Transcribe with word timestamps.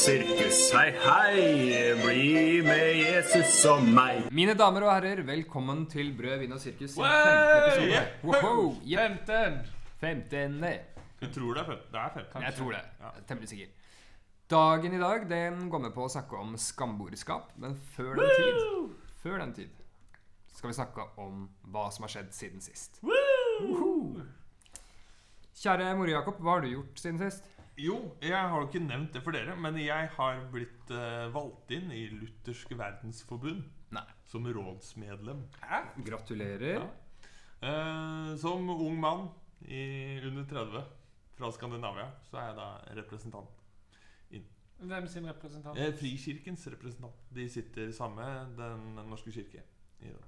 Sirkus, 0.00 0.58
hei, 0.72 0.92
hei, 0.96 1.40
bli 2.00 2.60
med 2.64 2.94
Jesus 2.96 3.58
og 3.68 3.82
meg. 3.84 4.30
Mine 4.32 4.54
damer 4.56 4.86
og 4.86 4.94
herrer, 4.94 5.20
velkommen 5.28 5.82
til 5.92 6.14
Brød, 6.16 6.38
vin 6.40 6.54
og 6.56 6.60
sirkus. 6.62 6.94
sin 6.94 7.04
femte 7.04 7.58
episode. 7.58 8.00
Wow, 8.24 8.78
yeah. 8.88 9.10
Femten! 9.10 9.58
Femtende. 10.00 10.72
Du 11.20 11.26
tror 11.34 11.58
det 11.58 11.66
er 11.66 11.68
15. 11.74 11.92
Det 11.92 12.00
er 12.00 12.14
15. 12.14 12.46
Jeg 12.46 12.56
tror 12.56 12.72
det. 12.72 12.80
Ja. 13.00 13.04
Jeg 13.10 13.20
er 13.20 13.28
Temmelig 13.28 13.52
sikker. 13.52 13.66
Dagen 14.50 14.96
i 14.96 15.02
dag 15.04 15.28
den 15.34 15.70
går 15.70 15.84
med 15.84 15.94
på 15.98 16.08
å 16.08 16.14
snakke 16.16 16.40
om 16.40 16.56
skambordskap, 16.56 17.52
men 17.60 17.76
før 17.92 18.16
den 18.22 18.34
tid 18.40 18.98
Før 19.20 19.38
den 19.44 19.54
tid 19.60 19.86
skal 20.56 20.72
vi 20.72 20.80
snakke 20.80 21.08
om 21.20 21.44
hva 21.68 21.90
som 21.92 22.08
har 22.08 22.16
skjedd 22.16 22.32
siden 22.40 22.64
sist. 22.64 23.02
Woohoo! 23.04 24.24
Kjære 25.60 25.92
More 26.00 26.16
Jakob, 26.16 26.40
hva 26.40 26.56
har 26.56 26.64
du 26.64 26.72
gjort 26.72 27.04
siden 27.04 27.20
sist? 27.20 27.44
Jo, 27.80 27.96
jeg 28.20 28.36
har 28.36 28.60
jo 28.60 28.66
ikke 28.68 28.82
nevnt 28.84 29.14
det 29.16 29.22
for 29.24 29.32
dere, 29.32 29.54
men 29.56 29.78
jeg 29.80 30.08
har 30.16 30.40
blitt 30.52 30.90
uh, 30.92 31.30
valgt 31.32 31.70
inn 31.72 31.88
i 31.96 32.02
Luthersk 32.12 32.74
verdensforbund 32.76 33.62
Nei. 33.96 34.02
som 34.28 34.44
rådsmedlem. 34.44 35.46
Hæ? 35.64 35.78
Gratulerer. 36.04 36.82
Ja. 36.82 36.88
Uh, 37.60 38.34
som 38.40 38.68
ung 38.74 38.98
mann 39.00 39.28
i 39.64 40.18
under 40.28 40.44
30 40.50 40.84
fra 41.38 41.50
Skandinavia, 41.56 42.10
så 42.28 42.40
er 42.42 42.50
jeg 42.50 42.58
da 42.60 42.68
representant. 43.00 43.64
inn. 44.30 44.44
Hvem 44.80 45.08
sin 45.08 45.28
representant? 45.30 45.78
Uh, 45.80 45.94
Frikirkens 45.96 46.68
representant. 46.74 47.24
De 47.32 47.48
sitter 47.48 47.92
samme 47.96 48.28
Den 48.60 49.00
norske 49.08 49.32
kirke. 49.32 49.64
i 50.00 50.12
det. 50.12 50.26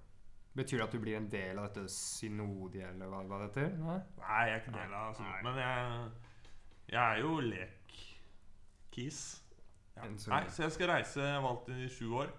Betyr 0.55 0.79
det 0.79 0.85
at 0.85 0.93
du 0.93 1.01
blir 1.01 1.17
en 1.17 1.31
del 1.33 1.59
av 1.59 1.69
dette 1.69 1.89
synodiet, 1.89 2.91
eller 2.93 3.09
hva, 3.09 3.23
hva 3.25 3.39
det 3.41 3.47
heter? 3.51 3.71
Nei? 3.81 4.01
Nei, 4.21 4.43
jeg 4.49 4.57
er 4.57 4.61
ikke 4.61 4.75
del 4.77 4.93
av 4.99 5.15
sånt, 5.17 5.39
men 5.47 5.61
jeg, 5.63 6.11
jeg 6.89 7.03
er 7.03 7.21
jo 7.21 7.41
lek-kis. 7.41 9.21
Ja. 9.97 10.09
Nei, 10.09 10.45
så 10.49 10.63
jeg 10.63 10.73
skal 10.73 10.89
reise 10.89 11.21
Jeg 11.21 11.35
har 11.35 11.43
valgt 11.45 11.69
i 11.69 11.89
sju 11.89 12.15
år. 12.17 12.31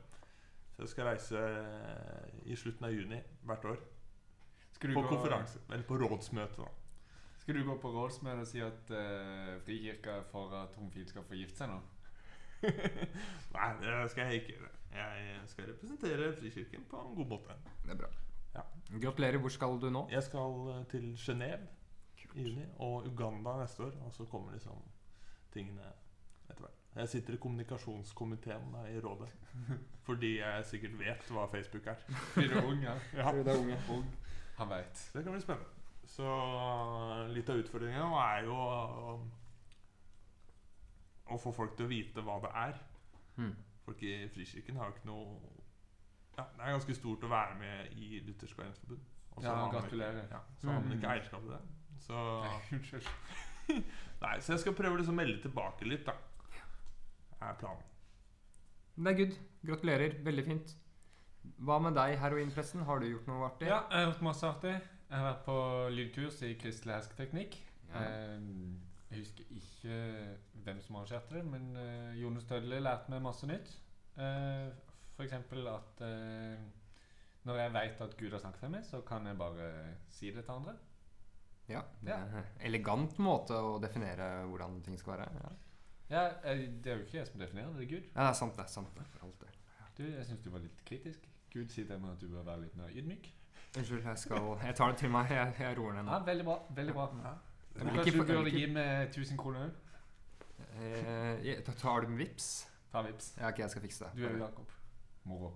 Så 0.74 0.82
jeg 0.82 0.90
skal 0.90 1.06
reise 1.06 1.38
eh, 1.38 2.30
i 2.50 2.56
slutten 2.58 2.88
av 2.88 2.94
juni 2.94 3.20
hvert 3.46 3.66
år. 3.66 3.82
Skal 4.74 4.90
du, 4.90 4.96
På 4.98 5.04
gå, 5.06 5.08
konferanse. 5.16 5.62
Eller 5.70 5.86
på 5.88 5.98
rådsmøte, 6.02 6.62
da. 6.62 6.70
skal 7.38 7.60
du 7.60 7.66
gå 7.68 7.76
på 7.82 7.92
rådsmøte 7.94 8.42
og 8.42 8.48
si 8.50 8.64
at 8.66 8.90
uh, 8.90 9.62
Frikirka 9.64 10.18
er 10.18 10.26
for 10.32 10.56
at 10.58 10.76
homofile 10.76 11.08
skal 11.08 11.24
få 11.30 11.38
gifte 11.38 11.62
seg 11.62 11.70
nå? 11.70 11.78
Nei, 13.56 13.70
det 13.84 13.94
skal 14.12 14.32
jeg 14.32 14.42
ikke 14.42 14.58
gjøre. 14.58 14.72
Jeg 14.98 15.46
skal 15.54 15.70
representere 15.70 16.34
Frikirken 16.40 16.90
på 16.90 17.06
en 17.06 17.16
god 17.22 17.32
måte. 17.36 17.58
Det 17.86 17.94
er 17.94 18.02
bra. 18.02 18.10
Ja. 18.56 18.66
Gratulerer. 19.06 19.38
Hvor 19.38 19.54
skal 19.54 19.80
du 19.82 19.90
nå? 19.94 20.08
Jeg 20.12 20.24
skal 20.24 20.68
eh, 20.74 20.84
til 20.90 21.14
Genéve 21.18 21.70
i 22.36 22.44
juni 22.48 22.66
og 22.80 23.06
Uganda 23.08 23.58
neste 23.62 23.84
år. 23.84 23.98
Og 24.06 24.14
så 24.14 24.26
kommer 24.26 24.52
liksom 24.56 24.80
tingene 25.53 25.86
etter 26.50 26.62
hvert. 26.66 26.80
Jeg 26.95 27.09
sitter 27.09 27.34
i 27.34 27.38
kommunikasjonskomiteen 27.42 28.75
i 28.92 29.00
rådet. 29.02 29.30
Fordi 30.08 30.36
jeg 30.40 30.66
sikkert 30.66 31.00
vet 31.00 31.30
hva 31.34 31.45
Facebook 31.52 31.88
er. 31.88 32.03
Er 32.38 32.59
ung, 32.66 32.84
ja. 32.84 32.94
Ja. 33.22 33.31
Det 33.31 33.47
er 33.47 33.59
unge. 33.59 33.80
Ung. 33.90 34.06
Han 34.58 34.69
veit. 34.69 34.97
Så 34.97 35.18
det 35.18 35.24
kan 35.25 35.34
bli 35.34 35.41
spennende. 35.41 35.69
Så 36.06 36.28
litt 37.34 37.50
av 37.50 37.58
utfordringen 37.63 38.13
er 38.19 38.44
jo 38.46 38.53
å, 38.59 39.13
å 41.34 41.38
få 41.40 41.53
folk 41.56 41.78
til 41.78 41.88
å 41.88 41.91
vite 41.91 42.24
hva 42.25 42.35
det 42.44 42.52
er. 42.66 42.81
Hmm. 43.38 43.53
Folk 43.85 44.03
i 44.06 44.13
Frikirken 44.31 44.78
har 44.79 44.90
jo 44.91 44.96
ikke 44.97 45.09
noe 45.09 45.38
ja, 46.38 46.44
Det 46.56 46.63
er 46.66 46.75
ganske 46.75 46.96
stort 46.97 47.24
å 47.25 47.29
være 47.31 47.56
med 47.59 47.96
i 48.00 48.19
Luthersk 48.25 48.58
verdensforbund. 48.58 49.02
Ja, 49.44 49.56
gratulerer. 49.74 50.28
Ja, 50.31 50.40
så 50.62 50.68
har 50.69 50.79
man 50.79 50.91
Mm. 50.91 50.97
ikke 50.97 51.09
eierskap 51.16 51.41
til 51.41 51.52
det. 51.52 51.59
Så 52.02 52.20
Unnskyld. 52.76 53.09
Nei, 54.24 54.38
så 54.42 54.54
jeg 54.54 54.64
skal 54.64 54.76
prøve 54.78 55.00
liksom 55.00 55.16
å 55.16 55.22
melde 55.22 55.42
tilbake 55.44 55.88
litt, 55.88 56.08
da. 56.08 56.16
Er 57.44 57.59
planen. 57.59 57.84
Det 58.96 59.12
er 59.12 59.20
good. 59.20 59.38
Gratulerer. 59.68 60.18
Veldig 60.24 60.46
fint. 60.48 60.74
Hva 61.64 61.80
med 61.84 61.98
deg, 61.98 62.16
heroinpressen? 62.22 62.86
Har 62.88 63.02
du 63.02 63.09
gjort 63.09 63.28
noe 63.28 63.50
artig? 63.50 63.68
Ja, 63.68 63.82
jeg 63.90 64.00
har 64.00 64.09
gjort 64.12 64.26
masse 64.30 64.48
artig. 64.48 64.74
Jeg 65.09 65.20
har 65.20 65.28
vært 65.28 65.44
på 65.46 65.58
lydkurs 65.94 66.40
i 66.48 66.53
kristelig 66.59 66.96
hersketeknikk. 66.96 67.58
Ja. 67.90 68.06
Eh, 68.06 68.48
jeg 69.14 69.26
husker 69.26 69.50
ikke 69.53 69.98
hvem 70.64 70.80
som 70.82 70.96
arrangerte 70.98 71.36
det, 71.36 71.44
men 71.46 71.76
uh, 71.78 72.16
Jonas 72.18 72.48
Dødli 72.50 72.80
lærte 72.82 73.12
meg 73.14 73.22
masse 73.22 73.46
nytt. 73.50 73.76
Uh, 74.18 74.72
for 75.14 75.26
eksempel 75.26 75.68
at 75.70 76.02
eh, 76.02 76.64
når 77.46 77.59
jeg 77.59 77.74
veit 77.74 78.02
at 78.02 78.16
Gud 78.18 78.32
har 78.32 78.42
snakket 78.42 78.64
til 78.64 78.72
meg, 78.74 78.86
så 78.88 79.02
kan 79.06 79.28
jeg 79.30 79.38
bare 79.38 79.68
si 80.09 80.32
det 80.34 80.46
til 80.46 80.56
andre. 80.56 80.74
Ja, 81.69 81.81
det 82.01 82.09
Ja. 82.09 82.16
er 82.18 82.38
en 82.38 82.44
elegant 82.59 83.18
måte 83.19 83.53
å 83.56 83.79
definere 83.81 84.46
hvordan 84.50 84.81
ting 84.84 84.97
skal 85.00 85.13
være. 85.18 85.29
Ja, 85.44 85.50
Ja, 86.09 86.28
eh, 86.44 86.57
Det 86.84 86.88
er 86.91 86.97
jo 86.97 87.03
ikke 87.06 87.18
jeg 87.18 87.28
som 87.28 87.40
definerer 87.40 87.68
det, 87.68 87.78
det 87.78 87.84
er 87.91 87.96
Gud. 88.00 88.09
ja 88.16 88.22
det 88.22 88.29
er 88.29 88.34
sant, 88.34 88.56
det. 88.56 88.63
er 88.66 88.68
sant 88.69 88.96
det, 88.96 89.06
for 89.07 89.25
alt 89.25 89.40
det. 89.40 89.47
Du, 89.97 90.03
Jeg 90.03 90.25
syns 90.25 90.41
du 90.44 90.50
var 90.50 90.59
litt 90.59 90.85
kritisk. 90.85 91.19
Gud 91.53 91.69
sier 91.72 91.85
til 91.88 92.00
meg 92.00 92.12
at 92.12 92.19
du 92.19 92.28
bør 92.28 92.44
være 92.44 92.62
litt 92.62 92.75
mer 92.75 92.90
ydmyk. 92.90 93.31
Unnskyld, 93.78 94.03
jeg 94.03 94.18
skal 94.18 94.57
Jeg 94.63 94.75
tar 94.75 94.88
det 94.90 94.97
til 94.97 95.09
meg. 95.09 95.29
Jeg, 95.29 95.56
jeg 95.59 95.78
roer 95.78 95.94
ned 95.94 96.06
Ja. 96.06 96.19
Veldig 96.19 96.46
bra. 96.46 96.59
veldig 96.75 96.94
bra 96.94 97.07
Ja. 97.23 97.34
Men 97.75 97.88
Kanskje 97.96 98.12
for- 98.18 98.23
du 98.25 98.34
burde 98.34 98.46
ikke- 98.52 98.68
gi 98.68 98.73
meg 98.73 99.09
1000 99.12 99.38
kroner 99.38 99.69
òg? 99.69 99.73
Eh, 100.81 101.62
tar 101.63 102.02
du 102.02 102.07
med 102.07 102.18
vips? 102.18 102.68
Ta 102.91 103.02
vips. 103.02 103.38
Ja, 103.40 103.47
ok, 103.47 103.57
jeg 103.59 103.69
skal 103.69 103.81
fikse 103.81 104.00
det. 104.06 104.16
Du 104.16 104.25
er 104.25 104.31
jo 104.31 104.38
Jakob. 104.38 104.68
Moro. 105.25 105.53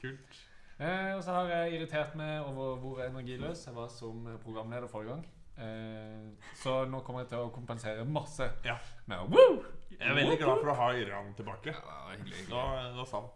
Kult. 0.00 0.48
Eh, 0.78 1.14
og 1.16 1.22
så 1.24 1.32
har 1.32 1.48
jeg 1.48 1.72
irritert 1.78 2.14
meg 2.20 2.42
over 2.44 2.76
hvor 2.82 2.98
energiløs 3.06 3.62
jeg 3.66 3.74
var 3.74 3.88
som 3.88 4.26
programleder 4.42 4.88
forrige 4.92 5.14
gang. 5.14 5.24
Eh, 5.56 6.48
så 6.60 6.82
nå 6.90 7.00
kommer 7.06 7.22
jeg 7.24 7.30
til 7.30 7.38
å 7.46 7.52
kompensere 7.54 8.04
masse 8.04 8.44
Ja. 8.64 8.76
med 9.08 9.18
woo! 9.32 9.62
Jeg 9.96 10.10
er 10.10 10.14
veldig 10.18 10.36
glad 10.42 10.60
for 10.60 10.72
å 10.72 10.74
ha 10.76 10.90
Iran 10.92 11.32
tilbake. 11.38 11.72
Ja, 11.72 11.80
det 11.80 12.02
var 12.04 12.16
hyggelig. 12.18 12.48
Nå, 12.50 12.64
nå 12.98 13.06
sa 13.08 13.20
han. 13.20 13.30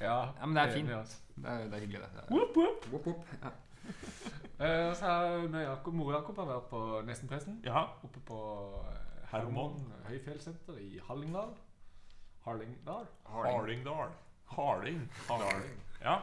Ja, 0.00 0.16
Ja, 0.38 0.46
men 0.46 0.54
det 0.54 0.62
er 0.62 0.72
fint. 0.78 0.90
altså. 0.90 1.18
Det 1.36 1.50
er, 1.50 1.64
det 1.68 1.74
er 1.74 1.80
hyggelig, 1.80 2.00
det. 2.00 2.10
det. 2.14 2.22
er- 2.22 2.32
Whoop, 2.32 2.56
whoop. 2.56 2.86
Whoop, 2.92 3.06
whoop. 3.06 3.26
Ja. 3.42 3.50
Eh, 4.62 4.88
og 4.90 4.94
så 4.96 5.04
har 5.10 5.62
Jakob, 5.64 5.94
Mor 5.94 6.12
Jakob 6.12 6.36
har 6.38 6.44
vært 6.46 6.68
på 6.70 6.80
Nestenpressen. 7.04 7.56
Ja. 7.64 7.80
Oppe 8.04 8.20
på 8.28 8.36
eh, 8.86 9.26
Hermon. 9.32 9.72
Hermon 9.72 10.04
høyfjellssenter 10.06 10.76
i 10.78 11.00
Hallingdal. 11.08 11.50
Harlingdal. 12.44 13.06
Harlingdal. 13.26 14.12
Harling. 14.52 15.00
Harling. 15.26 15.50
Harling. 15.50 15.80
Ja, 16.04 16.20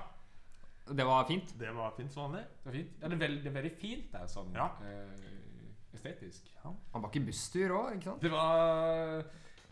Det 0.98 1.06
var 1.06 1.26
fint. 1.28 1.54
det 1.60 1.76
var 1.76 1.92
fint 1.98 2.12
som 2.14 2.24
vanlig. 2.32 2.46
Det 2.64 2.70
er 2.70 2.78
fint. 2.78 2.92
Ja, 3.02 3.08
det 3.08 3.14
er 3.14 3.28
veldig, 3.28 3.44
det 3.44 3.50
er 3.52 3.62
veldig 3.62 3.72
fint 3.82 4.12
der, 4.14 4.26
sånn 4.28 4.54
Ja. 4.56 4.66
eh, 4.82 5.94
estetisk. 5.94 6.50
Han 6.64 6.78
var 7.02 7.10
ikke 7.10 7.26
busstur 7.26 7.70
òg, 7.76 7.94
ikke 7.96 8.04
sant? 8.04 8.22
Det 8.22 8.32
var 8.32 9.24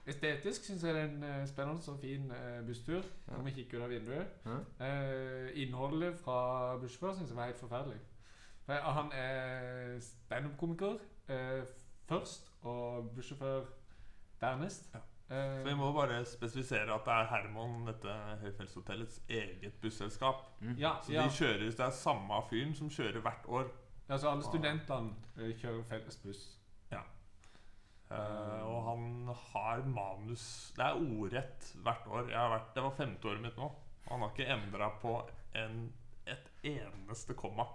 estetisk, 0.07 0.63
syns 0.66 0.83
jeg 0.83 0.94
det 0.95 1.01
er 1.01 1.09
en 1.09 1.23
eh, 1.23 1.45
spennende 1.47 1.91
og 1.91 2.00
fin 2.00 2.31
eh, 2.31 2.61
busstur. 2.67 3.03
Ja. 3.28 3.33
Når 3.38 3.44
vi 3.44 3.51
kikker 3.57 3.78
ut 3.78 3.83
av 3.83 3.89
vinduet. 3.89 4.28
Ja. 4.45 4.59
Eh, 4.85 5.50
innholdet 5.63 6.19
fra 6.19 6.78
bussjåfør 6.81 7.17
syns 7.17 7.29
jeg 7.29 7.38
var 7.38 7.45
helt 7.51 7.59
forferdelig. 7.59 7.99
For 8.66 8.73
jeg- 8.73 8.84
han 8.94 9.11
er 9.11 9.99
standup-komiker 9.99 10.97
eh, 11.29 11.63
først, 12.07 12.49
og 12.63 13.11
bussjåfør 13.16 13.66
dernest. 14.41 14.90
Ja. 15.29 15.35
Eh, 15.35 15.58
Så 15.62 15.64
vi 15.68 15.74
må 15.76 15.91
bare 15.94 16.22
spesifisere 16.26 16.94
at 16.96 17.03
det 17.06 17.14
er 17.14 17.26
Herman, 17.32 17.85
dette 17.85 18.14
høyfjellshotellets 18.44 19.22
eget 19.29 19.82
busselskap. 19.82 20.46
ja, 20.78 20.94
Så 21.03 21.12
ja. 21.14 21.28
kjører, 21.28 21.66
det 21.70 21.79
er 21.79 21.90
samme 21.91 22.41
fyren 22.50 22.76
som 22.76 22.90
kjører 22.90 23.20
hvert 23.22 23.46
år. 23.47 23.72
ja, 24.09 24.18
så 24.18 24.29
alle 24.32 24.44
studentene 24.44 25.16
eh, 25.38 25.52
kjører 25.59 25.84
felles 25.90 26.18
buss. 26.24 26.46
Eh, 28.09 28.62
og 28.64 28.85
han 28.88 29.28
har 29.52 29.82
manus 29.84 30.72
Det 30.78 30.85
er 30.85 30.96
ordrett 30.96 31.73
hvert 31.84 32.06
år. 32.08 32.30
Jeg 32.32 32.40
har 32.40 32.53
vært, 32.53 32.70
det 32.78 32.84
var 32.85 32.94
femte 32.96 33.28
året 33.28 33.41
mitt 33.44 33.58
nå. 33.59 33.66
Og 34.06 34.12
han 34.14 34.22
har 34.23 34.30
ikke 34.32 34.47
endra 34.53 34.88
på 35.02 35.16
en, 35.59 35.82
et 36.26 36.47
eneste 36.64 37.35
komma. 37.35 37.66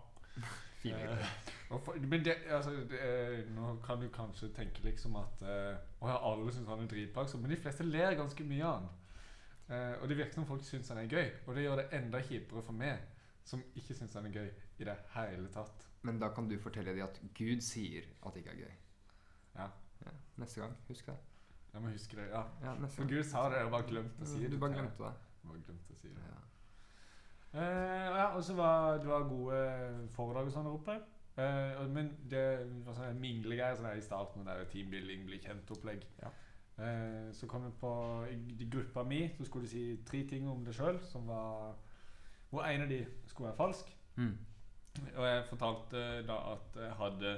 Fine. 0.83 0.99
Eh, 1.15 1.53
og 1.73 1.87
men 2.03 2.25
det, 2.27 2.35
altså, 2.53 2.73
det, 2.91 2.99
er- 3.01 3.45
nå 3.55 3.77
kan 3.87 4.01
du 4.03 4.09
kanskje 4.13 4.51
tenke 4.57 4.83
liksom 4.85 5.15
at 5.21 5.43
eh, 5.47 5.77
Å 6.03 6.11
ja, 6.11 6.17
alle 6.33 6.53
syns 6.53 6.69
han 6.69 6.83
er 6.85 6.91
dritbaksom, 6.91 7.41
men 7.45 7.55
de 7.55 7.61
fleste 7.63 7.87
ler 7.87 8.17
ganske 8.19 8.45
mye 8.45 8.67
av 8.67 8.81
han. 8.81 8.91
Eh, 9.73 9.95
og 10.03 10.09
det 10.11 10.19
virker 10.19 10.35
som 10.41 10.47
folk 10.49 10.65
syns 10.67 10.91
han 10.93 10.99
er 11.05 11.09
gøy, 11.09 11.31
og 11.47 11.55
det 11.57 11.65
gjør 11.65 11.81
det 11.81 11.89
enda 12.01 12.21
kjipere 12.27 12.63
for 12.67 12.77
meg, 12.77 12.99
som 13.47 13.63
ikke 13.79 13.95
syns 13.97 14.15
han 14.19 14.27
er 14.29 14.37
gøy 14.37 14.51
i 14.83 14.85
det 14.91 14.97
hele 15.15 15.49
tatt. 15.55 15.87
Men 16.03 16.19
da 16.19 16.29
kan 16.35 16.49
du 16.51 16.57
fortelle 16.61 16.93
dem 16.97 17.07
at 17.07 17.21
Gud 17.39 17.63
sier 17.63 18.05
at 18.27 18.35
det 18.35 18.43
ikke 18.43 18.57
er 18.57 18.65
gøy. 18.67 18.75
Ja. 19.57 19.69
Ja, 20.03 20.13
neste 20.43 20.61
gang. 20.65 20.75
Husk 20.89 21.07
det. 21.07 21.15
Jeg 21.73 21.81
må 21.87 21.89
huske 21.95 22.17
det. 22.19 22.27
ja. 22.35 22.43
Ja, 22.67 22.73
For. 22.91 23.07
Gud 23.09 23.23
sa 23.25 23.47
det, 23.49 23.63
jeg 23.63 23.71
bare 23.73 23.87
glemte 23.89 24.27
å 24.27 24.29
si 24.29 24.43
det. 24.43 24.51
Du 24.53 24.59
bare 24.61 24.75
glemte 24.75 24.99
det. 25.07 25.13
Bare 25.47 25.63
glemte 25.63 25.95
å 25.95 26.01
si 26.03 26.11
det. 26.11 26.25
Ja. 26.27 26.41
Eh, 27.53 28.07
ja, 28.17 28.27
og 28.37 28.45
så 28.45 28.55
var 28.57 28.99
det 28.99 29.09
var 29.09 29.29
gode 29.29 29.59
foredrag 30.15 30.49
og 30.49 30.55
sånn 30.55 30.69
der 30.69 30.77
oppe. 30.77 31.01
Eh, 31.41 31.83
men 31.93 32.13
det 32.29 32.45
var 32.87 32.97
sånne 32.97 33.19
minglegreier 33.21 33.77
sånn 33.77 33.93
i 33.97 34.05
starten, 34.05 34.47
der 34.49 34.65
teambuilding, 34.73 35.27
bli 35.29 35.41
kjent-opplegg. 35.43 36.07
Ja. 36.23 36.33
Eh, 36.83 37.29
så 37.37 37.49
kom 37.49 37.67
jeg 37.69 37.77
på 37.81 37.93
i, 38.33 38.69
gruppa 38.73 39.05
mi, 39.05 39.27
så 39.37 39.45
skulle 39.45 39.69
de 39.69 39.73
si 39.73 39.85
tre 40.09 40.23
ting 40.29 40.49
om 40.49 40.65
det 40.65 40.77
sjøl, 40.77 41.01
som 41.09 41.29
var 41.29 41.75
Hvor 42.53 42.67
en 42.69 42.83
av 42.85 42.91
de 42.91 42.99
skulle 43.25 43.49
være 43.49 43.57
falsk. 43.57 43.93
Mm. 44.17 44.35
Og 45.17 45.25
jeg 45.25 45.45
fortalte 45.49 46.01
da 46.29 46.35
at 46.53 46.75
jeg 46.77 46.97
hadde 46.99 47.31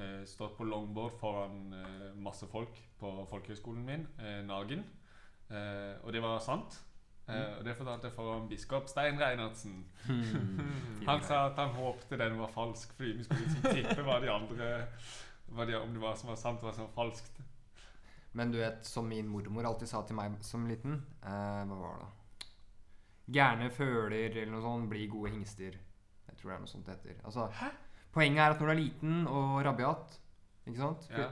eh, 0.00 0.22
stått 0.24 0.56
på 0.56 0.64
longboard 0.64 1.18
foran 1.20 1.74
eh, 1.76 2.06
masse 2.16 2.48
folk 2.48 2.80
på 3.00 3.10
folkehøgskolen 3.28 3.84
min, 3.84 4.06
eh, 4.18 4.40
Nagen. 4.46 4.84
Og 5.52 6.12
det 6.14 6.22
var 6.24 6.38
sant. 6.40 6.78
Eh, 7.30 7.58
og 7.58 7.64
det 7.64 7.76
fortalte 7.78 8.08
jeg 8.08 8.16
foran 8.16 8.48
biskop 8.50 8.88
Stein 8.90 9.20
Reinertsen. 9.20 9.84
Han 11.08 11.22
sa 11.22 11.44
at 11.50 11.60
han 11.60 11.74
håpte 11.76 12.18
den 12.18 12.38
var 12.40 12.50
falsk, 12.50 12.96
fordi 12.98 13.12
vi 13.18 13.26
skulle 13.26 13.46
liksom 13.46 13.68
tippe 13.70 14.06
hva 14.06 14.18
de 14.22 14.30
andre 14.30 14.72
hva 15.52 15.66
de, 15.68 15.76
Om 15.76 15.94
det 15.94 16.02
var 16.02 16.16
som 16.16 16.32
var 16.32 16.38
sant, 16.40 16.62
og 16.62 16.68
hva 16.70 16.74
som 16.74 16.88
var 16.88 16.94
falskt. 16.96 17.42
Men 18.32 18.52
du 18.52 18.58
vet, 18.58 18.80
som 18.86 19.08
min 19.08 19.28
mormor 19.28 19.66
alltid 19.68 19.90
sa 19.90 20.00
til 20.08 20.16
meg 20.16 20.38
som 20.46 20.64
liten 20.66 21.02
eh, 21.20 21.62
Hva 21.68 21.78
var 21.78 22.02
det? 22.02 22.10
Gærne 23.32 23.70
føler 23.70 24.32
eller 24.32 24.50
noe 24.50 24.64
sånt 24.64 24.90
blir 24.90 25.06
gode 25.12 25.30
hingster. 25.34 25.76
Jeg 26.26 26.38
tror 26.38 26.50
det 26.50 26.56
er 26.56 26.62
noe 26.64 26.70
sånt 26.70 26.88
det 26.88 26.96
heter. 26.96 27.20
Altså, 27.28 27.46
poenget 28.12 28.42
er 28.42 28.54
at 28.54 28.60
når 28.60 28.68
du 28.68 28.72
er 28.72 28.80
liten 28.80 29.20
og 29.30 29.60
rabiat, 29.64 30.18
ikke 30.66 30.80
sant? 30.80 31.06
Ja. 31.14 31.28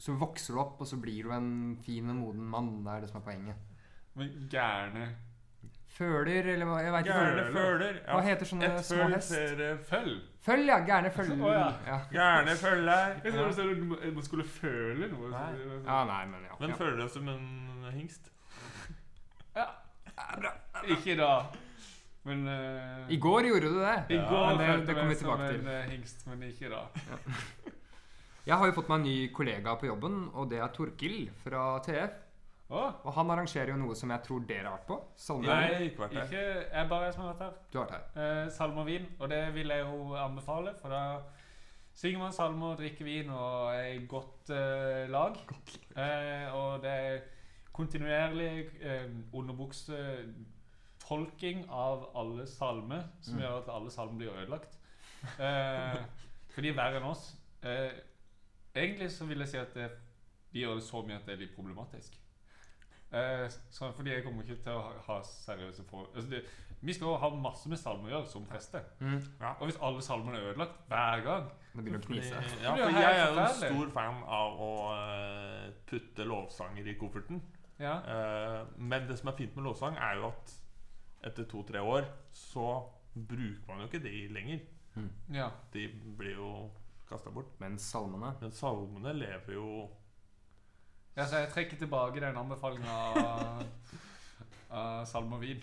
så 0.00 0.16
vokser 0.18 0.56
du 0.56 0.60
opp, 0.62 0.80
og 0.82 0.88
så 0.88 0.98
blir 1.00 1.28
du 1.28 1.34
en 1.36 1.78
fin 1.84 2.10
og 2.10 2.18
moden 2.18 2.50
mann. 2.50 2.72
Det 2.84 2.92
er 2.92 3.04
det 3.04 3.12
som 3.12 3.20
er 3.20 3.26
poenget. 3.28 3.69
Men 4.14 4.48
gærne 4.50 5.08
Føler, 6.00 6.46
eller 6.54 6.64
hva 6.64 6.78
jeg 6.80 6.92
vet 6.94 7.06
ikke. 7.06 7.14
Gærne 7.18 7.52
Føler. 7.52 7.96
Ja. 8.06 8.12
Hva 8.14 8.20
heter 8.24 8.48
sånne 8.48 8.68
Et 8.70 8.86
små 8.86 9.02
føl 9.02 9.14
hest? 9.14 9.28
ser 9.34 9.80
føll. 9.90 10.14
Føll, 10.46 10.62
ja. 10.70 10.78
Gærne 10.86 11.10
følger. 11.12 11.42
Oh, 11.44 11.52
ja. 11.52 11.66
ja. 11.86 11.98
Gærne 12.14 12.54
følger. 12.56 13.16
Jeg 13.24 13.32
trodde 13.34 13.66
du 13.68 13.96
du 13.96 14.12
man 14.14 14.22
skulle 14.24 14.46
føle 14.48 15.08
noe. 15.10 15.28
så 15.28 15.34
Nei. 15.34 15.50
sånn- 15.58 15.84
ja, 15.84 16.04
nei, 16.08 16.22
men 16.30 16.46
ja. 16.48 16.56
Men 16.60 16.70
ja. 16.70 16.76
føler 16.76 16.96
deg 17.02 17.10
som 17.10 17.28
en 17.28 17.90
hingst. 17.92 18.30
Ikke 20.94 21.16
da. 21.16 21.34
Men 22.24 22.48
uh, 22.48 23.10
I 23.12 23.16
går 23.16 23.46
gjorde 23.48 23.68
du 23.68 23.78
det. 23.80 23.96
I 24.10 24.16
går 24.28 24.46
men 24.46 24.58
det, 24.58 24.66
følte 24.66 24.86
det 24.86 24.88
jeg 24.88 24.96
kommer 24.96 25.02
vi 25.02 25.08
meg 25.08 25.16
som 25.16 25.28
tilbake 25.28 25.52
til. 25.52 25.60
en 25.60 25.68
eh, 25.74 25.90
hingst, 25.90 26.26
men 26.26 26.42
ikke 26.48 26.72
da. 26.72 26.82
Jeg 28.48 28.56
har 28.56 28.66
jo 28.66 28.72
fått 28.72 28.88
meg 28.88 28.98
en 28.98 29.04
ny 29.04 29.16
kollega 29.36 29.74
på 29.76 29.86
jobben, 29.86 30.14
og 30.32 30.48
det 30.50 30.58
er 30.64 30.70
Torkil 30.74 31.30
fra 31.42 31.64
TF. 31.84 32.14
Å, 32.70 32.80
Og 33.04 33.12
han 33.16 33.30
arrangerer 33.34 33.68
jo 33.72 33.76
noe 33.80 33.94
som 33.98 34.10
jeg 34.14 34.22
tror 34.22 34.40
dere 34.46 34.68
har 34.68 34.76
vært 34.78 34.86
på. 34.86 34.96
Salme. 35.18 35.46
Nei, 35.48 35.70
jeg 35.72 35.86
ikke 35.90 36.02
vært 36.04 36.14
her. 36.14 36.24
ikke 36.24 36.44
jeg 36.78 36.88
bare 36.92 37.08
som 37.12 37.22
har 37.24 37.32
vært 37.34 37.42
her. 37.46 37.54
Du 37.72 37.78
har 37.80 37.86
vært 37.90 37.98
her. 37.98 38.04
Eh, 38.44 38.48
salme 38.54 38.78
og 38.80 38.86
vin, 38.86 39.06
og 39.18 39.26
det 39.32 39.40
vil 39.54 39.68
jeg 39.74 39.80
jo 39.82 40.14
anbefale, 40.14 40.74
for 40.78 40.88
da 40.94 41.02
synger 42.00 42.18
man 42.22 42.32
salmer, 42.32 42.76
drikker 42.78 43.04
vin 43.04 43.30
og 43.34 43.74
er 43.74 43.86
i 43.96 44.06
godt 44.06 44.50
eh, 44.54 45.08
lag. 45.10 45.34
Eh, 45.96 46.54
og 46.54 46.82
det 46.84 46.90
er 46.90 47.20
kontinuerlig 47.74 48.68
eh, 48.82 49.06
underbuksetolking 49.34 51.64
av 51.70 52.06
alle 52.16 52.46
salmer, 52.46 53.02
som 53.20 53.34
Mm. 53.34 53.40
gjør 53.42 53.58
at 53.62 53.68
alle 53.74 53.90
salmer 53.90 54.16
blir 54.18 54.30
ødelagt. 54.30 54.78
Eh, 55.38 55.96
for 56.54 56.60
de 56.62 56.68
er 56.68 56.74
verre 56.78 56.96
enn 57.00 57.04
oss. 57.10 57.34
Eh, 57.62 57.90
egentlig 58.74 59.10
så 59.10 59.24
vil 59.26 59.38
jeg 59.38 59.48
si 59.48 59.56
at 59.58 59.74
det, 59.74 59.90
de 60.52 60.60
gjør 60.60 60.74
det 60.74 60.82
så 60.84 61.02
mye 61.02 61.16
at 61.16 61.26
det 61.26 61.32
er 61.34 61.38
litt 61.44 61.54
problematisk. 61.56 62.16
Eh, 63.12 63.46
så 63.70 63.92
fordi 63.92 64.12
jeg 64.12 64.24
kommer 64.24 64.42
ikke 64.46 64.62
til 64.62 64.76
å 64.76 64.82
ha, 64.84 64.90
ha 65.08 65.16
seriøse 65.26 65.82
forhold 65.88 66.12
altså 66.14 66.30
det, 66.30 66.44
Vi 66.80 66.94
skal 66.94 67.08
jo 67.10 67.16
ha 67.18 67.30
masse 67.34 67.68
med 67.68 67.80
salmer 67.80 68.06
å 68.06 68.12
gjøre 68.12 68.30
som 68.30 68.44
prester. 68.46 68.84
Mm. 69.00 69.16
Og 69.58 69.64
hvis 69.66 69.80
alle 69.82 70.04
salmene 70.06 70.38
er 70.38 70.52
ødelagt 70.52 70.76
hver 70.88 71.24
gang 71.26 71.48
Det 71.72 71.82
begynner 71.82 71.98
å 71.98 72.06
knise. 72.06 72.44
Ja, 72.62 72.76
for 72.78 73.00
jeg 73.00 73.18
er 73.18 73.26
jo 73.26 73.42
en 73.42 73.58
stor 73.58 73.90
fan 73.96 74.22
av 74.38 74.62
å 74.62 74.70
eh, 74.94 75.66
putte 75.90 76.28
lovsanger 76.28 76.88
i 76.88 76.96
kofferten. 77.00 77.42
Ja. 77.82 77.98
Eh, 78.14 78.62
men 78.78 79.10
det 79.10 79.18
som 79.18 79.32
er 79.32 79.38
fint 79.42 79.58
med 79.58 79.66
lovsang, 79.66 79.98
er 79.98 80.20
jo 80.20 80.30
at 80.30 80.56
etter 81.28 81.44
to-tre 81.50 81.82
år 81.84 82.06
så 82.32 82.68
bruker 83.12 83.66
man 83.68 83.82
jo 83.82 83.90
ikke 83.90 84.04
de 84.06 84.14
lenger. 84.32 84.62
ja. 85.34 85.50
De 85.74 85.88
blir 86.16 86.38
jo 86.38 86.52
kasta 87.10 87.30
bort. 87.34 87.52
Men 87.58 87.78
salmene 87.78 88.34
Men 88.40 88.52
salmene 88.54 89.12
lever 89.18 89.56
jo 89.58 89.88
ja 91.16 91.26
så 91.26 91.42
jeg 91.42 91.52
trekker 91.52 91.80
tilbake 91.80 92.22
den 92.22 92.36
anbefalinga 92.38 92.96
av, 93.10 93.62
av 94.70 95.04
salm 95.10 95.32
og 95.36 95.42
vin. 95.42 95.62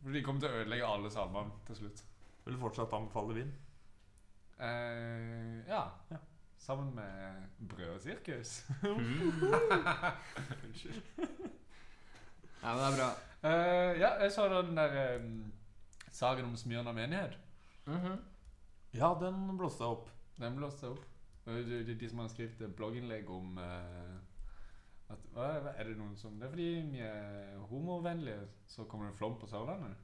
For 0.00 0.16
de 0.16 0.22
kommer 0.24 0.40
til 0.42 0.50
å 0.50 0.62
ødelegge 0.62 0.88
alle 0.88 1.10
salmene 1.12 1.60
til 1.68 1.82
slutt. 1.82 2.02
Vil 2.44 2.56
du 2.56 2.60
fortsatt 2.62 2.94
anbefale 2.96 3.36
vin. 3.36 3.52
Eh, 4.60 5.68
ja. 5.68 5.84
Ja. 6.10 6.20
Sammen 6.60 6.94
med 6.94 7.46
brød 7.68 7.94
og 7.94 8.00
sirkus. 8.04 8.66
Unnskyld. 10.64 11.02
Ja, 12.62 12.74
men 12.74 12.80
det 12.80 12.88
er 12.88 12.96
bra. 12.98 13.10
Eh, 13.40 14.00
ja, 14.00 14.10
jeg 14.20 14.32
så 14.34 14.48
den 14.52 14.76
der 14.76 14.96
eh, 15.00 15.22
saken 16.12 16.44
om 16.50 16.56
Smyrna 16.56 16.92
menighet. 16.92 17.38
Mhm. 17.86 18.18
Ja, 18.92 19.14
den 19.20 19.56
blåste 19.58 19.84
opp. 19.84 20.10
Den 20.36 20.56
blåste 20.56 20.90
opp. 20.90 21.04
De, 21.44 21.84
de, 21.86 21.94
de 21.94 22.08
som 22.08 22.18
har 22.18 22.28
skrevet 22.28 22.74
blogginnlegg 22.76 23.30
om 23.32 23.58
eh, 23.58 24.18
at, 25.10 25.26
Er 25.76 25.84
det 25.88 25.96
noen 25.98 26.16
som 26.18 26.38
Det 26.38 26.46
er 26.46 26.52
fordi 26.52 26.68
vi 26.92 27.02
er 27.04 27.58
homovennlige, 27.70 28.46
så 28.70 28.84
kommer 28.84 29.08
det 29.08 29.14
en 29.14 29.18
flom 29.18 29.38
på 29.40 29.48
Sørlandet? 29.50 29.96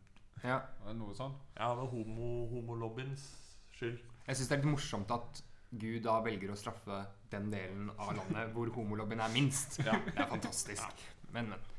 Ja. 0.44 0.60
Er 0.84 0.92
det 0.92 0.98
noe 1.00 1.14
sånn? 1.16 1.34
Ja, 1.56 1.72
det 1.74 1.86
er 1.86 1.92
homo, 1.92 2.30
homolobbyens 2.52 3.28
skyld. 3.76 4.00
Jeg 4.26 4.38
syns 4.38 4.48
det 4.50 4.56
er 4.56 4.62
litt 4.62 4.72
morsomt 4.74 5.12
at 5.14 5.42
Gud 5.76 6.02
da 6.04 6.18
velger 6.24 6.52
å 6.52 6.58
straffe 6.58 7.00
den 7.32 7.48
delen 7.52 7.88
av 7.96 8.12
landet 8.16 8.52
hvor 8.54 8.70
homolobbyen 8.76 9.22
er 9.24 9.32
minst. 9.34 9.80
Ja. 9.86 9.96
Det 10.06 10.20
er 10.22 10.30
fantastisk. 10.30 11.06
Men, 11.32 11.50
men. 11.54 11.72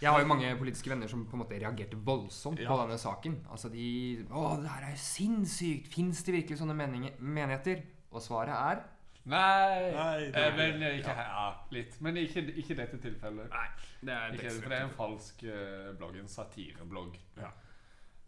Jeg 0.00 0.08
har 0.08 0.22
jo 0.22 0.30
mange 0.30 0.48
politiske 0.56 0.88
venner 0.88 1.10
som 1.12 1.26
på 1.28 1.36
en 1.36 1.42
måte 1.42 1.58
reagerte 1.60 1.98
voldsomt 2.04 2.60
på 2.64 2.76
denne 2.80 2.96
saken. 3.00 3.34
Altså 3.52 3.68
de 3.72 3.84
Å, 4.32 4.44
det 4.62 4.70
her 4.72 4.86
er 4.88 4.94
jo 4.94 5.02
sinnssykt! 5.02 5.90
Fins 5.92 6.22
det 6.24 6.38
virkelig 6.38 6.56
sånne 6.62 6.76
meninger, 6.78 7.18
menigheter? 7.20 7.82
Og 8.10 8.24
svaret 8.24 8.56
er 8.56 8.80
Nei! 9.24 9.92
Nei, 9.92 10.20
det 10.20 10.36
eh, 10.36 10.46
er- 10.46 10.56
men 10.56 10.82
eh, 10.82 10.98
ikke, 10.98 11.10
ja. 11.10 11.52
litt. 11.70 12.00
Men 12.00 12.16
ikke, 12.16 12.52
ikke 12.56 12.74
dette 12.74 12.98
tilfellet. 12.98 13.50
Nei, 13.50 13.66
det 14.00 14.14
er 14.14 14.32
Ikke, 14.32 14.50
for 14.62 14.68
det 14.68 14.78
er 14.78 14.84
en 14.84 14.94
falsk 14.96 15.42
uh, 15.44 15.96
blogg. 15.98 16.16
En 16.16 16.28
satireblogg. 16.28 17.18
Ja. 17.36 17.50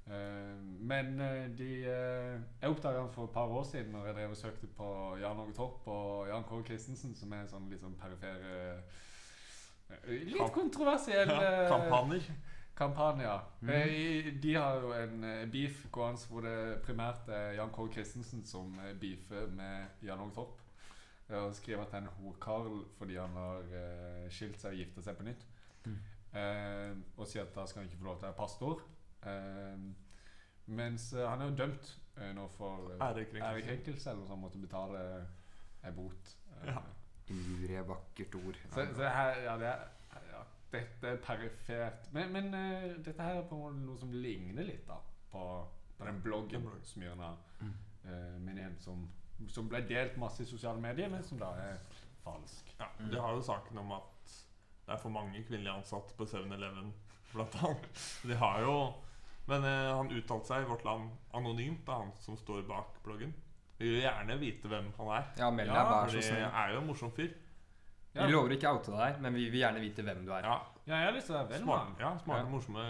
Uh, 0.07 0.59
men 0.81 1.19
de 1.59 1.71
uh, 1.87 2.41
Jeg 2.61 2.71
oppdaga 2.71 3.01
han 3.01 3.11
for 3.15 3.25
et 3.25 3.31
par 3.31 3.47
år 3.47 3.63
siden 3.63 3.93
Når 3.93 4.07
jeg 4.07 4.15
drev 4.15 4.31
og 4.31 4.37
søkte 4.37 4.67
på 4.67 5.17
Jan 5.21 5.39
Åge 5.39 5.53
Torp 5.55 5.87
og 5.87 6.29
Jan 6.29 6.43
Kåre 6.43 6.65
Christensen, 6.67 7.15
som 7.15 7.33
er 7.33 7.45
en 7.45 7.53
sånn 7.53 7.69
litt 7.71 7.85
sånn 7.85 7.95
perifer 8.01 8.43
Litt 10.09 10.51
kontroversiell 10.57 11.31
Ja, 11.31 11.39
eh, 11.63 11.69
kampanjer. 12.75 13.45
Mm. 13.61 14.41
De 14.43 14.55
har 14.57 14.81
jo 14.83 14.91
en 14.97 15.27
beef 15.53 15.85
gående 15.93 16.27
hvor 16.27 16.43
det 16.49 16.81
primært 16.83 17.29
er 17.29 17.53
Jan 17.61 17.71
Kåre 17.71 17.93
Christensen 17.93 18.43
som 18.49 18.75
beefer 18.99 19.47
med 19.55 20.03
Jan 20.03 20.25
Åge 20.25 20.35
Torp. 20.41 20.62
Eh, 21.33 21.43
Og 21.47 21.55
skriver 21.57 21.83
at 21.83 21.91
det 21.93 21.99
er 22.01 22.07
en 22.07 22.15
horkarl 22.19 22.85
fordi 22.99 23.17
han 23.17 23.37
har 23.41 23.63
eh, 23.79 24.29
skilt 24.31 24.61
seg 24.61 24.75
og 24.75 24.81
gifta 24.83 25.03
seg 25.07 25.17
på 25.19 25.27
nytt. 25.29 25.47
Mm. 25.87 25.99
Eh, 26.39 26.95
og 27.17 27.27
sier 27.29 27.43
at 27.47 27.55
da 27.57 27.67
skal 27.67 27.83
han 27.83 27.91
ikke 27.91 28.01
få 28.03 28.05
lov 28.11 28.19
til 28.21 28.27
å 28.27 28.31
være 28.31 28.39
pastor. 28.41 28.83
Eh, 29.27 29.87
mens 30.67 31.13
eh, 31.17 31.27
han 31.29 31.41
er 31.43 31.51
jo 31.51 31.57
dømt 31.63 31.91
eh, 32.17 32.33
nå 32.37 32.47
for 32.57 32.93
eh, 32.95 33.03
Ærekrenkelse. 33.09 33.49
ærekrenkelse, 33.51 34.11
eller 34.11 34.27
så 34.29 34.35
han 34.37 34.43
Måtte 34.45 34.61
betale 34.63 35.03
en 35.85 35.97
bot. 35.97 36.37
Eh, 36.61 36.69
Ja. 36.73 36.83
Injurie, 37.33 37.81
vakkert 37.89 38.35
ord. 38.35 38.57
så, 38.75 38.83
så 38.97 39.09
her, 39.09 39.37
ja, 39.47 39.53
det 39.59 39.67
er, 39.67 39.83
ja, 40.33 40.41
dette 40.73 41.07
er 41.09 41.17
perifert. 41.23 42.09
Men, 42.13 42.33
men 42.35 42.49
uh, 42.55 42.97
dette 43.07 43.23
her 43.23 43.39
er 43.41 43.47
på 43.49 43.61
noe 43.73 43.97
som 43.99 44.11
ligner 44.13 44.67
litt 44.67 44.83
da 44.89 44.99
på, 45.31 45.45
på 45.97 46.05
den 46.09 46.19
bloggen 46.25 46.61
som 46.61 46.67
bloggen. 46.67 46.85
Smyrna 46.91 47.31
Mm. 47.63 47.73
eh, 48.05 48.35
menighet 48.43 48.83
som, 48.83 49.05
som 49.51 49.69
ble 49.69 49.81
delt 49.89 50.17
masse 50.21 50.43
i 50.43 50.47
sosiale 50.49 50.81
medier, 50.81 51.09
men 51.11 51.23
som 51.27 51.39
da 51.41 51.51
er 51.59 51.79
falsk. 52.25 52.75
Ja. 52.79 52.89
De 53.11 53.19
har 53.19 53.35
jo 53.35 53.43
saken 53.43 53.79
om 53.83 53.93
at 53.97 54.35
det 54.87 54.95
er 54.97 55.01
for 55.03 55.11
mange 55.15 55.43
kvinnelige 55.47 55.75
ansatte 55.79 56.15
på 56.19 56.27
7-Eleven, 56.27 56.93
blant 57.33 57.55
annet. 57.63 57.89
De 58.29 58.35
har 58.37 58.61
jo 58.67 58.77
Men 59.51 59.65
eh, 59.67 59.89
han 59.97 60.11
uttalte 60.15 60.47
seg 60.47 60.63
i 60.63 60.69
Vårt 60.69 60.85
Land 60.87 61.09
anonymt, 61.35 61.81
det 61.87 61.91
er 61.91 62.03
han 62.05 62.13
som 62.23 62.37
står 62.39 62.61
bak 62.69 63.01
bloggen. 63.03 63.33
Vi 63.79 63.89
vil 63.91 64.05
gjerne 64.05 64.37
vite 64.39 64.69
hvem 64.71 64.93
han 64.99 65.09
er. 65.17 65.25
Ja, 65.41 65.49
meld 65.51 65.67
deg, 65.73 65.77
Ja, 65.77 65.83
vær 65.91 66.13
så 66.13 66.21
snill. 66.23 66.45
er 66.47 66.71
jo 66.71 66.79
en 66.79 66.87
morsom 66.87 67.11
fyr. 67.17 67.33
Ja. 68.15 68.27
Vi 68.29 68.33
lover 68.37 68.55
ikke 68.55 68.71
å 68.71 68.77
oute 68.79 68.93
deg, 68.95 69.19
men 69.25 69.35
vi 69.35 69.49
vil 69.51 69.65
gjerne 69.65 69.81
vite 69.83 70.05
hvem 70.07 70.21
du 70.23 70.31
er. 70.37 70.47
Ja, 70.47 70.61
Ja, 70.87 70.97
jeg 70.97 71.05
har 71.07 71.13
lyst 71.15 71.27
til 71.27 71.35
å 71.35 71.39
være 71.39 71.49
venn 71.49 71.61
med 71.61 71.67
smart, 71.69 71.87
han. 71.87 71.97
ja, 72.01 72.19
smarte, 72.19 72.45
Ja. 72.45 72.51
morsomme, 72.51 72.83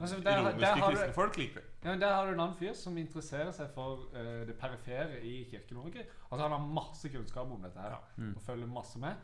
Altså, 0.00 0.16
der- 0.16 0.22
der 0.22 0.40
ironiske 0.42 0.66
har 0.66 0.90
du- 0.90 0.96
kristne 0.96 1.14
folk 1.14 1.36
liker 1.36 1.54
vi. 1.60 1.66
Ja, 1.84 1.90
men 1.90 2.00
Der 2.00 2.14
har 2.14 2.26
du 2.26 2.32
en 2.32 2.40
annen 2.40 2.56
fyr 2.56 2.74
som 2.74 2.96
interesserer 2.98 3.52
seg 3.52 3.70
for 3.74 3.98
eh, 4.14 4.44
det 4.46 4.58
perifere 4.58 5.22
i 5.22 5.44
Kirke-Norge. 5.50 6.04
Altså 6.30 6.48
Han 6.48 6.50
har 6.50 6.58
masse 6.58 7.08
kunnskap 7.08 7.50
om 7.50 7.62
dette 7.62 7.78
her 7.80 7.90
Ja. 7.90 7.98
Mm. 8.18 8.36
og 8.36 8.42
følger 8.42 8.66
masse 8.66 8.98
med. 8.98 9.14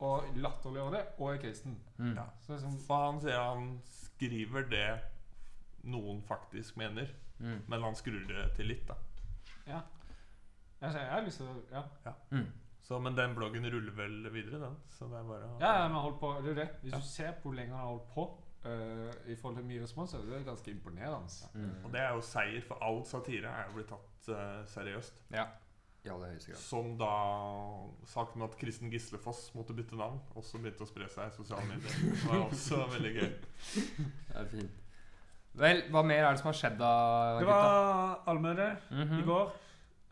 og 0.00 0.24
latterliggjør 0.36 0.90
det, 0.90 1.06
og 1.18 1.34
er 1.34 1.38
kristen. 1.38 1.76
Mm. 1.98 2.14
Ja. 2.16 2.24
Så 2.40 2.52
det 2.52 2.62
er 2.62 2.66
sånn, 2.66 2.78
For 2.86 3.12
han 3.12 3.20
sier 3.20 3.38
han 3.54 3.80
skriver 3.84 4.68
det 4.68 5.00
noen 5.84 6.22
faktisk 6.22 6.76
mener, 6.76 7.06
Mm. 7.40 7.60
men 7.68 7.82
han 7.82 7.94
skrur 7.94 8.26
det 8.28 8.54
til 8.56 8.66
litt, 8.66 8.86
da. 8.88 8.94
ja. 9.66 9.80
altså 10.82 10.98
jeg 10.98 11.10
har 11.10 11.20
lyst 11.22 11.36
til 11.38 11.46
å 11.46 11.62
Ja, 11.72 12.12
Mm. 12.32 12.46
Så, 12.84 12.98
men 13.00 13.14
den 13.16 13.32
bloggen 13.34 13.64
ruller 13.72 13.94
vel 13.96 14.16
videre, 14.32 14.58
den. 14.60 14.74
Så 14.92 15.06
det 15.08 15.16
er 15.18 15.24
bare 15.24 15.46
å 15.48 15.60
ja 15.60 15.70
men 15.88 15.94
har 15.96 16.02
holdt 16.04 16.18
på, 16.20 16.32
det 16.36 16.44
er 16.44 16.48
jo 16.52 16.58
det. 16.58 16.68
Hvis 16.82 16.92
Ja. 16.92 16.98
du 17.00 17.04
ser 17.08 17.32
på 17.32 17.48
hvor 17.48 17.54
lenge 17.56 17.72
han 17.72 17.80
har 17.80 17.92
holdt 17.94 18.10
på 18.14 18.26
Uh, 18.64 19.10
i 19.28 19.34
forhold 19.36 19.58
til 19.58 19.64
mye 19.68 19.82
respons, 19.82 20.08
så 20.10 20.16
er 20.16 20.38
det 20.38 20.46
ganske 20.46 20.70
imponerende. 20.72 21.28
Mm. 21.52 21.84
Og 21.84 21.90
det 21.92 22.00
er 22.00 22.14
jo 22.14 22.20
seier, 22.24 22.62
for 22.64 22.78
all 22.80 23.02
satire 23.04 23.44
er 23.50 23.66
jo 23.68 23.74
blitt 23.74 23.90
tatt 23.90 24.28
uh, 24.32 24.62
seriøst. 24.72 25.18
Ja. 25.36 25.44
I 26.02 26.08
aller 26.08 26.30
høyeste 26.32 26.48
grad. 26.54 26.60
Som 26.62 26.94
da 26.96 27.10
saken 28.08 28.40
med 28.40 28.48
at 28.48 28.56
Kristen 28.62 28.88
Gislefoss 28.90 29.50
måtte 29.54 29.76
bytte 29.76 29.98
navn, 30.00 30.16
også 30.34 30.56
begynte 30.64 30.80
å 30.80 30.88
spre 30.88 31.10
seg 31.12 31.28
i 31.28 31.36
sosiale 31.36 31.66
medier. 31.68 31.92
Det 31.92 32.24
var 32.24 32.40
også 32.48 32.80
veldig 32.94 33.12
gøy. 33.18 33.28
Det 34.30 34.40
er 34.40 34.48
fint. 34.54 34.80
Vel, 35.60 35.82
hva 35.92 36.02
mer 36.08 36.24
er 36.24 36.30
det 36.32 36.40
som 36.40 36.48
har 36.48 36.58
skjedd 36.62 36.78
da, 36.80 36.94
Det 37.42 37.46
var 37.52 38.24
allmøte 38.32 38.70
Mhm. 38.96 39.18
i 39.20 39.26
går. 39.28 39.52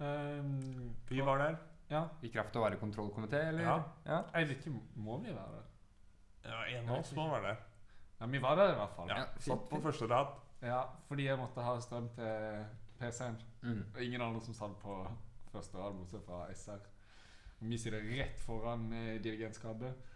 Um, 0.02 0.94
Vi 1.08 1.20
var 1.24 1.38
der. 1.38 1.56
Ja. 1.92 2.02
I 2.24 2.30
kraft 2.32 2.56
av 2.56 2.62
å 2.62 2.66
være 2.66 2.78
kontrollkomité, 2.80 3.40
eller? 3.50 3.66
Ja. 3.66 3.76
ja. 4.08 4.20
Jeg 4.38 4.48
vet 4.52 4.64
ikke, 4.66 4.80
må 5.04 5.18
vi 5.22 5.34
være 5.34 5.58
det? 5.58 5.66
Ja, 6.48 6.62
en 6.78 6.88
av 6.88 6.98
oss 7.02 7.12
må 7.16 7.28
være 7.30 7.50
det. 7.52 7.58
Ja, 8.20 8.28
vi 8.30 8.40
var 8.42 8.56
der 8.58 8.72
i 8.72 8.78
hvert 8.78 8.96
fall. 8.96 9.10
Ja, 9.12 9.18
Ja, 9.22 9.26
Satt 9.42 9.68
på 9.70 9.80
første 9.82 10.08
rad. 10.10 10.32
Ja, 10.62 10.80
fordi 11.08 11.26
jeg 11.26 11.38
måtte 11.38 11.64
ha 11.66 11.74
strøm 11.82 12.08
til 12.14 12.64
PC-en. 13.00 13.36
Mm. 13.62 13.82
Og 13.94 14.00
ingen 14.04 14.22
andre 14.22 14.40
som 14.44 14.54
satt 14.54 14.76
på 14.82 14.96
første 15.52 15.78
rad, 15.78 15.96
bortsett 15.98 16.24
fra 16.26 16.44
SR. 16.54 16.80
Og 17.60 17.68
Vi 17.70 17.78
sitter 17.78 18.02
rett 18.18 18.40
foran 18.42 18.88
eh, 18.92 19.20
dirigentskapet. 19.22 20.08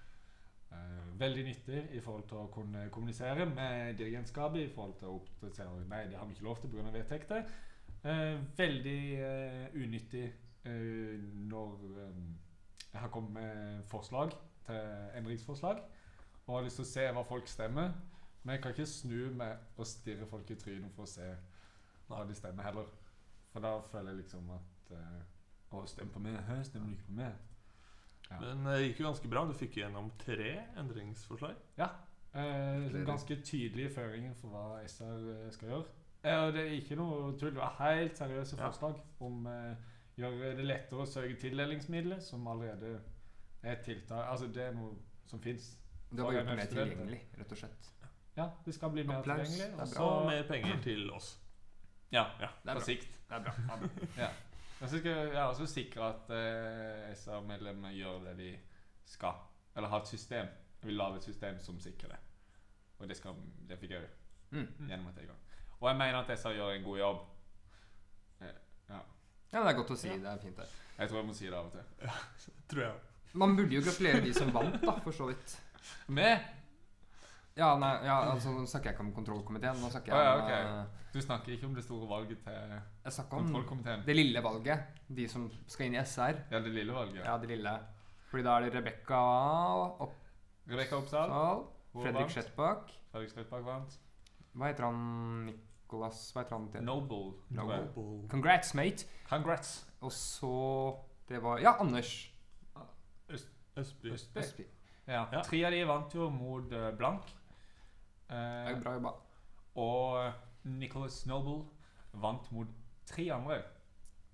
Eh, 0.72 1.18
veldig 1.20 1.44
nyttig 1.46 1.82
i 1.94 2.00
forhold 2.02 2.26
til 2.30 2.40
å 2.42 2.48
kunne 2.54 2.88
kommunisere 2.94 3.46
med 3.50 3.98
dirigentskapet. 3.98 4.64
I 4.68 4.72
forhold 4.74 4.96
til 4.98 5.10
å 5.10 5.18
oppdatere 5.20 5.84
Nei, 5.90 6.04
det 6.10 6.18
har 6.18 6.26
vi 6.26 6.34
ikke 6.38 6.46
lov 6.48 6.62
til 6.62 6.70
pga. 6.72 6.90
vedtekter. 6.94 7.44
Eh, 8.06 8.38
veldig 8.58 9.00
eh, 9.18 9.68
unyttig 9.74 10.26
når 10.66 11.86
eh, 12.02 12.20
jeg 12.92 13.00
har 13.00 13.08
kommet 13.12 13.32
med 13.32 13.84
forslag 13.90 14.32
til 14.66 15.18
endringsforslag. 15.18 15.82
Og 16.46 16.54
har 16.58 16.64
lyst 16.66 16.78
til 16.80 16.86
å 16.86 16.90
se 16.90 17.06
hva 17.12 17.24
folk 17.26 17.48
stemmer. 17.50 17.92
Men 18.42 18.54
jeg 18.54 18.62
kan 18.62 18.74
ikke 18.76 18.86
snu 18.86 19.32
meg 19.34 19.58
og 19.76 19.86
stirre 19.90 20.26
folk 20.30 20.50
i 20.50 20.58
trynet 20.60 20.94
for 20.94 21.02
å 21.06 21.10
se 21.10 21.26
hva 22.06 22.22
de 22.28 22.36
stemmer 22.38 22.62
heller. 22.68 22.86
For 23.50 23.64
da 23.64 23.72
føler 23.90 24.12
jeg 24.14 24.20
liksom 24.24 24.50
at 24.54 24.92
uh, 24.94 25.22
Å, 25.74 25.80
stem 25.90 26.12
på 26.14 26.20
meg. 26.22 26.36
Hø, 26.46 26.60
stemmer 26.62 26.92
du 26.92 26.94
ikke 26.94 27.08
på 27.08 27.16
meg? 27.18 27.40
Ja. 28.30 28.36
Men 28.42 28.62
det 28.68 28.76
gikk 28.84 29.00
jo 29.00 29.08
ganske 29.08 29.30
bra. 29.32 29.42
Du 29.48 29.54
fikk 29.58 29.80
gjennom 29.80 30.12
tre 30.22 30.52
endringsforslag. 30.78 31.58
Eh, 31.78 32.86
sånn 32.92 33.06
ganske 33.08 33.36
tydelige 33.42 33.90
føringer 33.96 34.34
for 34.38 34.52
hva 34.54 34.64
SR 34.86 35.26
eh, 35.32 35.50
skal 35.54 35.72
gjøre. 35.72 35.92
Eh, 36.22 36.38
og 36.44 36.54
det 36.54 36.62
er 36.62 36.74
ikke 36.78 36.98
noe 36.98 37.34
tull. 37.38 37.54
Det 37.54 37.62
var 37.62 37.76
helt 37.80 38.18
seriøse 38.18 38.58
Ja. 38.58 38.68
forslag 38.68 38.98
om 39.26 39.46
eh, 39.50 39.74
gjøre 40.16 40.54
det 40.56 40.64
lettere 40.66 41.02
å 41.02 41.06
søke 41.08 41.36
tildelingsmidler, 41.40 42.20
som 42.24 42.46
allerede 42.48 42.94
er 43.62 43.72
et 43.72 43.82
tiltak 43.84 44.24
Altså, 44.30 44.46
det 44.52 44.62
er 44.62 44.72
noe 44.76 44.94
som 45.26 45.40
fins. 45.42 45.74
Det 46.10 46.22
var 46.24 46.32
gjort 46.32 46.46
mer 46.46 46.66
tilgjengelig, 46.70 47.20
rett 47.38 47.52
og 47.52 47.58
slett. 47.58 47.90
Ja, 48.36 48.50
det 48.64 48.74
skal 48.74 48.90
bli 48.92 49.02
mer 49.08 49.18
Applaus. 49.22 49.48
tilgjengelig. 49.48 49.80
Og 49.80 49.88
så- 49.88 50.26
mer 50.26 50.42
penger 50.48 50.82
til 50.82 51.10
oss. 51.12 51.38
Ja, 52.12 52.24
Ja, 52.40 52.48
Det 52.64 52.70
er 52.70 52.74
på 52.74 52.78
bra. 52.78 52.84
sikt. 52.84 53.08
Det 53.28 53.34
er 53.36 53.42
bra. 53.42 53.52
Det 53.56 53.70
er 53.72 53.88
bra. 53.88 54.06
Ja. 54.22 54.28
Men 54.80 54.88
så 54.88 54.98
skal 54.98 55.10
jeg 55.10 55.34
også 55.36 55.66
sikre 55.66 56.02
at 56.04 56.30
eh, 56.30 57.14
SR-medlemmene 57.14 57.92
gjør 57.94 58.24
det 58.24 58.36
de 58.38 58.58
skal. 59.04 59.32
Eller 59.76 59.88
har 59.88 60.00
et 60.00 60.06
system. 60.08 60.46
Jeg 60.82 60.86
vil 60.88 60.94
lage 60.96 61.16
et 61.16 61.24
system 61.24 61.58
som 61.60 61.78
sikrer 61.80 62.08
det. 62.08 62.18
Og 62.98 63.08
det, 63.08 63.16
skal, 63.16 63.34
det 63.68 63.78
fikk 63.78 63.90
jeg 63.90 64.00
jo 64.02 64.08
Mm. 64.50 64.88
gjennom 64.88 65.08
at 65.08 65.16
jeg 65.16 65.26
gang. 65.26 65.38
Og 65.80 65.88
jeg 65.88 65.96
mener 65.98 66.14
at 66.22 66.38
SR 66.38 66.52
gjør 66.54 66.70
en 66.76 66.84
god 66.84 66.98
jobb. 66.98 67.18
Ja, 69.52 69.62
det 69.62 69.70
er 69.70 69.78
godt 69.78 69.94
å 69.94 69.98
si. 69.98 70.10
Det 70.10 70.30
er 70.30 70.42
fint, 70.42 70.58
det. 70.58 70.66
Jeg 70.96 71.10
tror 71.10 71.20
jeg 71.20 71.28
må 71.28 71.36
si 71.36 71.46
det 71.46 71.56
av 71.56 71.68
og 71.68 71.72
til. 71.76 71.86
Ja, 72.02 72.16
Tror 72.72 72.82
jeg. 72.86 73.00
Man 73.36 73.56
burde 73.56 73.76
jo 73.76 73.82
gratulere 73.84 74.20
de 74.24 74.32
som 74.34 74.52
vant, 74.54 74.78
da, 74.82 74.94
for 75.04 75.16
så 75.16 75.28
vidt. 75.30 75.56
Med! 76.08 76.52
Ja, 77.56 77.70
nei, 77.80 77.90
ja, 78.04 78.16
altså 78.34 78.52
Nå 78.52 78.66
snakker 78.68 78.90
jeg 78.90 78.96
ikke 78.96 79.04
om 79.06 79.12
kontrollkomiteen. 79.16 79.78
Nå 79.80 79.90
snakker 79.92 80.12
jeg 80.12 80.16
om, 80.16 80.42
om 80.42 80.50
ja, 80.50 80.62
okay. 80.84 81.04
Du 81.14 81.20
snakker 81.24 81.54
ikke 81.54 81.68
om 81.70 81.76
det 81.76 81.84
store 81.86 82.08
valget 82.10 82.42
til 82.44 82.72
Jeg 82.74 83.12
snakker 83.16 83.38
om 83.38 83.46
kontrollkomiteen? 83.46 84.02
det 84.04 84.16
lille 84.16 84.42
valget. 84.44 84.98
De 85.08 85.28
som 85.32 85.46
skal 85.66 85.88
inn 85.88 85.96
i 85.96 86.02
SR. 86.02 86.42
Ja, 86.52 86.60
det 86.60 86.74
lille 86.74 86.92
valget. 86.92 87.22
Ja, 87.24 87.38
det 87.40 87.48
lille. 87.54 87.72
Fordi 88.28 88.44
da 88.44 88.56
er 88.58 88.66
det 88.66 88.74
Rebekka 88.74 89.22
Opp... 90.04 90.18
Rebekka 90.68 90.98
Oppsal. 90.98 91.32
Fredrik 91.96 92.36
vant. 92.58 92.92
Fredrik 93.12 93.32
Slettbakk 93.32 93.64
vant. 93.64 93.96
Hva 94.56 94.68
heter 94.68 94.88
han 94.88 95.52
Nicolas 95.86 96.32
Hva 96.34 96.42
heter 96.42 96.56
han 96.56 96.64
til? 96.72 96.82
Noble. 96.82 97.34
Noble. 97.54 98.28
Congrats, 98.28 98.74
mate. 98.74 99.06
Congrats. 99.28 99.86
Og 100.00 100.12
så 100.12 100.96
Det 101.28 101.42
var 101.42 101.58
Ja, 101.58 101.76
Anders 101.80 102.32
Østby. 103.28 104.10
Østby. 104.10 104.38
Østby. 104.38 104.62
Ja. 105.06 105.24
Ja. 105.32 105.42
Tre 105.42 105.60
av 105.66 105.72
de 105.72 105.80
vant 105.86 106.14
jo 106.14 106.28
mot 106.30 106.72
eh, 106.72 106.92
blank. 106.96 107.22
Det 107.26 108.34
Eh, 108.34 108.70
er 108.72 108.80
Bra 108.82 108.92
jobba. 108.92 109.10
og 109.76 110.32
Nicholas 110.64 111.26
Noble 111.26 111.64
vant 112.12 112.52
mot 112.52 112.66
tre 113.06 113.28
andre. 113.32 113.60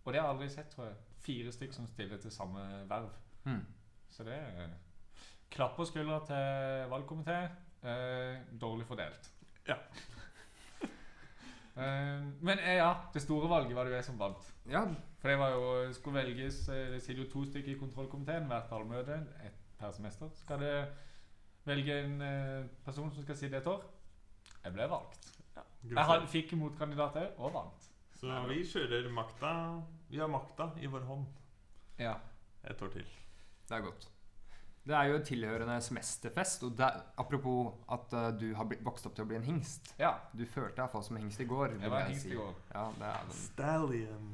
Og 0.04 0.12
det 0.12 0.20
har 0.20 0.28
jeg 0.28 0.34
aldri 0.36 0.48
sett, 0.48 0.70
tror 0.70 0.84
jeg. 0.86 0.94
Fire 1.20 1.52
stykker 1.52 1.74
som 1.74 1.86
stiller 1.86 2.16
til 2.18 2.30
samme 2.30 2.84
verv. 2.88 3.10
Mm. 3.44 3.66
Så 4.10 4.24
det 4.24 4.32
er 4.34 4.68
Klapp 5.50 5.76
på 5.76 5.84
skuldra 5.84 6.20
til 6.26 6.88
valgkomité. 6.92 7.36
Eh, 7.84 8.38
dårlig 8.60 8.86
fordelt. 8.86 9.30
Ja. 9.68 9.74
Eh, 11.76 12.22
men 12.40 12.58
eh, 12.58 12.76
ja, 12.78 12.90
det 13.14 13.22
store 13.22 13.48
valget 13.50 13.76
var 13.76 13.84
det 13.84 13.92
jo 13.92 13.96
jeg 13.96 14.04
som 14.04 14.18
vant. 14.20 14.52
Ja, 14.70 14.84
For 15.22 15.28
det 15.30 15.38
var 15.38 15.50
jo, 15.54 15.92
skulle 15.92 16.18
velges 16.24 16.68
eh, 16.68 16.90
Det 16.92 17.02
sitter 17.02 17.22
jo 17.24 17.30
to 17.30 17.44
stykker 17.46 17.72
i 17.74 17.78
kontrollkomiteen 17.80 18.46
hvert 18.50 18.70
halvmøte. 18.70 19.20
Ett 19.46 19.74
per 19.78 19.90
semester. 19.92 20.28
Skal 20.34 20.60
det 20.60 20.74
velge 21.66 22.00
en 22.04 22.18
person 22.84 23.10
som 23.14 23.22
skal 23.22 23.36
sitte 23.38 23.56
et 23.56 23.66
år. 23.66 23.82
Jeg 24.64 24.72
ble 24.74 24.88
valgt. 24.90 25.28
Jeg 25.82 26.04
had, 26.06 26.26
fikk 26.30 26.52
motkandidat 26.58 27.16
òg, 27.18 27.38
og 27.38 27.52
vant. 27.54 27.88
Så 28.20 28.30
vi 28.46 28.60
kjører 28.66 29.08
makta 29.10 29.50
Vi 30.10 30.18
har 30.20 30.28
makta 30.30 30.68
i 30.78 30.86
vår 30.86 31.02
hånd 31.08 31.26
Ja. 31.98 32.14
et 32.64 32.82
år 32.82 32.88
til. 32.94 33.06
det 33.68 33.76
er 33.76 33.80
godt. 33.82 34.11
Det 34.82 34.94
er 34.98 35.10
jo 35.12 35.18
et 35.20 35.26
tilhørende 35.28 35.76
semesterfest. 35.80 36.64
Og 36.66 36.74
det, 36.78 36.88
apropos 37.18 37.72
at 37.92 38.16
uh, 38.18 38.40
du 38.40 38.48
har 38.58 38.66
blitt, 38.66 38.82
vokst 38.84 39.06
opp 39.06 39.14
til 39.14 39.26
å 39.26 39.30
bli 39.30 39.38
en 39.38 39.46
hingst. 39.46 39.94
ja. 40.00 40.16
Du 40.34 40.42
følte 40.42 40.74
deg 40.74 40.84
iallfall 40.84 41.06
som 41.06 41.18
en 41.18 41.26
hingst 41.26 41.44
i 41.44 41.46
går. 41.46 41.76
Jeg 41.78 41.92
var 41.92 42.06
en 42.06 42.12
hingst 42.14 42.26
si. 42.26 42.34
i 42.34 42.40
går. 42.40 42.58
Ja, 42.74 42.88
det 42.98 43.08
er 43.12 43.24
den. 43.28 43.38
Stallion. 43.44 44.28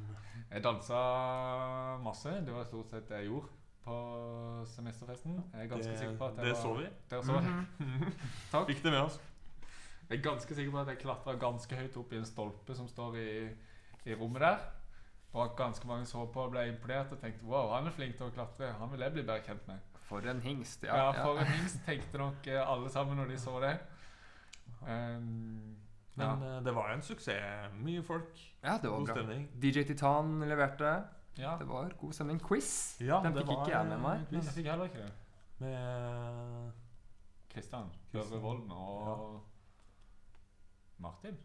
Jeg 0.49 0.65
dansa 0.65 0.99
masse. 2.01 2.35
Det 2.45 2.53
var 2.55 2.65
stort 2.65 2.93
sett 2.95 3.09
det 3.09 3.21
jeg 3.21 3.29
gjorde 3.29 3.55
på 3.85 3.97
semesterfesten. 4.73 5.37
Jeg 5.53 5.63
er 5.63 5.69
ganske 5.69 5.97
sikker 5.97 6.17
på 6.17 6.25
at 6.25 6.35
Det, 6.35 6.47
jeg 6.47 6.55
det 6.55 6.55
var, 6.55 6.61
så 6.61 6.73
vi. 6.73 6.87
Der 7.09 7.21
så 7.21 7.33
det? 7.45 7.53
Takk. 8.51 8.67
Fikk 8.71 8.83
det 8.83 8.91
med 8.91 9.01
oss. 9.01 9.19
Jeg 10.09 10.17
er 10.17 10.23
ganske 10.25 10.55
sikker 10.55 10.71
på 10.73 10.81
at 10.81 10.87
jeg 10.87 11.01
klatra 11.03 11.35
ganske 11.37 11.75
høyt 11.75 11.97
opp 12.01 12.13
i 12.13 12.17
en 12.17 12.25
stolpe 12.25 12.75
som 12.75 12.87
står 12.89 13.17
i, 13.21 13.29
i 14.09 14.17
rommet 14.17 14.41
der. 14.41 14.63
Og 15.33 15.43
at 15.43 15.55
ganske 15.57 15.87
mange 15.87 16.09
så 16.09 16.25
på 16.33 16.41
og 16.41 16.55
ble 16.55 16.65
imponert 16.71 17.11
og 17.13 17.21
tenkte 17.21 17.45
wow, 17.45 17.75
han 17.75 17.85
er 17.85 17.93
flink 17.93 18.17
til 18.17 18.25
å 18.25 18.33
klatre. 18.33 18.71
Han 18.79 18.89
vil 18.89 19.05
jeg 19.05 19.13
bli 19.13 19.25
bedre 19.27 19.45
kjent 19.45 19.67
med. 19.69 19.98
For 20.09 20.25
en 20.25 20.39
hingst. 20.41 20.83
Ja, 20.83 20.95
Ja, 21.13 21.23
For 21.25 21.37
en 21.39 21.45
hingst 21.53 21.83
tenkte 21.85 22.17
nok 22.17 22.47
eh, 22.49 22.59
alle 22.71 22.89
sammen 22.89 23.17
når 23.21 23.29
de 23.29 23.37
så 23.39 23.59
det. 23.61 23.75
Um, 24.81 25.75
ja. 26.17 26.35
Men 26.35 26.43
eh, 26.47 26.63
det 26.65 26.73
var 26.75 26.91
en 26.95 27.01
suksess. 27.05 27.73
Mye 27.79 28.01
folk. 28.03 28.39
ja, 28.63 28.77
det 28.81 28.89
var 28.91 28.97
God 28.97 29.07
bra. 29.07 29.15
stemning. 29.15 29.47
DJ 29.61 29.83
Titan 29.87 30.39
leverte. 30.49 30.93
ja. 31.37 31.55
Det 31.59 31.67
var 31.69 31.93
god 31.99 32.13
stemning. 32.13 32.39
Quiz. 32.47 32.97
Ja, 33.01 33.21
Den 33.23 33.33
fikk 33.37 33.51
ikke 33.53 33.69
jeg 33.71 33.85
med 33.87 34.01
meg. 34.03 34.25
quiz. 34.29 34.45
Jeg 34.45 34.53
fikk 34.53 34.71
heller 34.71 34.89
ikke 34.89 34.97
det. 35.05 35.11
Med 35.59 36.71
Kristian 37.53 37.89
Kjørve 38.11 38.39
Volden 38.41 38.71
og 38.71 39.43
Martin. 40.99 41.37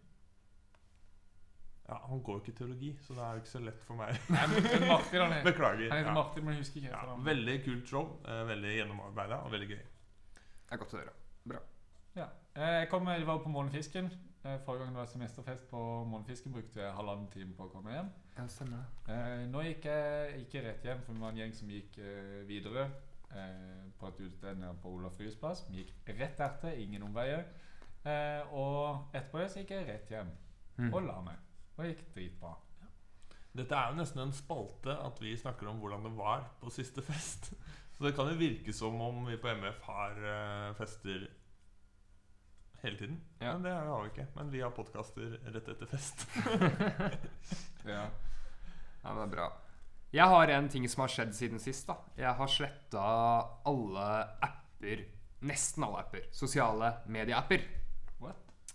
Ja, 1.88 1.99
Han 2.09 2.23
går 2.25 2.38
jo 2.38 2.41
ikke 2.41 2.53
i 2.53 2.57
teologi, 2.57 2.91
så 3.05 3.12
det 3.14 3.23
er 3.23 3.33
jo 3.37 3.41
ikke 3.43 3.50
så 3.53 3.61
lett 3.61 3.83
for 3.85 3.95
meg. 4.00 4.17
Nei, 4.33 4.45
men 4.49 4.87
Martin 4.88 5.21
han 5.21 5.33
er, 5.37 5.43
Beklager. 5.50 5.88
han 5.91 5.99
heter 5.99 6.07
Ja. 6.09 6.14
Martin, 6.17 6.45
men 6.45 6.55
jeg 6.55 6.62
husker 6.64 6.81
ikke. 6.81 6.91
Ja, 6.95 7.03
han. 7.11 7.25
veldig 7.26 7.57
kult 7.64 7.88
show. 7.88 8.07
eh, 8.29 8.45
Veldig 8.49 8.71
gjennomarbeida 8.79 9.41
og 9.45 9.53
veldig 9.53 9.69
gøy. 9.69 9.83
Det 10.35 10.73
er 10.73 10.81
godt 10.81 10.95
å 10.95 11.03
høre. 11.03 11.12
Ja. 12.17 12.29
Eh, 12.55 12.79
Jeg 12.81 12.88
kom, 12.88 13.09
jeg 13.09 13.26
var 13.26 13.38
på 13.45 13.49
Månefisken. 13.53 14.09
Eh, 14.45 14.59
Forrige 14.64 14.85
gang 14.85 14.95
det 14.95 15.00
var 15.03 15.07
semesterfest 15.12 15.69
på 15.71 15.79
Månefisken, 16.09 16.53
brukte 16.53 16.81
jeg 16.81 16.93
halvannen 16.95 17.29
time 17.33 17.53
på 17.57 17.64
å 17.67 17.73
komme 17.73 17.93
hjem. 17.93 18.09
Ja, 18.38 18.47
stemmer 18.49 18.81
det. 18.81 19.14
Eh, 19.14 19.45
nå 19.53 19.62
gikk 19.64 19.85
jeg 19.88 20.41
ikke 20.47 20.62
rett 20.67 20.85
hjem, 20.88 21.03
for 21.07 21.12
vi 21.12 21.21
var 21.21 21.33
en 21.35 21.37
gjeng 21.43 21.53
som 21.55 21.69
gikk 21.73 21.99
eh, 21.99 22.41
videre 22.49 22.87
eh, 23.33 23.85
på 24.00 24.09
et 24.09 24.21
utested 24.25 24.57
nede 24.61 24.75
på 24.83 24.93
Olaf 24.97 25.19
Ryes 25.21 25.37
plass. 25.41 25.64
Vi 25.71 25.83
gikk 25.85 26.12
rett 26.19 26.41
etter, 26.41 26.76
ingen 26.81 27.03
omveier. 27.03 27.45
Eh, 28.05 28.43
og 28.53 29.14
etterpå 29.17 29.38
det 29.45 29.50
så 29.53 29.61
gikk 29.62 29.76
jeg 29.76 29.87
rett 29.93 30.11
hjem 30.17 30.33
Mm. 30.75 30.88
og 30.93 31.05
la 31.07 31.21
meg. 31.23 31.37
Og 31.75 31.83
det 31.83 31.95
gikk 31.95 32.04
dritbra. 32.14 32.54
Dette 33.54 33.78
er 33.78 33.93
jo 33.93 33.99
nesten 34.00 34.25
en 34.25 34.35
spalte 34.35 34.95
at 34.99 35.21
vi 35.23 35.37
snakker 35.38 35.69
om 35.71 35.78
hvordan 35.83 36.09
det 36.09 36.12
var 36.19 36.49
på 36.61 36.73
siste 36.75 37.02
fest. 37.07 37.52
Så 37.95 38.02
det 38.02 38.14
kan 38.16 38.26
jo 38.26 38.38
virke 38.38 38.73
som 38.75 38.99
om 39.00 39.23
vi 39.28 39.38
på 39.38 39.52
MF 39.54 39.83
har 39.87 40.16
eh, 40.19 40.71
fester 40.75 41.28
hele 42.83 42.99
tiden. 42.99 43.21
Ja. 43.38 43.52
Men 43.52 43.62
det 43.62 43.75
har 43.76 44.02
vi 44.02 44.11
ikke. 44.11 44.26
Men 44.35 44.50
vi 44.50 44.62
har 44.64 44.75
podkaster 44.75 45.37
rett 45.54 45.69
etter 45.75 45.90
fest. 45.90 46.26
Ja. 47.85 48.07
Ja, 49.04 49.12
men 49.12 49.19
det 49.19 49.25
er 49.26 49.33
bra. 49.35 49.47
Jeg 50.14 50.25
har 50.33 50.50
en 50.54 50.69
ting 50.73 50.87
som 50.88 51.02
har 51.04 51.11
skjedd 51.12 51.35
siden 51.37 51.61
sist. 51.61 51.85
da 51.87 51.99
Jeg 52.16 52.33
har 52.38 52.49
sletta 52.49 53.02
alle 53.69 54.07
apper. 54.47 55.02
Nesten 55.45 55.85
alle 55.85 56.00
apper. 56.00 56.25
Sosiale 56.33 56.95
medieapper. 57.12 57.66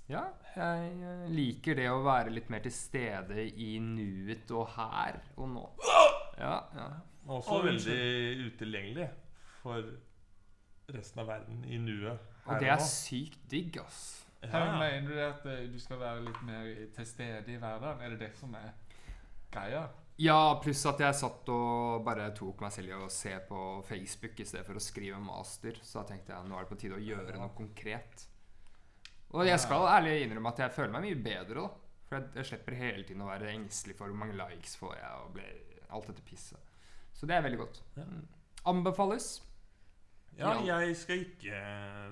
Ja, 0.09 0.23
jeg 0.55 0.93
eh, 1.05 1.25
liker 1.29 1.77
det 1.77 1.85
å 1.91 1.99
være 2.01 2.31
litt 2.33 2.47
mer 2.49 2.63
til 2.65 2.73
stede 2.73 3.43
i 3.45 3.75
nuet 3.83 4.49
og 4.57 4.71
her 4.73 5.19
og 5.37 5.51
nå. 5.51 5.65
Ja, 6.39 6.55
ja. 6.73 6.87
Også 7.29 7.59
veldig 7.61 8.47
utilgjengelig 8.47 9.05
for 9.59 9.85
resten 10.89 11.21
av 11.21 11.29
verden 11.29 11.61
i 11.69 11.77
nuet. 11.77 12.25
Og 12.47 12.57
det 12.57 12.71
er 12.73 12.81
sykt 12.81 13.43
digg, 13.51 13.77
ass. 13.83 14.25
Her 14.41 14.71
mener 14.79 15.05
du 15.11 15.21
at 15.21 15.45
eh, 15.51 15.67
du 15.69 15.77
skal 15.83 16.01
være 16.01 16.25
litt 16.25 16.41
mer 16.47 16.71
til 16.95 17.05
stede 17.05 17.53
i 17.53 17.59
hverdagen? 17.61 18.01
Er 18.01 18.15
det 18.15 18.21
det 18.23 18.31
som 18.39 18.55
er 18.57 18.71
greia? 19.53 19.83
Ja, 20.19 20.39
pluss 20.63 20.81
at 20.89 20.99
jeg 20.99 21.15
satt 21.15 21.53
og 21.53 22.01
bare 22.07 22.31
tok 22.35 22.65
meg 22.65 22.73
selv 22.75 22.91
i 22.91 22.97
å 22.97 23.11
se 23.13 23.35
på 23.45 23.61
Facebook 23.87 24.41
i 24.41 24.47
stedet 24.47 24.65
for 24.67 24.79
å 24.79 24.83
skrive 24.83 25.21
master. 25.21 25.77
Så 25.83 26.01
da 26.01 26.09
tenkte 26.09 26.33
jeg 26.33 26.49
nå 26.49 26.57
er 26.57 26.65
det 26.65 26.73
på 26.73 26.79
tide 26.81 26.97
å 26.97 27.03
gjøre 27.03 27.37
noe 27.37 27.53
konkret. 27.55 28.25
Og 29.35 29.45
jeg 29.45 29.61
skal 29.61 29.85
ærlig 29.91 30.15
innrømme 30.23 30.51
at 30.53 30.63
jeg 30.63 30.73
føler 30.73 30.93
meg 30.95 31.05
mye 31.05 31.19
bedre, 31.25 31.65
da. 31.65 31.67
For 32.09 32.17
jeg, 32.17 32.31
jeg 32.39 32.49
slipper 32.49 32.77
hele 32.79 33.03
tiden 33.05 33.21
å 33.21 33.29
være 33.29 33.51
engstelig 33.53 33.95
for 33.99 34.09
hvor 34.09 34.17
mange 34.17 34.37
likes 34.37 34.73
får 34.79 34.95
jeg, 34.97 35.19
og 35.21 35.35
ble, 35.35 35.45
alt 35.93 36.09
dette 36.09 36.25
pisset. 36.25 36.73
Så 37.13 37.29
det 37.29 37.35
er 37.35 37.45
veldig 37.45 37.59
godt. 37.61 37.83
Ja. 37.99 38.07
Mm. 38.07 38.25
Anbefales. 38.69 39.29
Ja, 40.39 40.53
jeg 40.63 40.95
skal 40.95 41.23
ikke 41.25 41.57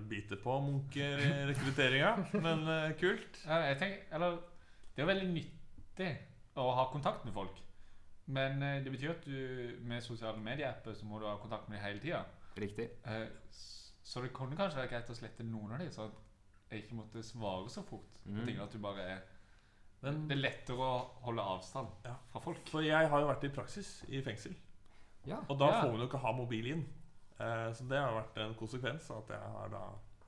bite 0.10 0.38
på 0.42 0.58
Munch-rekrutteringa, 0.66 2.12
men 2.46 2.66
uh, 2.68 2.90
kult. 3.00 3.40
Ja, 3.46 3.62
jeg 3.70 3.78
tenker, 3.80 4.04
eller, 4.18 4.42
det 4.96 5.04
er 5.04 5.10
veldig 5.14 5.30
nyttig 5.32 6.10
å 6.60 6.68
ha 6.76 6.90
kontakt 6.92 7.24
med 7.26 7.36
folk. 7.38 7.62
Men 8.28 8.60
uh, 8.60 8.74
det 8.84 8.92
betyr 8.92 9.14
at 9.16 9.26
du 9.26 9.80
med 9.88 10.04
sosiale 10.04 10.44
medieapper 10.44 10.98
så 10.98 11.08
må 11.08 11.22
du 11.22 11.30
ha 11.30 11.38
kontakt 11.40 11.70
med 11.70 11.80
dem 11.80 11.88
hele 11.88 12.04
tida. 12.04 12.26
Riktig. 12.58 12.90
Eh, 13.06 13.28
så 14.04 14.22
det 14.22 14.34
kunne 14.34 14.58
kanskje 14.58 14.82
være 14.82 14.92
greit 14.92 15.10
å 15.14 15.16
slette 15.16 15.46
noen 15.46 15.76
av 15.76 15.82
dem, 15.82 15.92
sånn 15.94 16.10
at 16.10 16.27
jeg 16.72 16.84
ikke 16.84 16.96
måtte 17.00 17.24
svare 17.24 17.70
så 17.72 17.84
fort. 17.88 18.22
Mm. 18.26 18.46
Jeg 18.48 18.60
at 18.60 18.72
du 18.74 18.80
bare 18.84 19.02
er 19.16 19.20
Men 20.02 20.28
Det 20.28 20.36
er 20.38 20.42
lettere 20.44 20.78
å 20.78 21.08
holde 21.26 21.42
avstand 21.42 21.88
Ja. 22.06 22.14
fra 22.30 22.40
folk. 22.40 22.68
For 22.70 22.82
jeg 22.86 23.10
har 23.10 23.20
jo 23.20 23.28
vært 23.32 23.44
i 23.48 23.50
praksis 23.50 24.04
i 24.10 24.22
fengsel, 24.22 24.54
Ja. 25.26 25.40
og 25.50 25.58
da 25.58 25.66
Ja. 25.72 25.82
får 25.82 25.92
man 25.92 26.00
jo 26.02 26.08
ikke 26.08 26.20
ha 26.22 26.32
mobil 26.34 26.68
inn. 26.68 26.86
Eh, 27.40 27.72
så 27.74 27.88
det 27.88 27.98
har 27.98 28.14
vært 28.14 28.38
en 28.38 28.54
konsekvens 28.56 29.10
av 29.12 29.24
at 29.24 29.30
jeg 29.30 29.40
har 29.40 29.70
da 29.70 29.82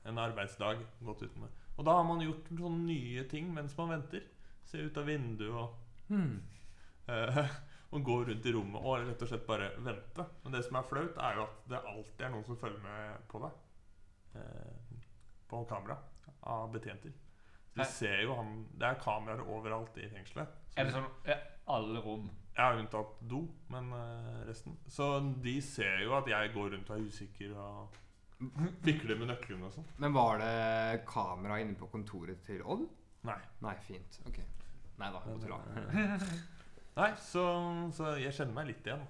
en 0.06 0.16
arbeidsdag 0.18 0.78
gått 1.06 1.22
uten 1.22 1.42
det. 1.42 1.50
Og 1.78 1.86
da 1.86 1.92
har 1.94 2.04
man 2.04 2.20
gjort 2.20 2.46
sånne 2.50 2.86
nye 2.86 3.24
ting 3.30 3.54
mens 3.54 3.78
man 3.78 3.90
venter. 3.90 4.24
Se 4.66 4.78
ut 4.80 4.98
av 4.98 5.06
vinduet 5.06 5.52
og 5.54 5.76
Hmm. 6.10 6.42
Eh, 7.08 7.50
og 7.94 8.04
gå 8.04 8.26
rundt 8.26 8.46
i 8.46 8.52
rommet 8.52 8.82
og 8.84 9.08
rett 9.08 9.22
og 9.22 9.28
slett 9.28 9.46
bare 9.48 9.70
vente. 9.78 10.26
Men 10.44 10.52
det 10.52 10.64
som 10.66 10.76
er 10.78 10.84
flaut, 10.84 11.18
er 11.18 11.36
jo 11.36 11.44
at 11.44 11.68
det 11.70 11.86
alltid 11.86 12.22
er 12.26 12.30
noen 12.32 12.46
som 12.46 12.56
følger 12.58 12.82
med 12.82 13.28
på 13.28 13.40
deg. 13.40 13.52
Eh, 14.36 15.00
på 15.48 15.68
kamera 15.68 15.98
av 16.42 16.72
betjenter. 16.74 17.14
Så 17.70 17.80
de 17.80 17.86
ser 17.86 18.22
jo 18.24 18.34
han 18.36 18.64
Det 18.74 18.88
er 18.88 19.00
kameraer 19.00 19.46
overalt 19.46 19.98
i 20.02 20.10
fengselet. 20.10 20.56
Er 20.76 20.88
det 20.88 20.94
sånn 20.96 21.08
ja, 21.28 21.38
alle 21.70 22.02
rom? 22.04 22.28
Ja, 22.58 22.74
unntatt 22.76 23.20
do, 23.32 23.44
men 23.72 23.92
eh, 23.96 24.40
resten. 24.50 24.76
Så 24.92 25.08
de 25.44 25.56
ser 25.64 26.02
jo 26.04 26.16
at 26.18 26.28
jeg 26.28 26.52
går 26.56 26.74
rundt 26.74 26.90
og 26.92 26.98
er 26.98 27.06
usikker 27.08 27.54
og 27.56 28.00
fikler 28.84 29.20
med 29.20 29.32
nøklene 29.32 29.68
og 29.68 29.76
sånn. 29.76 29.88
Men 30.00 30.16
var 30.16 30.42
det 30.42 31.04
kamera 31.08 31.60
inne 31.64 31.78
på 31.80 31.88
kontoret 31.92 32.42
til 32.48 32.64
Odd? 32.64 32.86
Nei. 33.28 33.38
Nei, 33.64 33.76
fint. 33.84 34.20
Ok. 34.28 34.42
Nei 35.00 35.10
da, 35.16 35.24
jeg 35.28 35.42
tulla. 35.44 35.60
Nei, 37.00 37.10
så, 37.24 37.46
så 37.96 38.14
jeg 38.20 38.36
kjenner 38.36 38.56
meg 38.56 38.72
litt 38.74 38.88
igjen. 38.88 39.06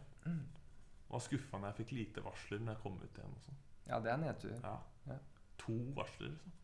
Og 1.09 1.15
Var 1.15 1.25
skuffa 1.25 1.57
når 1.57 1.71
jeg 1.71 1.79
fikk 1.81 1.95
lite 1.97 2.23
varsler 2.25 2.61
når 2.61 2.75
jeg 2.75 2.83
kom 2.83 2.97
ut 3.01 3.21
igjen. 3.21 3.33
Og 3.33 3.45
sånn. 3.47 3.61
Ja, 3.89 4.01
det 4.05 4.13
er 4.13 4.21
nedtur. 4.21 4.53
Ja. 4.61 5.17
To 5.63 5.77
varsler, 5.97 6.33
liksom. 6.35 6.55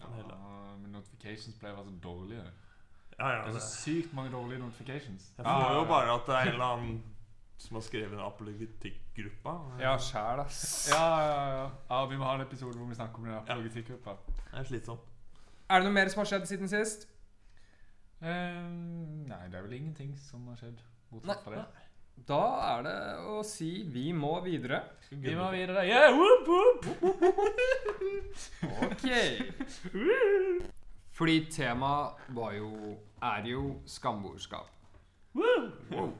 Ja, 0.00 0.76
men 0.78 0.90
notifications 0.94 1.56
pleier 1.58 1.74
å 1.76 1.82
være 1.82 1.90
så 1.92 2.00
dårlige. 2.02 2.44
Ja, 3.18 3.28
ja, 3.28 3.38
Det 3.42 3.48
er 3.50 3.52
det. 3.52 3.62
så 3.62 3.76
sykt 3.82 4.12
mange 4.14 4.30
dårlige 4.30 4.58
notifications. 4.62 5.32
Jeg 5.36 5.44
får 5.46 5.74
jo 5.74 5.84
bare 5.90 6.12
at 6.14 6.26
det 6.26 6.34
er 6.34 6.40
en 6.40 6.48
eller 6.54 6.64
annen 6.76 6.98
som 7.58 7.74
har 7.74 7.82
skrevet 7.82 8.12
en 8.14 8.22
apologetikkgruppa. 8.22 9.54
Ja, 9.82 9.96
sjæl, 9.98 10.40
ass. 10.44 10.88
Ja, 10.92 11.06
ja, 11.20 11.40
ja. 11.56 11.70
ja, 11.90 12.04
Vi 12.06 12.16
må 12.16 12.24
ha 12.24 12.34
en 12.38 12.44
episode 12.46 12.78
hvor 12.78 12.86
vi 12.86 12.94
snakker 12.94 13.18
om 13.18 13.24
den 13.24 13.34
apologetikkgruppa. 13.34 14.14
Det 14.52 14.60
er 14.60 14.68
slitsomt. 14.70 15.00
Er 15.68 15.80
det 15.82 15.88
noe 15.88 15.92
mer 15.96 16.08
som 16.08 16.22
har 16.22 16.30
skjedd 16.30 16.46
siden 16.48 16.70
sist? 16.70 17.08
Ehm, 18.22 19.26
nei, 19.28 19.42
det 19.50 19.58
er 19.58 19.62
vel 19.66 19.72
ingenting 19.78 20.14
som 20.18 20.46
har 20.48 20.56
skjedd. 20.60 20.78
Bortsett 21.10 21.42
fra 21.44 21.54
det. 21.54 21.64
Da 22.26 22.42
er 22.72 22.82
det 22.86 22.98
å 23.30 23.42
si 23.46 23.84
vi 23.88 24.12
må 24.16 24.40
videre. 24.44 24.82
Vi 25.10 25.34
må 25.36 25.50
videre. 25.54 25.86
Yeah, 25.86 26.16
whoop, 26.16 26.48
whoop. 26.48 26.86
Ok. 28.88 29.06
Fordi 31.18 31.36
temaet 31.50 32.14
var 32.36 32.52
jo 32.54 32.70
er 33.24 33.46
jo 33.50 33.62
skamborskap. 33.88 34.68
Wow. 35.34 36.12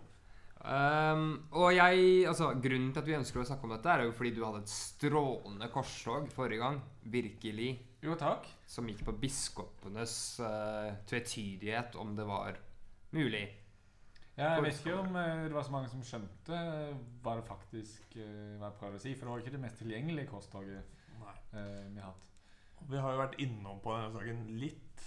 Um, 0.58 1.46
og 1.54 1.70
jeg, 1.72 2.26
altså 2.28 2.50
Grunnen 2.58 2.90
til 2.92 3.00
at 3.00 3.08
vi 3.08 3.16
ønsker 3.16 3.40
å 3.40 3.46
snakke 3.46 3.64
om 3.68 3.72
dette, 3.76 3.92
er 3.92 4.04
jo 4.08 4.14
fordi 4.16 4.32
du 4.36 4.44
hadde 4.44 4.60
et 4.64 4.72
strålende 4.72 5.68
korstog 5.72 6.28
forrige 6.34 6.62
gang. 6.64 6.76
Virkelig. 7.08 7.70
Jo, 8.04 8.14
takk. 8.18 8.46
Som 8.68 8.88
gikk 8.90 9.04
på 9.06 9.14
biskopenes 9.22 10.14
uh, 10.42 10.90
tvetydighet 11.08 11.96
om 11.98 12.08
det 12.18 12.26
var 12.28 12.58
mulig. 13.16 13.46
Ja, 14.38 14.52
jeg 14.54 14.68
vet 14.68 14.76
ikke 14.78 14.98
om 15.00 15.16
eh, 15.18 15.44
det 15.48 15.54
var 15.56 15.64
så 15.66 15.72
mange 15.74 15.88
som 15.90 16.02
skjønte 16.06 16.54
eh, 16.54 16.98
hva 17.24 17.32
det 17.40 17.46
faktisk 17.48 18.12
eh, 18.22 18.52
hva 18.60 18.68
jeg 18.68 18.76
prøvde 18.78 19.00
å 19.00 19.02
si. 19.02 19.14
For 19.16 19.26
det 19.26 19.32
var 19.32 19.42
ikke 19.42 19.54
det 19.56 19.62
mest 19.64 19.80
tilgjengelige 19.82 20.30
korstoget 20.30 20.92
Nei. 21.18 21.32
vi 21.90 21.98
har 21.98 22.12
hatt. 22.12 22.28
Vi 22.86 23.00
har 23.02 23.14
jo 23.16 23.22
vært 23.24 23.40
innom 23.42 23.80
på 23.82 23.96
denne 23.96 24.12
saken 24.14 24.44
litt. 24.60 25.06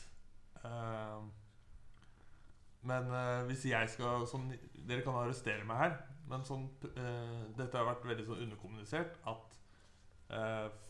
Men 2.91 3.07
hvis 3.47 3.63
jeg 3.69 3.89
skal 3.93 4.25
sånn, 4.29 4.49
Dere 4.75 5.05
kan 5.05 5.15
arrestere 5.15 5.63
meg 5.65 5.79
her, 5.79 5.95
men 6.29 6.43
sånn, 6.45 6.67
dette 6.81 7.71
har 7.77 7.87
vært 7.87 8.03
veldig 8.09 8.25
sånn 8.27 8.43
underkommunisert 8.43 9.15
at 9.31 9.55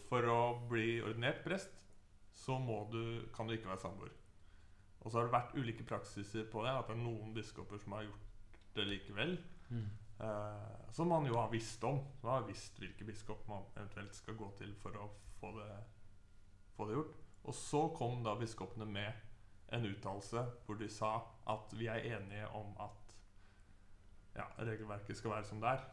for 0.10 0.28
å 0.34 0.40
bli 0.72 0.98
ordinert 1.06 1.46
prest, 1.46 1.78
så 2.34 2.58
du, 2.92 3.30
kan 3.36 3.48
du 3.48 3.54
ikke 3.56 3.70
være 3.70 3.86
samboer. 3.86 4.18
Og 5.02 5.12
så 5.12 5.20
har 5.20 5.30
det 5.30 5.38
vært 5.38 5.56
ulike 5.62 5.86
praksiser 5.88 6.50
på 6.50 6.66
det. 6.66 6.74
At 6.74 6.90
det 6.90 6.98
er 6.98 7.06
noen 7.06 7.32
biskoper 7.38 7.80
som 7.82 7.96
har 7.96 8.10
gjort 8.10 8.31
det 8.76 8.86
likevel. 8.88 9.38
Eh, 10.22 10.92
som 10.92 11.08
man 11.08 11.26
jo 11.26 11.38
har 11.38 11.50
visst 11.50 11.84
om. 11.84 12.00
Man 12.22 12.32
har 12.32 12.48
visst 12.48 12.80
hvilke 12.80 13.06
biskop 13.08 13.48
man 13.48 13.66
eventuelt 13.76 14.16
skal 14.16 14.38
gå 14.38 14.52
til 14.60 14.76
for 14.82 14.98
å 15.00 15.10
få 15.40 15.54
det, 15.58 15.72
få 16.78 16.88
det 16.90 16.98
gjort. 17.00 17.16
Og 17.42 17.58
så 17.58 17.88
kom 17.98 18.22
da 18.24 18.36
biskopene 18.38 18.86
med 18.86 19.28
en 19.72 19.88
uttalelse 19.88 20.44
hvor 20.66 20.78
de 20.78 20.90
sa 20.92 21.16
at 21.50 21.74
vi 21.74 21.88
er 21.90 22.06
enige 22.18 22.50
om 22.58 22.76
at 22.84 23.16
ja, 24.36 24.46
regelverket 24.60 25.18
skal 25.18 25.38
være 25.38 25.50
som 25.50 25.64
det 25.64 25.74
er. 25.74 25.88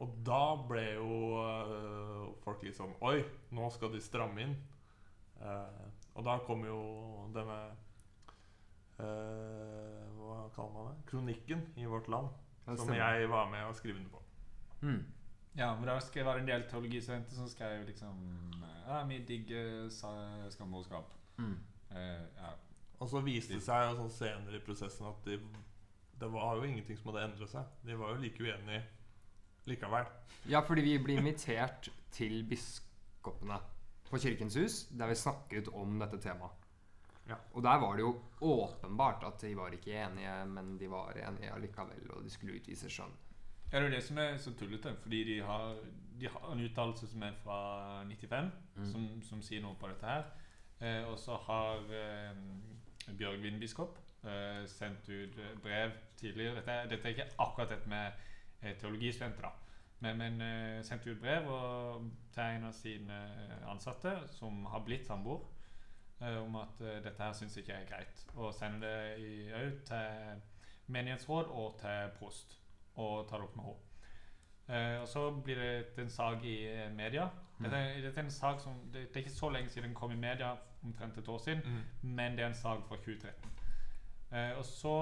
Og 0.00 0.16
da 0.24 0.42
ble 0.64 0.86
jo 0.96 1.14
øh, 1.42 2.26
folk 2.40 2.62
litt 2.64 2.78
sånn 2.78 2.94
Oi, 3.04 3.20
nå 3.52 3.68
skal 3.74 3.92
de 3.92 4.00
stramme 4.00 4.46
inn. 4.46 4.56
Eh, 5.44 5.84
og 6.16 6.24
da 6.24 6.38
kom 6.46 6.64
jo 6.64 6.80
denne 7.34 7.58
eh, 9.00 10.10
Hva 10.16 10.48
kaller 10.54 10.72
man 10.76 10.90
det? 10.94 11.06
Kronikken 11.10 11.62
i 11.76 11.84
Vårt 11.88 12.08
Land. 12.08 12.28
Ja, 12.66 12.76
Som 12.76 12.86
stemmer. 12.86 13.00
jeg 13.18 13.28
var 13.30 13.50
med 13.50 13.64
og 13.64 13.74
skrev 13.74 13.96
under 13.96 14.10
på. 14.10 14.22
Mm. 14.82 15.04
Ja, 15.56 15.74
men 15.74 15.88
det 15.88 16.24
var 16.24 16.38
en 16.38 16.46
del 16.46 16.62
teologistudenter 16.70 17.34
som 17.34 17.48
skrev 17.48 17.86
liksom 17.86 18.52
Ja, 18.86 19.04
vi 19.06 19.18
digger 19.24 19.88
sa- 19.90 20.48
Mm. 21.38 21.58
Eh, 21.90 21.96
ja. 22.36 22.52
Og 23.00 23.08
så 23.08 23.20
viste 23.24 23.54
det 23.54 23.62
seg 23.62 23.96
sånn 23.96 24.10
senere 24.10 24.56
i 24.56 24.64
prosessen 24.64 25.06
at 25.06 25.24
de, 25.24 25.38
det 26.20 26.28
var 26.32 26.56
jo 26.56 26.62
ingenting 26.62 26.96
som 26.98 27.12
hadde 27.14 27.24
endret 27.32 27.48
seg. 27.48 27.64
De 27.86 27.94
var 27.98 28.14
jo 28.14 28.20
like 28.20 28.38
uenige 28.42 28.82
likevel. 29.66 30.06
Ja, 30.48 30.60
fordi 30.60 30.80
vi 30.82 30.98
ble 30.98 31.16
invitert 31.16 31.88
til 32.10 32.44
biskopene 32.48 33.58
på 34.10 34.18
Kirkens 34.18 34.54
hus, 34.56 34.84
der 34.98 35.06
vi 35.06 35.14
snakket 35.14 35.68
om 35.72 35.98
dette 35.98 36.18
temaet. 36.20 36.50
Ja. 37.30 37.36
Og 37.54 37.62
der 37.62 37.78
var 37.78 37.96
det 37.96 38.02
jo 38.02 38.12
åpenbart 38.42 39.22
at 39.28 39.40
de 39.44 39.52
var 39.56 39.70
ikke 39.76 39.92
enige, 40.02 40.32
men 40.50 40.72
de 40.80 40.88
var 40.90 41.12
enige 41.14 41.52
allikevel, 41.54 42.08
og 42.16 42.24
de 42.26 42.30
skulle 42.34 42.56
utvise 42.58 42.90
skjønn. 42.90 43.12
Ja, 43.70 43.78
det 43.78 43.86
er 43.86 43.94
det 43.94 44.02
som 44.02 44.18
er 44.18 44.36
så 44.42 44.50
tullete, 44.58 44.96
fordi 44.98 45.20
de 45.28 45.36
har, 45.46 45.76
de 46.20 46.26
har 46.28 46.48
en 46.52 46.64
uttalelse 46.64 47.06
som 47.06 47.22
er 47.22 47.36
fra 47.44 47.60
95, 48.08 48.50
Mm. 48.80 48.86
som, 48.92 49.06
som 49.22 49.42
sier 49.42 49.60
noe 49.62 49.74
på 49.78 49.88
dette 49.90 50.06
her. 50.06 50.24
Eh, 50.80 51.04
og 51.10 51.18
så 51.20 51.36
har 51.46 51.82
eh, 51.92 52.36
Bjørgvin 53.18 53.58
biskop 53.60 53.98
eh, 54.24 54.62
sendt 54.66 55.08
ut 55.10 55.38
eh, 55.38 55.54
brev 55.62 55.90
tidligere. 56.16 56.54
Dette, 56.56 56.76
dette 56.90 57.04
er 57.08 57.14
ikke 57.14 57.26
akkurat 57.38 57.68
dette 57.74 57.88
med 57.88 58.12
eh, 58.62 58.74
teologistudenter, 58.80 59.42
da. 59.42 59.52
Men, 60.00 60.16
men 60.18 60.40
eh, 60.40 60.82
sendte 60.82 61.12
ut 61.12 61.20
brev 61.20 61.46
og, 61.52 62.06
til 62.32 62.42
en 62.56 62.64
av 62.70 62.72
sine 62.72 63.18
ansatte 63.68 64.14
som 64.38 64.64
har 64.72 64.80
blitt 64.86 65.04
samboer, 65.06 65.42
eh, 65.44 65.59
om 66.20 66.56
at 66.56 66.80
eh, 66.80 66.98
dette 67.04 67.22
her 67.22 67.32
syns 67.32 67.56
ikke 67.56 67.72
er 67.72 67.86
greit. 67.88 68.24
Og 68.36 68.54
sender 68.54 68.78
det 68.88 69.18
i- 69.18 69.52
òg 69.52 69.84
til 69.84 70.42
menighetsråd 70.86 71.44
og 71.50 71.78
til 71.80 72.10
prost, 72.18 72.58
og 72.96 73.28
tar 73.28 73.36
det 73.38 73.44
opp 73.48 73.56
med 73.56 73.64
henne. 73.64 73.86
Eh, 74.70 75.00
og 75.00 75.08
så 75.08 75.30
blir 75.44 75.54
det 75.58 75.98
en 75.98 76.08
sak 76.10 76.44
i 76.44 76.66
eh, 76.68 76.92
media. 76.94 77.28
Dette, 77.60 77.76
mm. 77.76 78.02
dette 78.02 78.20
er 78.20 78.24
en 78.24 78.30
sak 78.30 78.60
som, 78.60 78.72
det, 78.92 79.08
det 79.08 79.16
er 79.16 79.24
ikke 79.24 79.30
så 79.36 79.48
lenge 79.50 79.68
siden 79.68 79.88
den 79.90 79.94
kom 79.94 80.12
i 80.12 80.16
media, 80.16 80.54
omtrent 80.84 81.18
et 81.18 81.28
år 81.28 81.38
siden, 81.38 81.62
Mm. 81.64 81.82
men 82.16 82.32
det 82.36 82.40
er 82.44 82.46
en 82.48 82.54
sak 82.54 82.78
fra 82.88 82.96
2013. 82.96 83.50
Eh, 84.32 84.58
og 84.58 84.64
så 84.64 84.94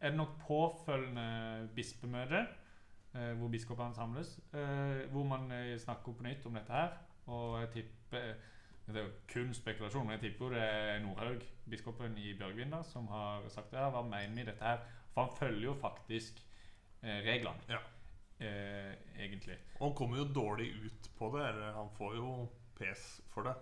er 0.00 0.08
det 0.10 0.16
nok 0.16 0.38
påfølgende 0.46 1.68
bispemøte, 1.74 2.46
eh, 3.14 3.32
hvor 3.38 3.48
biskopene 3.48 3.94
samles, 3.94 4.38
eh, 4.54 5.10
hvor 5.10 5.24
man 5.24 5.52
eh, 5.52 5.78
snakker 5.78 6.12
på 6.12 6.22
nytt 6.22 6.46
om 6.46 6.54
dette 6.54 6.72
her. 6.72 6.88
Og 7.26 7.60
jeg 7.60 7.70
tipper 7.70 8.18
eh, 8.30 8.34
Det 8.88 8.96
er 8.96 9.04
jo 9.04 9.10
kun 9.28 9.50
spekulasjon, 9.54 10.06
men 10.08 10.14
jeg 10.16 10.20
tipper 10.30 10.46
jo 10.46 10.50
det 10.54 10.62
er 10.64 10.98
Nordhaug, 11.04 11.42
biskopen 11.68 12.14
i 12.18 12.30
Bjørgvin, 12.38 12.70
da, 12.72 12.82
som 12.88 13.06
har 13.12 13.44
sagt 13.52 13.72
ja, 13.76 13.90
hva 13.92 14.00
mener 14.02 14.34
vi 14.38 14.44
dette 14.48 14.64
her? 14.64 14.78
For 15.12 15.26
han 15.26 15.36
følger 15.36 15.66
jo 15.66 15.74
faktisk 15.82 16.40
eh, 17.02 17.18
reglene, 17.26 17.60
Ja. 17.68 17.78
eh, 18.40 18.94
egentlig. 19.18 19.58
Og 19.80 19.88
han 19.90 19.96
kommer 19.98 20.16
jo 20.22 20.24
dårlig 20.32 20.70
ut 20.86 21.10
på 21.18 21.28
det. 21.36 21.48
Eller 21.50 21.72
han 21.76 21.90
får 21.98 22.14
jo 22.16 22.30
pes 22.78 23.20
for 23.34 23.42
det. 23.42 23.54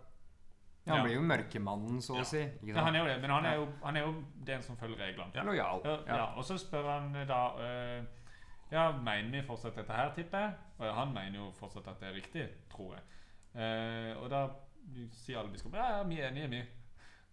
Ja, 0.86 0.92
han 0.92 0.98
Ja. 1.00 1.04
blir 1.08 1.14
jo 1.16 1.22
mørkemannen, 1.26 1.98
så 2.00 2.20
å 2.20 2.24
si. 2.24 2.44
Ikke 2.62 2.76
Ja, 2.76 2.84
han 2.84 2.94
er 2.94 2.98
jo 3.00 3.06
det, 3.06 3.20
men 3.20 3.30
han 3.30 3.44
er 3.46 3.54
jo, 3.56 3.66
han 3.82 3.96
er 3.96 4.00
jo 4.06 4.24
den 4.46 4.62
som 4.62 4.76
følger 4.76 4.96
reglene. 4.98 5.32
Ja. 5.34 5.42
Lojal. 5.42 5.82
Ja. 6.06 6.24
Og 6.36 6.44
så 6.44 6.54
spør 6.58 6.86
han 7.00 7.12
da 7.26 7.40
eh, 7.58 8.04
Ja, 8.70 8.92
mener 8.92 9.30
vi 9.30 9.42
fortsatt 9.46 9.74
dette 9.76 9.92
her, 9.92 10.12
tipper 10.14 10.38
jeg? 10.38 10.54
Og 10.78 10.94
han 10.94 11.12
mener 11.14 11.38
jo 11.38 11.50
fortsatt 11.58 11.86
at 11.88 12.00
det 12.00 12.08
er 12.08 12.14
riktig, 12.14 12.48
tror 12.70 12.94
jeg. 12.94 13.02
Eh, 13.54 14.16
og 14.22 14.30
da 14.30 14.48
sier 15.12 15.38
alle 15.38 15.52
biskoper 15.52 15.78
ja, 15.78 15.96
ja, 15.96 16.02
vi 16.08 16.20
er 16.20 16.28
enige, 16.30 16.50
vi. 16.50 16.62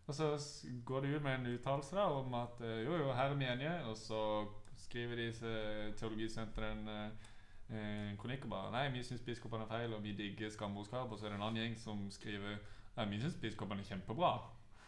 Og 0.07 0.13
så 0.13 0.47
går 0.85 1.01
de 1.01 1.15
ut 1.15 1.23
med 1.23 1.35
en 1.35 1.53
uttalelse 1.53 1.99
om 1.99 2.33
at 2.33 2.61
eh, 2.61 2.85
jo, 2.85 2.95
jo, 2.95 3.13
her 3.13 3.23
er 3.23 3.35
vi 3.35 3.45
enige. 3.45 3.83
Og 3.83 3.97
så 3.97 4.45
skriver 4.77 5.15
de 5.15 5.31
til 5.31 5.93
Teologisenteret 5.97 6.71
en 6.71 6.87
eh, 6.89 8.17
kronikk 8.17 8.43
og 8.43 8.49
bare 8.49 8.71
Nei, 8.71 8.89
vi 8.97 9.03
syns 9.03 9.23
biskopene 9.23 9.63
er 9.63 9.71
feil, 9.71 9.93
og 9.93 10.03
vi 10.03 10.11
digger 10.11 10.49
skamboskap. 10.49 11.11
Og 11.11 11.19
så 11.19 11.25
er 11.25 11.29
det 11.29 11.39
en 11.39 11.47
annen 11.47 11.61
gjeng 11.61 11.79
som 11.79 12.11
skriver 12.11 12.57
Nei, 12.97 13.05
vi 13.09 13.21
syns 13.21 13.39
biskopene 13.41 13.81
er 13.81 13.85
kjempebra. 13.93 14.33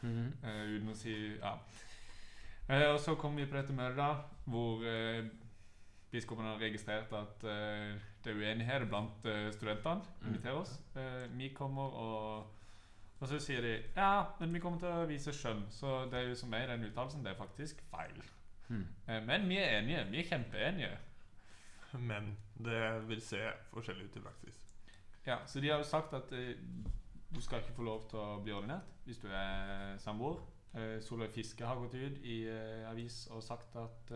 Mm 0.02 0.12
-hmm. 0.12 0.48
uh, 0.48 0.76
uten 0.76 0.90
å 0.90 0.96
si 0.96 1.38
ja. 1.38 1.54
Uh, 2.70 2.94
og 2.94 3.00
så 3.00 3.16
kom 3.16 3.36
vi 3.36 3.46
på 3.46 3.58
dette 3.58 3.74
møtet, 3.74 3.98
da, 3.98 4.16
hvor 4.46 4.76
uh, 4.76 5.26
biskopene 6.12 6.48
har 6.48 6.60
registrert 6.60 7.14
at 7.14 7.44
det 8.26 8.34
er 8.34 8.42
uenighet 8.42 8.88
blant 8.90 9.26
eh, 9.30 9.48
studentene. 9.54 10.02
Mm. 10.22 10.28
Inviterer 10.28 10.60
oss. 10.60 10.76
Eh, 10.96 11.38
vi 11.38 11.50
kommer 11.54 11.98
og 12.02 12.52
Og 13.20 13.30
så 13.32 13.38
sier 13.40 13.62
de 13.64 13.74
ja, 13.96 14.26
men 14.40 14.54
vi 14.54 14.60
kommer 14.60 14.80
til 14.80 14.92
å 14.92 15.06
vise 15.08 15.32
skjønn. 15.34 15.62
Så 15.72 16.02
det 16.12 16.20
er 16.20 16.26
jo 16.28 16.36
som 16.36 16.50
meg, 16.52 16.68
den 16.68 16.84
uttalelsen, 16.84 17.24
det 17.24 17.32
er 17.32 17.38
faktisk 17.40 17.80
feil. 17.92 18.24
Mhm. 18.68 18.88
Eh, 19.08 19.22
men 19.24 19.50
vi 19.50 19.58
er 19.58 19.78
enige. 19.80 20.04
Vi 20.12 20.20
er 20.20 20.28
kjempeenige. 20.30 20.98
Men 21.94 22.38
det 22.60 23.08
vil 23.08 23.22
se 23.22 23.40
forskjellig 23.72 24.10
ut 24.10 24.18
i 24.20 24.26
praksis. 24.26 24.60
Ja, 25.26 25.38
så 25.46 25.62
de 25.62 25.70
har 25.70 25.78
jo 25.78 25.88
sagt 25.88 26.14
at 26.14 26.34
eh, 26.34 26.58
du 27.36 27.42
skal 27.42 27.64
ikke 27.64 27.78
få 27.78 27.84
lov 27.88 28.10
til 28.10 28.20
å 28.20 28.42
bli 28.44 28.54
ordinert 28.54 28.92
hvis 29.06 29.22
du 29.24 29.30
er 29.32 29.96
samboer. 29.98 30.42
Eh, 30.76 31.00
Solveig 31.02 31.32
Fiske 31.34 31.66
har 31.66 31.80
gått 31.80 31.96
ut 31.96 32.20
i 32.20 32.42
eh, 32.52 32.90
avis 32.90 33.28
og 33.32 33.44
sagt 33.44 33.76
at 33.80 34.12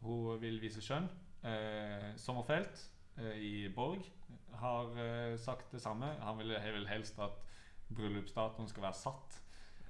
hun 0.00 0.40
vil 0.40 0.60
vise 0.60 0.84
skjønn. 0.84 1.08
Eh, 1.46 2.12
Sommerfelt 2.20 2.80
i 3.40 3.68
Borg 3.74 4.04
har 4.60 4.92
eh, 5.00 5.38
sagt 5.38 5.72
det 5.72 5.80
samme. 5.82 6.06
Han 6.20 6.38
vil, 6.38 6.56
vil 6.74 6.88
helst 6.88 7.18
at 7.18 7.30
bryllupsdatoen 7.94 8.68
skal 8.68 8.82
være 8.82 8.94
satt. 8.94 9.42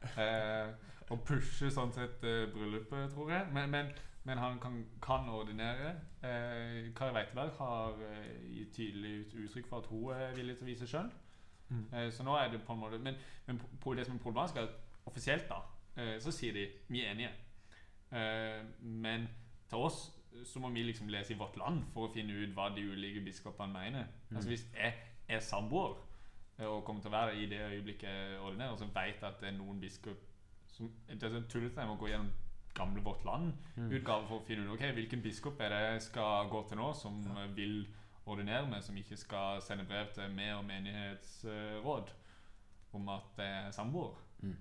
Eh, 0.06 0.74
og 1.10 1.22
pushe 1.26 1.70
sånn 1.70 1.94
sett 1.94 2.24
eh, 2.26 2.46
bryllupet, 2.52 3.12
tror 3.14 3.30
jeg. 3.32 3.46
Men, 3.54 3.70
men, 3.70 3.92
men 4.26 4.42
han 4.42 4.58
kan, 4.62 4.80
kan 5.02 5.28
ordinere. 5.30 5.94
Eh, 6.22 6.90
Kari 6.96 7.14
Weiteberg 7.14 7.54
har 7.58 8.02
eh, 8.10 8.50
gitt 8.58 8.74
tydelig 8.76 9.14
uttrykk 9.44 9.70
for 9.70 9.82
at 9.82 9.90
hun 9.90 10.12
er 10.16 10.36
villig 10.36 10.58
til 10.58 10.66
å 10.66 10.72
vise 10.72 10.90
skjønn. 10.90 11.12
Mm. 11.68 11.86
Eh, 11.92 12.10
så 12.14 12.26
nå 12.26 12.36
er 12.38 12.50
det 12.52 12.62
på 12.62 12.74
en 12.76 12.78
måte 12.78 12.98
Men, 13.02 13.16
men 13.46 13.58
det 13.58 14.06
som 14.06 14.14
er 14.14 14.22
problematisk, 14.22 14.60
er 14.60 14.68
at 14.68 15.06
offisielt 15.06 15.48
da 15.50 15.62
eh, 15.96 16.16
så 16.22 16.34
sier 16.34 16.54
de 16.54 16.68
vi 16.88 17.02
er 17.02 17.14
enige. 17.14 17.32
Eh, 18.14 18.62
men 18.82 19.26
til 19.70 19.82
oss 19.88 20.04
så 20.44 20.60
må 20.60 20.70
vi 20.74 20.82
liksom 20.82 21.08
lese 21.08 21.34
i 21.34 21.38
Vårt 21.38 21.56
Land 21.56 21.84
for 21.94 22.06
å 22.06 22.12
finne 22.12 22.34
ut 22.36 22.54
hva 22.56 22.68
de 22.74 22.84
ulike 22.84 23.22
biskopene 23.24 23.72
mener. 23.72 24.08
Altså 24.34 24.48
Hvis 24.50 24.66
jeg 24.74 24.94
er 25.28 25.44
samboer 25.44 25.96
eh, 26.58 26.66
og 26.66 26.84
kommer 26.84 27.02
til 27.02 27.12
å 27.12 27.16
være 27.16 27.36
i 27.40 27.46
det 27.50 27.60
øyeblikket 27.60 28.10
jeg 28.10 28.40
ordinerer, 28.40 28.76
så 28.76 28.88
vet 28.94 29.20
jeg 29.20 29.28
at 29.30 29.40
det 29.40 29.52
er 29.52 29.58
noen 29.58 29.80
biskop 29.80 30.24
som 30.76 30.90
Det 31.08 31.22
er 31.24 31.32
sånn 31.32 31.48
tullete 31.48 31.80
jeg 31.80 31.88
må 31.88 31.96
gå 31.96 32.10
gjennom 32.10 32.32
gamle 32.76 33.00
Vårt 33.00 33.24
Land-utgave 33.24 34.26
for 34.28 34.42
å 34.42 34.44
finne 34.44 34.66
ut 34.66 34.74
ok, 34.74 34.90
hvilken 34.98 35.22
biskop 35.24 35.60
er 35.64 35.72
det 35.72 35.78
jeg 35.86 36.02
skal 36.10 36.50
gå 36.52 36.60
til 36.68 36.76
nå, 36.76 36.90
som 36.98 37.22
ja. 37.24 37.46
vil 37.56 37.86
ordinere 38.28 38.66
meg, 38.68 38.82
som 38.84 38.98
ikke 39.00 39.16
skal 39.16 39.62
sende 39.64 39.86
brev 39.88 40.10
til 40.12 40.32
meg 40.34 40.52
og 40.58 40.66
menighetsråd 40.68 42.12
om 42.96 43.08
at 43.14 43.40
jeg 43.40 43.54
er 43.62 43.72
samboer. 43.72 44.18
Mm. 44.42 44.56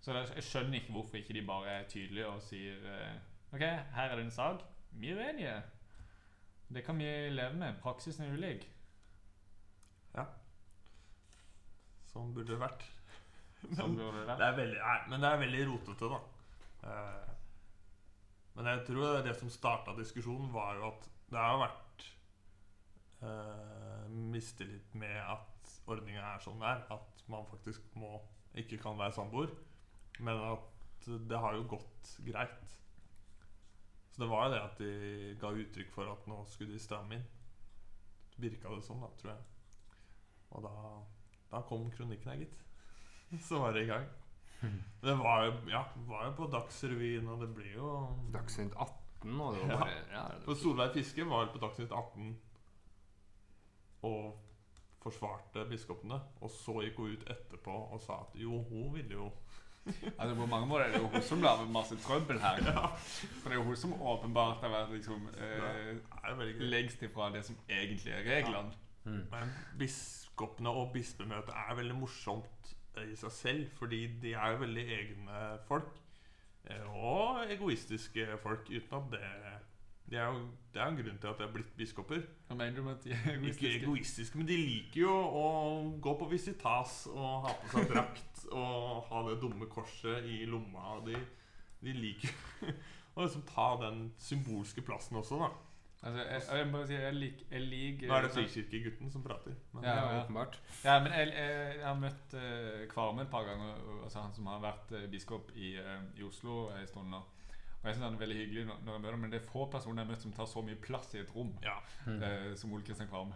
Så 0.00 0.16
jeg 0.16 0.44
skjønner 0.48 0.80
ikke 0.80 0.96
hvorfor 0.96 1.20
ikke 1.20 1.36
de 1.36 1.46
bare 1.46 1.76
er 1.76 1.88
tydelige 1.88 2.28
og 2.28 2.42
sier 2.42 2.86
eh, 2.88 3.18
Ok, 3.50 3.60
her 3.60 4.06
er 4.06 4.14
det 4.16 4.24
en 4.24 4.30
sak. 4.30 4.62
Vi 4.98 5.12
er 5.12 5.20
uenige. 5.20 5.56
Det 6.70 6.84
kan 6.86 6.98
vi 6.98 7.08
leve 7.30 7.56
med. 7.58 7.80
Praksisen 7.82 8.26
er 8.26 8.36
ulik. 8.36 8.66
Sånn 12.10 12.32
burde 12.34 12.54
det 12.54 12.60
vært. 12.60 12.86
Sånn 13.76 13.94
burde 13.94 14.24
det 14.24 14.36
Det 14.40 14.46
er 14.48 14.56
veldig, 14.56 14.78
nei, 14.82 14.98
men 15.12 15.22
det 15.22 15.30
er 15.30 15.42
veldig 15.44 15.66
rotete, 15.68 16.10
da. 16.10 16.20
Eh, 16.90 17.28
men 18.56 18.70
jeg 18.72 18.82
tror 18.88 19.04
det, 19.04 19.20
det 19.28 19.36
som 19.38 19.52
starta 19.52 19.94
diskusjonen, 19.98 20.50
var 20.54 20.78
jo 20.78 20.88
at 20.88 21.06
det 21.30 21.38
har 21.38 21.60
vært 21.60 22.06
eh, 23.22 24.08
mistillit 24.32 24.96
med 24.98 25.20
at 25.22 25.74
ordninga 25.90 26.32
er 26.32 26.42
sånn 26.42 26.58
den 26.58 26.66
er. 26.72 26.82
At 26.90 27.24
man 27.30 27.46
faktisk 27.52 27.86
må, 28.00 28.16
ikke 28.58 28.80
kan 28.82 28.98
være 28.98 29.14
samboer. 29.20 29.54
Men 30.18 30.42
at 30.50 31.06
det 31.30 31.38
har 31.38 31.54
jo 31.56 31.68
gått 31.70 32.14
greit. 32.26 32.74
Så 34.20 34.26
det 34.26 34.32
var 34.34 34.42
jo 34.44 34.52
det 34.52 34.58
at 34.60 34.80
de 34.82 35.34
ga 35.40 35.48
uttrykk 35.56 35.92
for 35.94 36.08
at 36.12 36.26
nå 36.28 36.42
skulle 36.52 36.74
de 36.76 36.80
stramme 36.82 37.14
inn. 37.16 37.22
Virka 38.36 38.68
det 38.74 38.82
sånn, 38.84 39.00
da, 39.00 39.08
tror 39.16 39.30
jeg. 39.32 39.94
Og 40.50 40.64
da, 40.66 40.72
da 41.54 41.60
kom 41.64 41.86
kronikken 41.94 42.28
her, 42.28 42.42
gitt. 42.42 42.58
Så 43.48 43.62
var 43.62 43.72
det 43.72 43.86
i 43.86 43.88
gang. 43.88 44.04
Det 45.00 45.14
var 45.16 45.46
jo, 45.46 45.54
ja, 45.72 45.80
var 46.04 46.26
jo 46.26 46.34
på 46.36 46.50
Dagsrevyen, 46.52 47.30
og 47.32 47.40
det 47.40 47.48
blir 47.56 47.70
jo 47.78 47.94
Dagsnytt 48.34 48.74
18, 48.76 49.40
og 49.40 49.54
det 49.56 49.62
var 49.62 49.72
Ja. 49.72 49.78
bare 49.80 49.96
ja, 50.12 50.24
For 50.44 50.60
Solveig 50.60 50.92
Fiske 50.98 51.24
var 51.30 51.48
på 51.54 51.62
Dagsnytt 51.64 51.88
18 51.96 52.34
og 54.02 54.36
forsvarte 55.00 55.64
biskopene. 55.72 56.20
Og 56.44 56.52
så 56.52 56.76
gikk 56.84 57.00
hun 57.00 57.16
ut 57.16 57.24
etterpå 57.32 57.72
og 57.96 58.04
sa 58.04 58.20
at 58.26 58.36
jo, 58.36 58.60
hun 58.68 58.92
ville 58.98 59.16
jo 59.16 59.30
Altså 60.18 60.34
På 60.36 60.46
mange 60.46 60.66
måter 60.68 60.84
er 60.84 60.92
det 60.92 61.00
jo 61.00 61.08
hun 61.08 61.22
som 61.24 61.40
lager 61.42 61.70
masse 61.72 61.96
trøbbel 62.04 62.40
her. 62.42 62.60
For 63.40 63.48
det 63.48 63.54
er 63.56 63.60
jo 63.60 63.64
hun 63.70 63.76
som 63.80 63.94
åpenbart 64.02 64.60
har 64.64 64.72
vært 64.74 64.92
liksom 64.92 65.28
eh, 65.34 66.58
lengst 66.60 67.02
ifra 67.06 67.30
det 67.34 67.44
som 67.48 67.56
egentlig 67.68 68.12
er 68.12 68.26
reglene. 68.28 68.72
Mm. 69.04 69.22
Men 69.32 69.54
biskopene 69.80 70.68
og 70.76 70.92
bispemøtet 70.92 71.54
er 71.56 71.74
veldig 71.80 71.96
morsomt 71.96 72.74
i 73.00 73.14
seg 73.16 73.32
selv, 73.32 73.66
fordi 73.78 74.02
de 74.20 74.34
er 74.36 74.52
jo 74.52 74.60
veldig 74.66 74.84
egne 74.98 75.40
folk. 75.68 75.96
eh, 76.68 76.84
Og 76.92 77.40
egoistiske 77.50 78.26
folk, 78.42 78.68
uten 78.68 78.98
at 79.00 79.10
det 79.14 79.24
Det 80.10 80.18
er 80.18 80.26
jo 80.34 80.40
det 80.74 80.80
er 80.82 80.86
en 80.90 80.96
grunn 81.00 81.18
til 81.18 81.28
at 81.30 81.38
de 81.38 81.44
har 81.46 81.52
blitt 81.54 81.70
biskoper. 81.78 82.20
Hva 82.48 82.54
mener 82.58 82.76
du 82.76 82.82
med 82.86 82.92
at 82.98 83.04
de 83.04 83.10
er 83.14 83.18
Ikke 83.18 83.32
egoistiske? 83.38 83.80
egoistiske, 83.84 84.38
men 84.38 84.46
de 84.46 84.56
liker 84.58 85.00
jo 85.04 85.14
å 85.14 85.46
gå 86.02 86.14
på 86.18 86.28
visitas 86.30 86.96
og 87.10 87.46
ha 87.46 87.54
på 87.62 87.70
seg 87.72 87.88
drakt 87.90 88.44
og 88.60 89.00
ha 89.10 89.22
det 89.30 89.40
dumme 89.42 89.66
korset 89.70 90.26
i 90.30 90.44
lomma. 90.50 90.96
De, 91.06 91.14
de 91.82 91.94
liker 91.96 92.30
jo 92.30 92.70
å 93.16 93.24
liksom 93.26 93.42
ta 93.50 93.66
den 93.82 94.04
symbolske 94.22 94.82
plassen 94.86 95.18
også, 95.18 95.40
da. 95.42 95.50
Altså, 96.00 96.22
jeg, 96.24 96.42
jeg 96.56 96.66
må 96.70 96.78
bare 96.78 96.86
si 96.88 96.94
jeg 96.96 97.16
lik, 97.18 97.40
jeg 97.50 97.64
liker- 97.66 98.08
Nå 98.08 98.14
er 98.16 98.22
det 98.24 98.30
frikirkegutten 98.32 99.10
som 99.12 99.22
prater. 99.26 99.56
Men, 99.74 99.82
Ja, 99.84 99.96
Ja, 99.98 100.04
ja. 100.14 100.20
åpenbart. 100.22 100.54
Ja, 100.84 100.94
men 101.04 101.12
jeg, 101.12 101.26
jeg, 101.34 101.74
jeg 101.76 101.84
har 101.84 101.98
møtt 102.00 102.36
uh, 102.38 102.86
Kvarme 102.88 103.26
et 103.26 103.30
par 103.34 103.44
ganger. 103.44 103.74
Altså 104.06 104.22
han 104.22 104.32
som 104.32 104.46
har 104.48 104.62
vært 104.62 104.94
eh, 104.96 105.04
biskop 105.12 105.50
i, 105.58 105.74
eh, 105.82 106.00
i 106.16 106.24
Oslo 106.24 106.70
en 106.72 106.86
stund 106.88 107.10
nå. 107.12 107.20
Og 107.80 107.86
jeg 107.88 107.94
synes 107.96 108.04
han 108.06 108.16
er 108.18 108.20
veldig 108.20 108.36
hyggelig 108.36 108.64
når, 108.68 108.80
når 108.84 108.92
jeg 108.92 109.02
møter 109.02 109.14
ham, 109.16 109.20
men 109.24 109.30
det 109.32 109.38
er 109.40 109.46
få 109.48 109.66
personer 109.72 110.02
jeg 110.02 110.06
har 110.06 110.12
møtt 110.14 110.24
som 110.26 110.32
tar 110.36 110.48
så 110.50 110.62
mye 110.66 110.80
plass 110.84 111.14
i 111.16 111.22
et 111.22 111.30
rom 111.34 111.52
ja. 111.64 111.78
Mm. 112.06 112.18
eh, 112.26 112.50
som 112.60 112.72
Ole 112.76 112.84
Kristian 112.84 113.08
Kvam. 113.08 113.30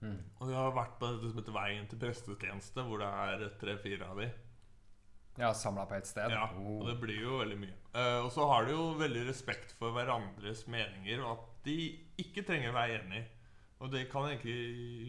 Mm. 0.00 0.14
Og 0.40 0.48
vi 0.48 0.54
har 0.56 0.70
vært 0.72 0.94
på 1.02 1.10
det 1.20 1.28
som 1.34 1.40
heter 1.42 1.56
Veien 1.58 1.90
til 1.90 2.00
prestetjeneste, 2.00 2.84
hvor 2.86 3.02
det 3.02 3.10
er 3.24 3.50
tre-fire 3.60 4.08
av 4.08 4.22
de. 4.22 4.30
Ja, 5.40 5.50
samla 5.54 5.84
på 5.86 5.94
ett 5.94 6.08
sted. 6.08 6.32
Ja, 6.32 6.46
Oh. 6.56 6.80
og 6.80 6.86
det 6.88 6.96
blir 7.02 7.20
jo 7.20 7.36
veldig 7.42 7.58
mye. 7.60 7.76
Eh, 7.94 8.16
og 8.24 8.30
så 8.32 8.46
har 8.50 8.64
de 8.66 8.72
jo 8.72 8.86
veldig 8.98 9.26
respekt 9.28 9.76
for 9.78 9.92
hverandres 9.94 10.64
meninger, 10.66 11.20
og 11.20 11.36
at 11.36 11.44
de 11.68 11.76
ikke 12.24 12.42
trenger 12.48 12.72
å 12.72 12.78
være 12.80 13.02
enig. 13.02 13.22
Og 13.80 13.92
det 13.92 14.06
kan 14.12 14.26
egentlig 14.28 14.56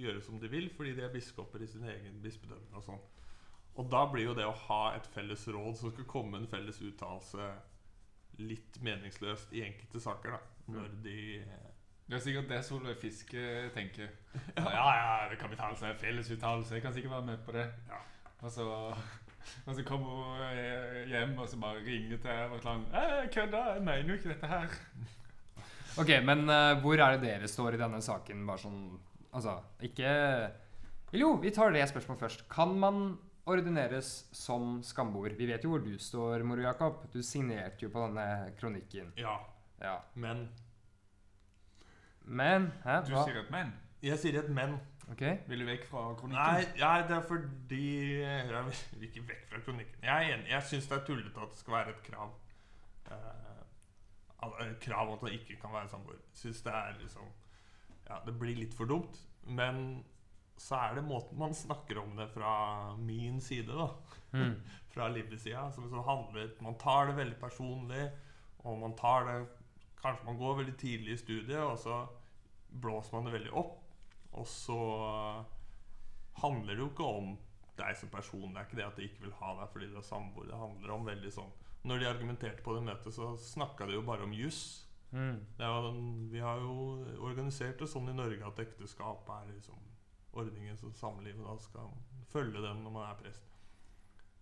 gjøre 0.03 0.21
som 0.23 0.37
de 0.39 0.47
vil, 0.51 0.69
fordi 0.75 0.93
de 0.95 1.03
er 1.03 1.11
biskoper 1.11 1.63
i 1.63 1.67
sin 1.67 1.83
egen 1.87 2.21
bispedømme. 2.23 2.69
Og 2.79 2.83
sånn. 2.85 3.01
Og 3.79 3.89
da 3.91 4.05
blir 4.11 4.29
jo 4.29 4.35
det 4.37 4.45
å 4.47 4.55
ha 4.67 4.93
et 4.95 5.07
felles 5.15 5.43
råd 5.47 5.75
som 5.79 5.91
skal 5.91 6.07
komme 6.07 6.35
med 6.35 6.41
en 6.45 6.51
felles 6.51 6.79
uttalelse, 6.83 7.49
litt 8.49 8.79
meningsløst 8.83 9.53
i 9.55 9.63
enkelte 9.65 10.01
saker. 10.03 10.37
da 10.37 10.73
Når 10.73 10.89
de 11.03 11.17
Det 12.07 12.17
er 12.17 12.23
sikkert 12.23 12.49
det 12.49 12.63
Solveig 12.65 12.97
Fiske 12.97 13.69
tenker. 13.75 14.09
Ja, 14.57 14.87
ja, 14.95 15.29
det 15.29 15.39
kan 15.39 15.49
vi 15.49 15.59
ta 15.59 15.69
en 15.69 15.99
fellesuttalelse. 15.99 16.75
Jeg 16.75 16.81
kan 16.81 16.93
sikkert 16.93 17.11
være 17.11 17.25
med 17.25 17.37
på 17.45 17.51
det. 17.51 17.67
Ja. 17.89 18.01
Og 18.41 18.51
så, 18.51 18.65
og 19.65 19.75
så 19.75 19.83
kommer 19.83 20.07
hun 20.07 20.41
eh, 20.51 21.07
hjem 21.07 21.37
og 21.37 21.49
så 21.49 21.59
bare 21.59 21.85
ringer 21.85 22.17
til 22.17 22.31
hverandre. 22.53 22.91
Land. 23.01 23.31
Kødda, 23.33 23.63
jeg 23.73 23.81
mener 23.81 24.07
jo 24.07 24.13
ikke 24.19 24.33
dette 24.33 24.47
her. 24.47 24.67
Ok, 25.99 26.07
men 26.23 26.45
uh, 26.47 26.77
hvor 26.79 26.95
er 26.95 27.17
det 27.17 27.25
dere 27.25 27.47
står 27.51 27.75
i 27.75 27.79
denne 27.81 27.97
saken? 27.99 28.45
Bare 28.47 28.61
sånn 28.61 28.83
Altså, 29.35 29.57
ikke 29.83 30.07
Eller 31.11 31.21
jo, 31.23 31.33
vi 31.39 31.51
tar 31.55 31.71
det 31.75 31.83
spørsmålet 31.89 32.23
først. 32.23 32.45
Kan 32.51 32.77
man 32.79 33.17
ordineres 33.45 34.09
som 34.35 34.81
skamboer? 34.85 35.33
Vi 35.37 35.47
vet 35.49 35.63
jo 35.65 35.69
hvor 35.73 35.83
du 35.85 35.95
står, 35.99 36.43
Moro 36.45 36.61
Jakob. 36.61 37.05
Du 37.13 37.21
signerte 37.25 37.85
jo 37.85 37.89
på 37.93 38.03
denne 38.07 38.53
kronikken. 38.59 39.13
Ja, 39.17 39.37
Ja. 39.81 39.97
men 40.15 40.49
Men 42.25 42.71
Hæ? 42.83 42.99
Du 43.07 43.13
Hva? 43.15 43.23
sier 43.25 43.39
et 43.41 43.51
men. 43.51 43.73
Jeg 44.03 44.19
sier 44.19 44.39
et 44.39 44.49
men. 44.49 44.79
Okay. 45.11 45.39
Vil 45.47 45.59
du 45.59 45.65
vekk 45.65 45.87
fra 45.89 46.03
kronikken? 46.15 46.37
Nei, 46.37 46.65
ja, 46.77 46.91
det 47.07 47.17
er 47.17 47.21
fordi 47.27 48.21
Jeg 48.21 48.65
vil 48.93 49.07
ikke 49.09 49.23
vekk 49.27 49.47
fra 49.49 49.59
kronikken. 49.65 50.03
Jeg 50.03 50.29
er 50.29 50.35
enig. 50.37 50.47
Jeg 50.49 50.63
syns 50.69 50.87
det 50.87 50.97
er 50.99 51.05
tullete 51.05 51.41
at 51.41 51.49
det 51.49 51.57
skal 51.59 51.73
være 51.73 51.89
et 51.89 52.03
krav. 52.05 52.31
Uh, 53.11 54.77
krav 54.81 55.09
om 55.09 55.13
at 55.17 55.25
det 55.25 55.33
ikke 55.39 55.59
kan 55.61 55.73
være 55.73 55.89
samboer. 55.89 56.21
Syns 56.33 56.61
det 56.61 56.73
er 56.73 56.93
liksom 57.01 57.27
Ja, 58.09 58.19
det 58.25 58.37
blir 58.39 58.55
litt 58.55 58.73
for 58.73 58.85
dumt. 58.85 59.17
Men 59.45 60.03
så 60.61 60.77
er 60.77 60.95
det 60.97 61.05
måten 61.05 61.39
man 61.41 61.55
snakker 61.57 61.97
om 62.03 62.13
det 62.15 62.27
fra 62.35 62.51
min 62.97 63.41
side, 63.41 63.73
da. 63.73 63.89
Mm. 64.31 64.55
Fra 64.91 65.07
Libby-sida. 65.07 65.71
Som 65.71 65.89
så 65.89 66.01
handler 66.03 66.51
Man 66.59 66.77
tar 66.77 67.07
det 67.07 67.15
veldig 67.15 67.39
personlig, 67.39 68.09
og 68.63 68.79
man 68.79 68.95
tar 68.95 69.25
det 69.27 69.47
Kanskje 70.01 70.25
man 70.25 70.37
går 70.37 70.55
veldig 70.57 70.77
tidlig 70.81 71.13
i 71.13 71.17
studiet, 71.21 71.61
og 71.61 71.77
så 71.77 72.07
blåser 72.81 73.13
man 73.13 73.27
det 73.27 73.33
veldig 73.35 73.51
opp. 73.53 73.75
Og 74.31 74.47
så 74.47 74.77
handler 76.41 76.73
det 76.73 76.81
jo 76.81 76.87
ikke 76.89 77.09
om 77.19 77.35
deg 77.77 77.97
som 77.99 78.09
person. 78.09 78.47
Det 78.49 78.57
er 78.57 78.65
ikke 78.69 78.79
det 78.79 78.87
at 78.87 78.97
de 78.97 79.05
ikke 79.05 79.25
vil 79.27 79.35
ha 79.41 79.51
deg 79.59 79.69
fordi 79.73 79.91
du 79.91 79.99
er 79.99 80.07
samboer. 80.07 80.47
Det 80.49 80.57
handler 80.57 80.95
om 80.95 81.05
veldig 81.05 81.33
sånn 81.35 81.51
Når 81.85 82.01
de 82.01 82.09
argumenterte 82.09 82.65
på 82.65 82.73
det 82.75 82.81
møtet, 82.85 83.13
så 83.13 83.35
snakka 83.41 83.85
de 83.89 83.99
jo 83.99 84.03
bare 84.05 84.25
om 84.25 84.33
juss. 84.33 84.87
Mm. 85.11 85.37
Det 85.57 85.69
vi 86.31 86.41
har 86.41 86.61
jo 86.61 86.73
organisert 87.19 87.81
det 87.81 87.89
sånn 87.91 88.09
i 88.09 88.17
Norge 88.17 88.47
at 88.47 88.61
ekteskap 88.63 89.29
er 89.37 89.49
liksom 89.53 89.90
ordningen 90.33 90.77
som 90.77 90.93
samlivet 90.93 91.43
da 91.45 91.57
skal 91.59 91.89
følge 92.31 92.61
den 92.63 92.83
når 92.85 92.91
man 92.95 93.09
er 93.09 93.17
prest. 93.19 93.47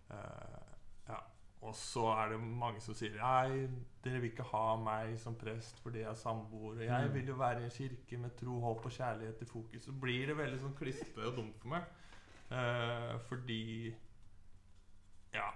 Uh, 0.09 0.73
ja. 1.09 1.17
Og 1.61 1.75
så 1.75 2.05
er 2.15 2.29
det 2.31 2.39
mange 2.41 2.79
som 2.81 2.95
sier 2.95 3.17
Nei, 3.19 3.67
dere 4.03 4.21
vil 4.21 4.31
ikke 4.31 4.45
ha 4.51 4.75
meg 4.79 5.17
som 5.19 5.35
prest 5.35 5.79
fordi 5.83 5.99
jeg 6.03 6.09
er 6.09 6.15
samboer. 6.15 6.77
Og 6.77 6.83
jeg 6.85 7.07
Mm. 7.07 7.13
vil 7.13 7.27
jo 7.27 7.35
være 7.35 7.61
i 7.61 7.63
en 7.65 7.69
kirke 7.75 8.17
med 8.17 8.37
tro, 8.37 8.59
håp 8.63 8.85
og 8.85 8.91
kjærlighet 8.91 9.41
i 9.41 9.45
fokus. 9.45 9.83
Så 9.83 9.91
blir 9.91 10.27
det 10.27 10.37
veldig 10.37 10.59
sånn 10.61 10.75
klissete 10.77 11.25
og 11.27 11.35
dumt 11.35 11.57
for 11.59 11.67
meg. 11.75 11.83
Uh, 12.51 13.19
fordi 13.27 13.95
Ja. 15.33 15.49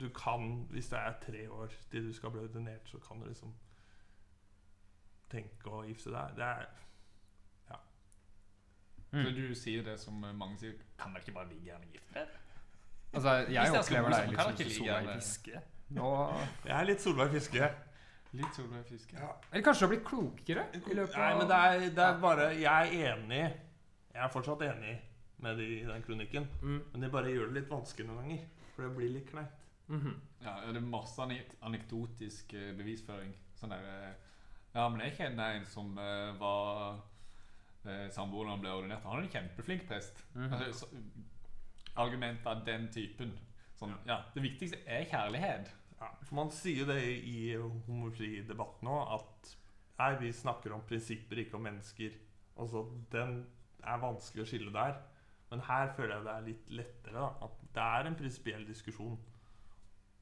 Du 0.00 0.08
kan, 0.10 0.66
hvis 0.70 0.88
det 0.90 0.98
er 0.98 1.12
tre 1.22 1.50
år 1.50 1.68
til 1.90 2.08
du 2.08 2.12
skal 2.12 2.30
bli 2.30 2.40
ordinert, 2.40 2.88
så 2.88 2.98
kan 2.98 3.20
du 3.20 3.26
liksom 3.26 3.52
tenke 5.30 5.70
å 5.70 5.84
gifte 5.86 6.10
deg. 6.10 6.34
Det 6.36 6.44
er 6.44 6.66
Så 9.14 9.28
Mm. 9.30 9.34
du 9.36 9.54
sier 9.54 9.82
det 9.86 9.98
som 10.00 10.14
mange 10.34 10.58
sier 10.58 10.72
Kan 10.98 11.12
dere 11.14 11.22
ikke 11.22 11.34
bare 11.36 11.48
ligge 11.48 11.68
gjerne 11.70 11.86
gifte 11.92 12.14
dere? 12.14 12.40
Altså, 13.14 13.34
jeg 13.46 13.70
opplever 13.78 14.10
deg 14.10 14.30
litt 14.30 14.40
som 14.40 14.56
Solveig 14.74 15.08
Fiske. 15.14 15.60
Nå 15.94 16.08
Jeg 16.64 16.74
er 16.80 16.84
litt 16.88 17.00
Solveig 17.04 17.30
Fiske. 17.30 17.68
Litt 18.34 18.56
Solveig 18.56 18.86
Fiske. 18.88 19.16
Eller 19.52 19.62
kanskje 19.62 19.80
du 19.80 19.86
har 19.86 19.92
blitt 19.94 20.06
klokere 20.08 20.64
i 20.74 20.94
løpet 20.98 21.16
Nei, 21.20 21.34
men 21.38 21.46
det 21.52 21.58
er, 21.60 21.78
det 21.94 22.04
er 22.08 22.18
bare 22.20 22.48
Jeg 22.58 22.98
er 22.98 23.14
enig. 23.14 23.42
Jeg 24.14 24.24
er 24.24 24.32
fortsatt 24.34 24.62
enig 24.66 24.96
med 25.38 25.56
de 25.58 25.68
i 25.80 25.84
den 25.86 26.02
kronikken. 26.02 26.48
Mm. 26.62 26.80
Men 26.92 27.00
det 27.06 27.12
bare 27.12 27.30
gjør 27.30 27.52
det 27.52 27.60
litt 27.62 27.70
vanskelig 27.70 28.06
noen 28.08 28.22
ganger. 28.24 28.44
For 28.74 28.82
det 28.88 28.96
blir 28.96 29.14
litt 29.14 29.30
kleint. 29.30 29.62
Mhm. 29.88 30.14
Ja, 30.42 30.56
det 30.66 30.76
er 30.76 30.80
masse 30.80 31.20
anekdotisk 31.62 32.54
eh, 32.54 32.72
bevisføring. 32.74 33.34
Sånn 33.60 33.70
der 33.70 33.84
eh, 33.84 34.14
Ja, 34.74 34.88
men 34.88 35.00
jeg 35.04 35.14
kjenner 35.18 35.54
en 35.54 35.66
som 35.70 35.92
uh, 35.98 36.32
var 36.40 36.96
samboer 38.14 38.48
han 38.48 38.60
ble 38.62 38.72
ordinert. 38.72 39.04
Han 39.04 39.18
er 39.18 39.26
en 39.26 39.32
kjempeflink 39.32 39.86
prest. 39.88 40.24
Mhm. 40.34 40.52
Altså, 40.58 40.86
argumenter 41.96 42.50
av 42.50 42.64
den 42.66 42.88
typen. 42.92 43.32
Sånn, 43.78 43.94
ja, 44.06 44.22
Det 44.34 44.42
viktigste 44.42 44.78
er 44.86 45.04
kjærlighet. 45.10 45.72
Ja, 46.00 46.10
for 46.22 46.34
man 46.34 46.50
sier 46.50 46.86
det 46.86 47.00
i 47.02 47.54
homofilidebatten 47.56 48.88
òg, 48.90 49.14
at 49.18 49.56
nei, 49.98 50.10
vi 50.20 50.32
snakker 50.32 50.74
om 50.74 50.84
prinsipper, 50.88 51.38
ikke 51.42 51.58
om 51.58 51.62
mennesker. 51.62 52.16
Altså, 52.58 52.84
Den 53.10 53.46
er 53.82 53.98
vanskelig 54.02 54.44
å 54.44 54.48
skille 54.48 54.72
der. 54.72 55.00
Men 55.50 55.60
her 55.60 55.92
føler 55.94 56.16
jeg 56.16 56.24
det 56.24 56.34
er 56.34 56.46
litt 56.48 56.70
lettere. 56.70 57.14
da 57.14 57.46
At 57.46 57.58
det 57.74 57.82
er 57.82 58.06
en 58.08 58.16
prinsipiell 58.16 58.66
diskusjon. 58.66 59.18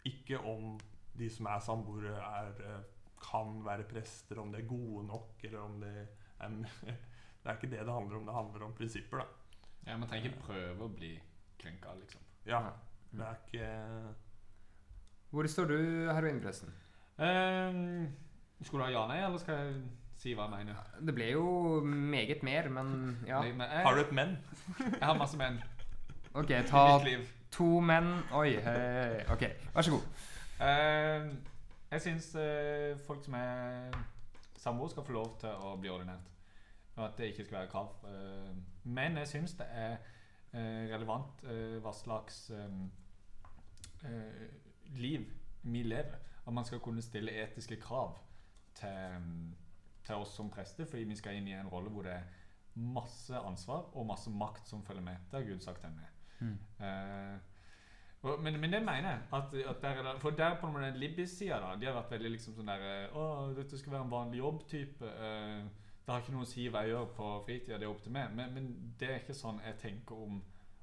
Ikke 0.05 0.39
om 0.39 0.79
de 1.19 1.29
som 1.31 1.47
er 1.47 1.61
samboere, 1.61 2.17
er, 2.17 2.53
eh, 2.67 2.83
kan 3.23 3.65
være 3.65 3.85
prester, 3.89 4.41
om 4.41 4.51
de 4.53 4.59
er 4.59 4.67
gode 4.67 5.07
nok, 5.07 5.45
eller 5.45 5.59
om 5.61 5.81
de 5.81 5.93
er 6.41 6.51
Det 7.43 7.51
er 7.51 7.59
ikke 7.59 7.71
det 7.71 7.87
det 7.87 7.95
handler 7.95 8.17
om. 8.17 8.27
Det 8.27 8.35
handler 8.35 8.67
om 8.67 8.75
prinsipper, 8.79 9.23
da. 9.23 9.25
Ja, 9.87 9.97
Man 9.97 10.09
trenger 10.09 10.31
ikke 10.31 10.45
prøve 10.47 10.87
å 10.87 10.93
bli 10.93 11.17
krenka, 11.59 11.95
liksom. 11.99 12.21
Ja, 12.47 12.61
det 13.13 13.27
er 13.27 13.41
ikke 13.47 13.67
Hvor 15.31 15.47
står 15.47 15.67
du, 15.71 15.79
heroinpressen? 16.13 16.71
Um, 17.19 18.09
skulle 18.63 18.85
du 18.85 18.89
ha 18.89 18.93
ja-nei, 18.95 19.19
eller 19.25 19.39
skal 19.43 19.59
jeg 19.59 19.75
si 20.23 20.35
hva 20.39 20.47
jeg 20.47 20.67
mener? 20.67 20.81
Det 21.03 21.15
ble 21.17 21.29
jo 21.33 21.45
meget 21.85 22.43
mer, 22.47 22.69
men 22.69 22.93
ja. 23.27 23.41
Nei, 23.43 23.53
men 23.53 23.67
jeg, 23.69 23.85
Har 23.87 23.95
du 23.95 24.01
et 24.01 24.13
men? 24.13 24.37
jeg 25.01 25.03
har 25.03 25.19
masse 25.19 25.39
menn 25.41 25.61
Ok, 26.35 26.53
ta 26.69 26.85
to 27.53 27.69
menn 27.85 28.15
Oi, 28.33 28.57
hei. 28.65 29.25
Ok, 29.35 29.43
vær 29.75 29.85
så 29.85 29.97
god. 29.99 30.23
Um, 30.63 31.33
jeg 31.93 32.05
syns 32.07 32.31
uh, 32.39 32.95
folk 33.07 33.25
som 33.25 33.35
er 33.37 33.99
samboere, 34.57 34.95
skal 34.95 35.05
få 35.05 35.13
lov 35.13 35.35
til 35.43 35.51
å 35.53 35.75
bli 35.81 35.91
ordinert. 35.93 36.32
Og 36.97 37.05
at 37.07 37.17
det 37.19 37.31
ikke 37.33 37.45
skal 37.45 37.59
være 37.59 37.71
krav. 37.73 37.95
Ehm, 38.09 38.65
men 38.85 39.17
jeg 39.17 39.29
syns 39.29 39.55
det 39.61 39.67
er 39.71 39.97
eh, 40.53 40.91
relevant 40.93 41.45
eh, 41.49 41.79
hva 41.81 41.93
slags 41.97 42.51
eh, 42.51 44.19
liv 44.99 45.25
vi 45.63 45.83
lever. 45.83 46.19
At 46.47 46.53
man 46.53 46.65
skal 46.65 46.81
kunne 46.83 47.03
stille 47.03 47.33
etiske 47.45 47.79
krav 47.81 48.19
til, 48.75 49.29
til 50.05 50.15
oss 50.15 50.35
som 50.37 50.51
prester, 50.51 50.85
fordi 50.91 51.05
vi 51.05 51.17
skal 51.17 51.39
inn 51.39 51.49
i 51.49 51.57
en 51.57 51.71
rolle 51.71 51.91
hvor 51.91 52.03
det 52.07 52.17
er 52.19 52.31
masse 52.75 53.37
ansvar 53.37 53.91
og 53.93 54.07
masse 54.07 54.31
makt 54.31 54.69
som 54.69 54.85
følger 54.85 55.03
med. 55.03 55.17
Det 55.31 55.41
har 55.41 55.49
Gud 55.49 55.61
sagt 55.61 55.81
til 55.81 55.91
meg. 55.91 56.07
Mm. 56.41 56.59
Eh, 56.87 57.39
men, 58.43 58.61
men 58.61 58.73
det 58.73 58.83
mener 58.83 59.11
jeg. 59.11 59.21
At, 59.33 59.55
at 59.55 59.83
der 59.83 59.89
er 59.89 60.19
for 60.19 60.31
der 60.31 60.61
på 60.61 60.67
den 60.67 60.97
libyske 60.97 61.37
sida 61.37 61.59
de 61.81 61.87
har 61.87 61.95
vært 61.95 62.11
veldig 62.11 62.31
liksom 62.37 62.55
sånn 62.57 62.71
der 62.71 62.85
eh, 62.87 63.17
Å, 63.17 63.53
dette 63.57 63.79
skal 63.79 63.97
være 63.97 64.07
en 64.07 64.15
vanlig 64.15 64.39
jobbtype. 64.43 65.11
Eh, 65.29 65.82
det 66.03 66.11
har 66.13 66.23
ikke 66.23 66.33
noe 66.35 66.47
å 66.47 66.51
si 66.51 66.65
hva 66.67 66.83
jeg 66.83 66.95
gjør 66.97 67.13
på 67.17 67.29
fritida. 67.47 67.79
Det 67.79 67.87
er 67.87 67.93
opp 67.93 68.03
til 68.03 68.15
meg. 68.15 68.33
Men, 68.35 68.55
men 68.57 68.95
det 68.99 69.09
er 69.09 69.21
ikke 69.21 69.37
sånn 69.39 69.61
jeg 69.63 69.79
tenker 69.79 70.19
om, 70.19 70.41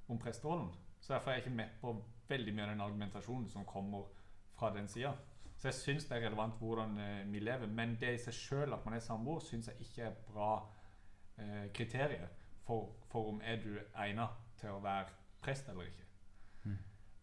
om 0.07 0.21
presterollen. 0.21 0.69
Så 0.99 1.13
derfor 1.13 1.31
er 1.31 1.39
jeg 1.39 1.45
ikke 1.45 1.57
med 1.57 1.75
på 1.81 1.93
veldig 2.29 2.53
mye 2.55 2.67
av 2.67 2.71
den 2.71 2.85
argumentasjonen 2.85 3.49
som 3.51 3.67
kommer 3.67 4.07
fra 4.55 4.71
den 4.75 4.87
sida. 4.87 5.11
Så 5.59 5.67
jeg 5.67 5.75
syns 5.75 6.05
det 6.07 6.15
er 6.15 6.29
relevant 6.29 6.55
hvordan 6.61 6.97
eh, 7.03 7.31
vi 7.31 7.39
lever. 7.43 7.67
Men 7.67 7.97
det 7.99 8.13
i 8.15 8.21
seg 8.23 8.35
sjøl 8.35 8.73
at 8.73 8.85
man 8.85 8.95
er 8.95 9.03
samboer, 9.03 9.43
syns 9.43 9.67
jeg 9.67 9.87
ikke 9.87 10.07
er 10.07 10.19
bra 10.29 10.51
eh, 11.37 11.65
kriterier 11.75 12.27
for, 12.63 12.93
for 13.11 13.33
om 13.33 13.41
er 13.43 13.59
du 13.63 13.73
egnet 13.75 14.39
til 14.59 14.71
å 14.71 14.83
være 14.83 15.11
prest 15.43 15.67
eller 15.71 15.89
ikke. 15.89 16.05
Mm. 16.63 16.77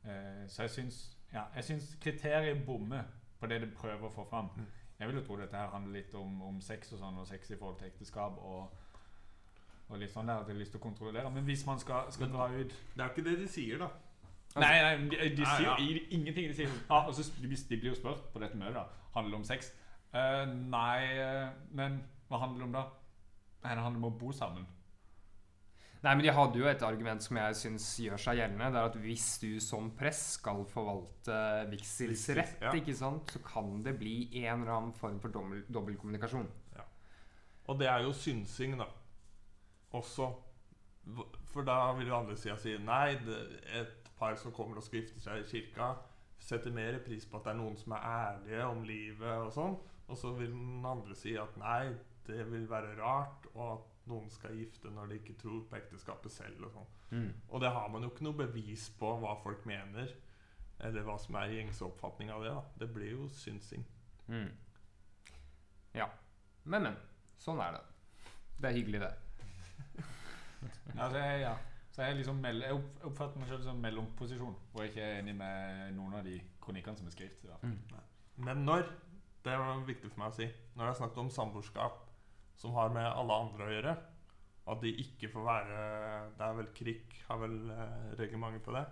Eh, 0.05 0.43
så 0.53 0.67
jeg 0.67 0.75
syns, 0.77 1.01
ja, 1.33 1.47
kriteriet 2.01 2.65
bommer 2.67 3.09
på 3.41 3.49
det 3.49 3.61
det 3.65 3.73
prøver 3.73 4.09
å 4.09 4.13
få 4.13 4.25
fram. 4.29 4.53
Mm. 4.57 4.69
Jeg 4.99 5.09
vil 5.09 5.19
jo 5.21 5.25
tro 5.27 5.37
dette 5.37 5.57
her 5.57 5.71
handler 5.75 5.99
litt 5.99 6.15
om, 6.17 6.41
om 6.43 6.61
sex 6.65 6.93
og 6.97 7.01
sånn, 7.03 7.19
og 7.21 7.29
sex 7.29 7.51
i 7.51 7.59
forhold 7.61 7.79
til 7.81 7.91
ekteskap 7.91 8.39
og, 8.41 8.71
og 9.91 9.99
litt 10.01 10.13
sånn 10.13 10.31
der 10.31 10.41
at 10.41 10.49
jeg 10.49 10.57
har 10.57 10.63
lyst 10.63 10.73
til 10.77 10.81
å 10.81 10.87
kontrollere. 10.87 11.31
Men 11.35 11.45
hvis 11.45 11.67
man 11.69 11.81
skal, 11.83 12.09
skal 12.15 12.33
dra 12.33 12.49
ut 12.55 12.73
Det 12.73 13.03
er 13.03 13.05
jo 13.05 13.13
ikke 13.13 13.27
det 13.29 13.39
de 13.43 13.49
sier, 13.53 13.83
da. 13.83 13.91
Nei, 14.57 14.77
nei, 14.81 14.93
de, 15.11 15.19
de 15.37 15.45
Nei, 15.45 15.57
sier 15.59 15.69
ja. 15.69 16.05
ingenting. 16.17 16.49
De 16.49 16.57
sier 16.57 16.71
sånn, 16.71 16.87
ah, 16.89 17.11
og 17.11 17.17
så 17.17 17.27
de, 17.43 17.51
de 17.51 17.81
blir 17.81 17.93
jo 17.93 17.99
spurt 17.99 18.31
på 18.33 18.41
dette 18.41 18.57
møtet 18.57 18.79
da, 18.79 18.87
handler 19.17 19.37
det 19.37 19.41
om 19.43 19.49
sex. 19.49 19.69
Uh, 20.17 20.47
nei, 20.73 21.01
eh, 21.21 21.51
men 21.77 21.99
hva 22.31 22.41
handler 22.41 22.63
det 22.63 22.69
om 22.71 22.77
da? 22.79 22.85
Nei, 23.67 23.75
det 23.75 23.83
handler 23.83 24.01
om 24.01 24.09
å 24.09 24.17
bo 24.17 24.33
sammen. 24.33 24.65
Nei, 26.07 26.13
men 26.15 26.23
De 26.23 26.31
hadde 26.31 26.61
jo 26.61 26.69
et 26.71 26.83
argument 26.87 27.25
som 27.25 27.39
jeg 27.41 27.55
syns 27.59 27.87
gjør 27.99 28.21
seg 28.23 28.39
gjeldende. 28.39 28.69
Det 28.71 28.79
er 28.79 28.91
at 28.93 28.99
Hvis 29.03 29.27
du 29.43 29.49
som 29.63 29.89
press 29.99 30.21
skal 30.37 30.63
forvalte 30.71 31.39
vigsels 31.73 32.29
rett, 32.39 32.61
ja. 32.63 32.75
ikke 32.79 32.95
sant, 32.95 33.35
så 33.35 33.43
kan 33.43 33.81
det 33.83 33.97
bli 33.99 34.29
en 34.45 34.63
eller 34.63 34.75
annen 34.77 34.95
form 34.95 35.19
for 35.23 35.35
dobbeltkommunikasjon. 35.35 36.47
Ja. 36.77 36.87
Og 37.67 37.81
det 37.81 37.91
er 37.91 38.07
jo 38.07 38.15
synsing, 38.15 38.79
da. 38.79 38.87
også 39.99 40.31
For 41.51 41.67
da 41.67 41.93
vil 41.99 42.13
jo 42.13 42.21
andre 42.21 42.37
sida 42.39 42.55
si 42.61 42.77
nei, 42.83 43.17
det, 43.27 43.41
et 43.81 44.13
par 44.19 44.39
som 44.39 44.55
kommer 44.55 44.79
og 44.79 44.87
skal 44.87 45.03
gifte 45.03 45.21
seg 45.23 45.43
i 45.43 45.49
kirka, 45.51 45.91
setter 46.39 46.75
mer 46.75 47.01
pris 47.03 47.27
på 47.27 47.39
at 47.39 47.49
det 47.49 47.55
er 47.55 47.61
noen 47.61 47.77
som 47.81 47.95
er 47.97 48.07
ærlige 48.13 48.71
om 48.71 48.87
livet 48.87 49.43
og 49.43 49.53
sånn. 49.55 49.77
Og 50.07 50.19
så 50.19 50.31
vil 50.39 50.55
den 50.55 50.87
andre 50.87 51.19
si 51.19 51.35
at 51.39 51.59
nei, 51.59 51.97
det 52.27 52.47
vil 52.51 52.71
være 52.71 52.95
rart, 53.01 53.51
og 53.55 53.67
at 53.73 53.96
noen 54.11 54.31
skal 54.31 54.57
gifte 54.59 54.91
når 54.95 55.11
de 55.11 55.19
ikke 55.21 55.37
tror 55.41 55.65
på 55.69 55.79
ekteskapet 55.79 56.33
selv. 56.33 56.69
Og 56.69 56.73
sånn. 56.75 56.89
Mm. 57.11 57.29
Og 57.49 57.63
det 57.63 57.73
har 57.75 57.91
man 57.93 58.07
jo 58.07 58.13
ikke 58.13 58.27
noe 58.27 58.39
bevis 58.39 58.89
på 59.01 59.13
hva 59.23 59.35
folk 59.43 59.67
mener, 59.69 60.13
eller 60.87 61.07
hva 61.07 61.17
som 61.21 61.39
er 61.41 61.55
gjengse 61.57 61.85
oppfatning 61.87 62.33
av 62.35 62.45
det. 62.45 62.55
da 62.55 62.85
Det 62.85 62.91
blir 62.95 63.13
jo 63.15 63.29
synsing. 63.33 63.87
Mm. 64.29 64.51
Ja. 65.97 66.11
Men, 66.65 66.91
men. 66.91 66.99
Sånn 67.41 67.61
er 67.63 67.77
det. 67.77 67.85
Det 68.57 68.69
er 68.71 68.79
hyggelig, 68.79 69.01
det. 69.05 69.15
Altså, 70.97 71.19
jeg, 71.21 71.41
ja. 71.43 71.57
Så 71.93 72.05
jeg, 72.05 72.17
liksom 72.19 72.45
jeg 72.45 72.77
oppfatter 73.09 73.41
meg 73.41 73.49
selv 73.49 73.65
som 73.65 73.79
mellomposisjon, 73.81 74.57
hvor 74.73 74.85
jeg 74.85 74.93
ikke 74.93 75.05
er 75.05 75.19
enig 75.21 75.35
med 75.37 75.93
noen 75.97 76.19
av 76.19 76.25
de 76.27 76.39
kronikkene 76.61 76.99
som 76.99 77.09
er 77.09 77.15
skrevet. 77.15 77.63
Mm. 77.63 77.79
Men 78.45 78.65
når 78.69 78.89
Det 79.47 79.55
var 79.55 79.85
viktig 79.87 80.09
for 80.11 80.19
meg 80.19 80.33
å 80.33 80.35
si. 80.35 80.47
Når 80.75 80.83
det 80.83 80.91
er 80.91 80.97
snakket 80.99 81.21
om 81.23 81.29
samboerskap 81.31 82.06
som 82.57 82.75
har 82.77 82.93
med 82.95 83.07
alle 83.07 83.41
andre 83.45 83.67
å 83.67 83.73
gjøre, 83.75 83.97
at 84.67 84.81
de 84.83 84.91
ikke 84.99 85.29
får 85.31 85.45
være 85.47 85.83
Det 86.39 86.47
er 86.47 86.55
vel 86.59 86.71
KRIK 86.75 87.13
har 87.29 87.39
vel 87.39 87.53
eh, 87.71 88.07
reglementet 88.19 88.65
på 88.67 88.73
det? 88.75 88.83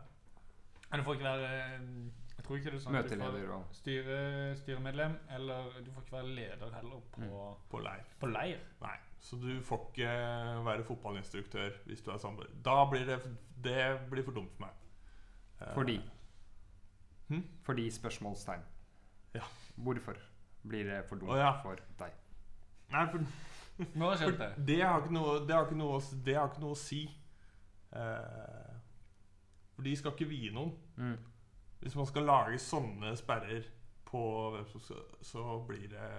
Men 0.91 1.01
du 1.01 1.07
får 1.09 1.17
ikke 1.17 1.27
være 1.27 1.49
eh, 1.49 1.89
Jeg 2.37 2.45
tror 2.47 2.61
ikke 2.61 2.71
det 2.71 2.79
er 2.79 2.85
sånn 2.85 2.99
at 2.99 3.09
du 3.09 3.15
Møteleder 3.17 3.49
får 3.49 3.55
og 3.57 3.75
styre, 3.75 4.19
styremedlem, 4.61 5.17
eller 5.39 5.73
du 5.81 5.91
får 5.97 6.05
ikke 6.07 6.17
være 6.19 6.37
leder 6.37 6.77
heller 6.77 7.03
på, 7.17 7.41
På 7.73 7.81
leir. 7.83 8.05
på 8.21 8.31
leir. 8.31 8.63
Nei. 8.85 8.95
Så 9.25 9.41
du 9.41 9.51
får 9.65 9.87
ikke 9.89 10.15
være 10.69 10.85
fotballinstruktør 10.87 11.81
hvis 11.89 12.05
du 12.05 12.13
er 12.13 12.21
samboer. 12.23 12.53
Da 12.67 12.77
blir 12.91 13.09
det 13.09 13.19
Det 13.65 13.79
blir 14.11 14.27
for 14.27 14.37
dumt 14.37 14.53
for 14.55 14.67
meg. 14.69 14.85
Eh, 15.61 15.75
Fordi 15.75 15.99
Hm? 17.31 17.41
Fordi 17.65 17.91
spørsmålstegn. 17.91 18.61
Ja. 19.35 19.47
Hvorfor 19.77 20.15
blir 20.69 20.85
det 20.85 21.05
for 21.09 21.17
dumt 21.17 21.31
oh, 21.33 21.39
ja. 21.39 21.55
for 21.63 21.81
deg? 21.99 22.13
Nei, 22.93 23.07
for 23.11 23.25
Nå 23.77 24.07
har 24.07 24.15
jeg 24.15 24.23
skjønt 24.23 24.43
det. 24.43 24.51
det 24.69 24.81
har 24.83 25.03
ikke 25.03 25.15
noe, 25.17 25.37
det 25.47 25.55
har 25.57 25.69
ikke 25.69 25.79
noe, 25.79 26.01
har 26.29 26.51
ikke 26.51 26.63
noe 26.63 26.77
å 26.77 26.79
si. 26.79 27.05
Eh, 27.95 28.75
for 29.75 29.87
de 29.87 29.95
skal 29.99 30.15
ikke 30.15 30.31
vie 30.31 30.53
noen. 30.55 30.75
Mm. 30.97 31.17
Hvis 31.83 31.97
man 31.99 32.07
skal 32.09 32.29
lage 32.29 32.59
sånne 32.63 33.15
sperrer 33.19 33.67
på 34.09 34.21
hvem 34.55 34.69
som 34.71 34.83
skal, 34.83 35.03
så 35.27 35.59
blir 35.67 35.89
det, 35.93 36.11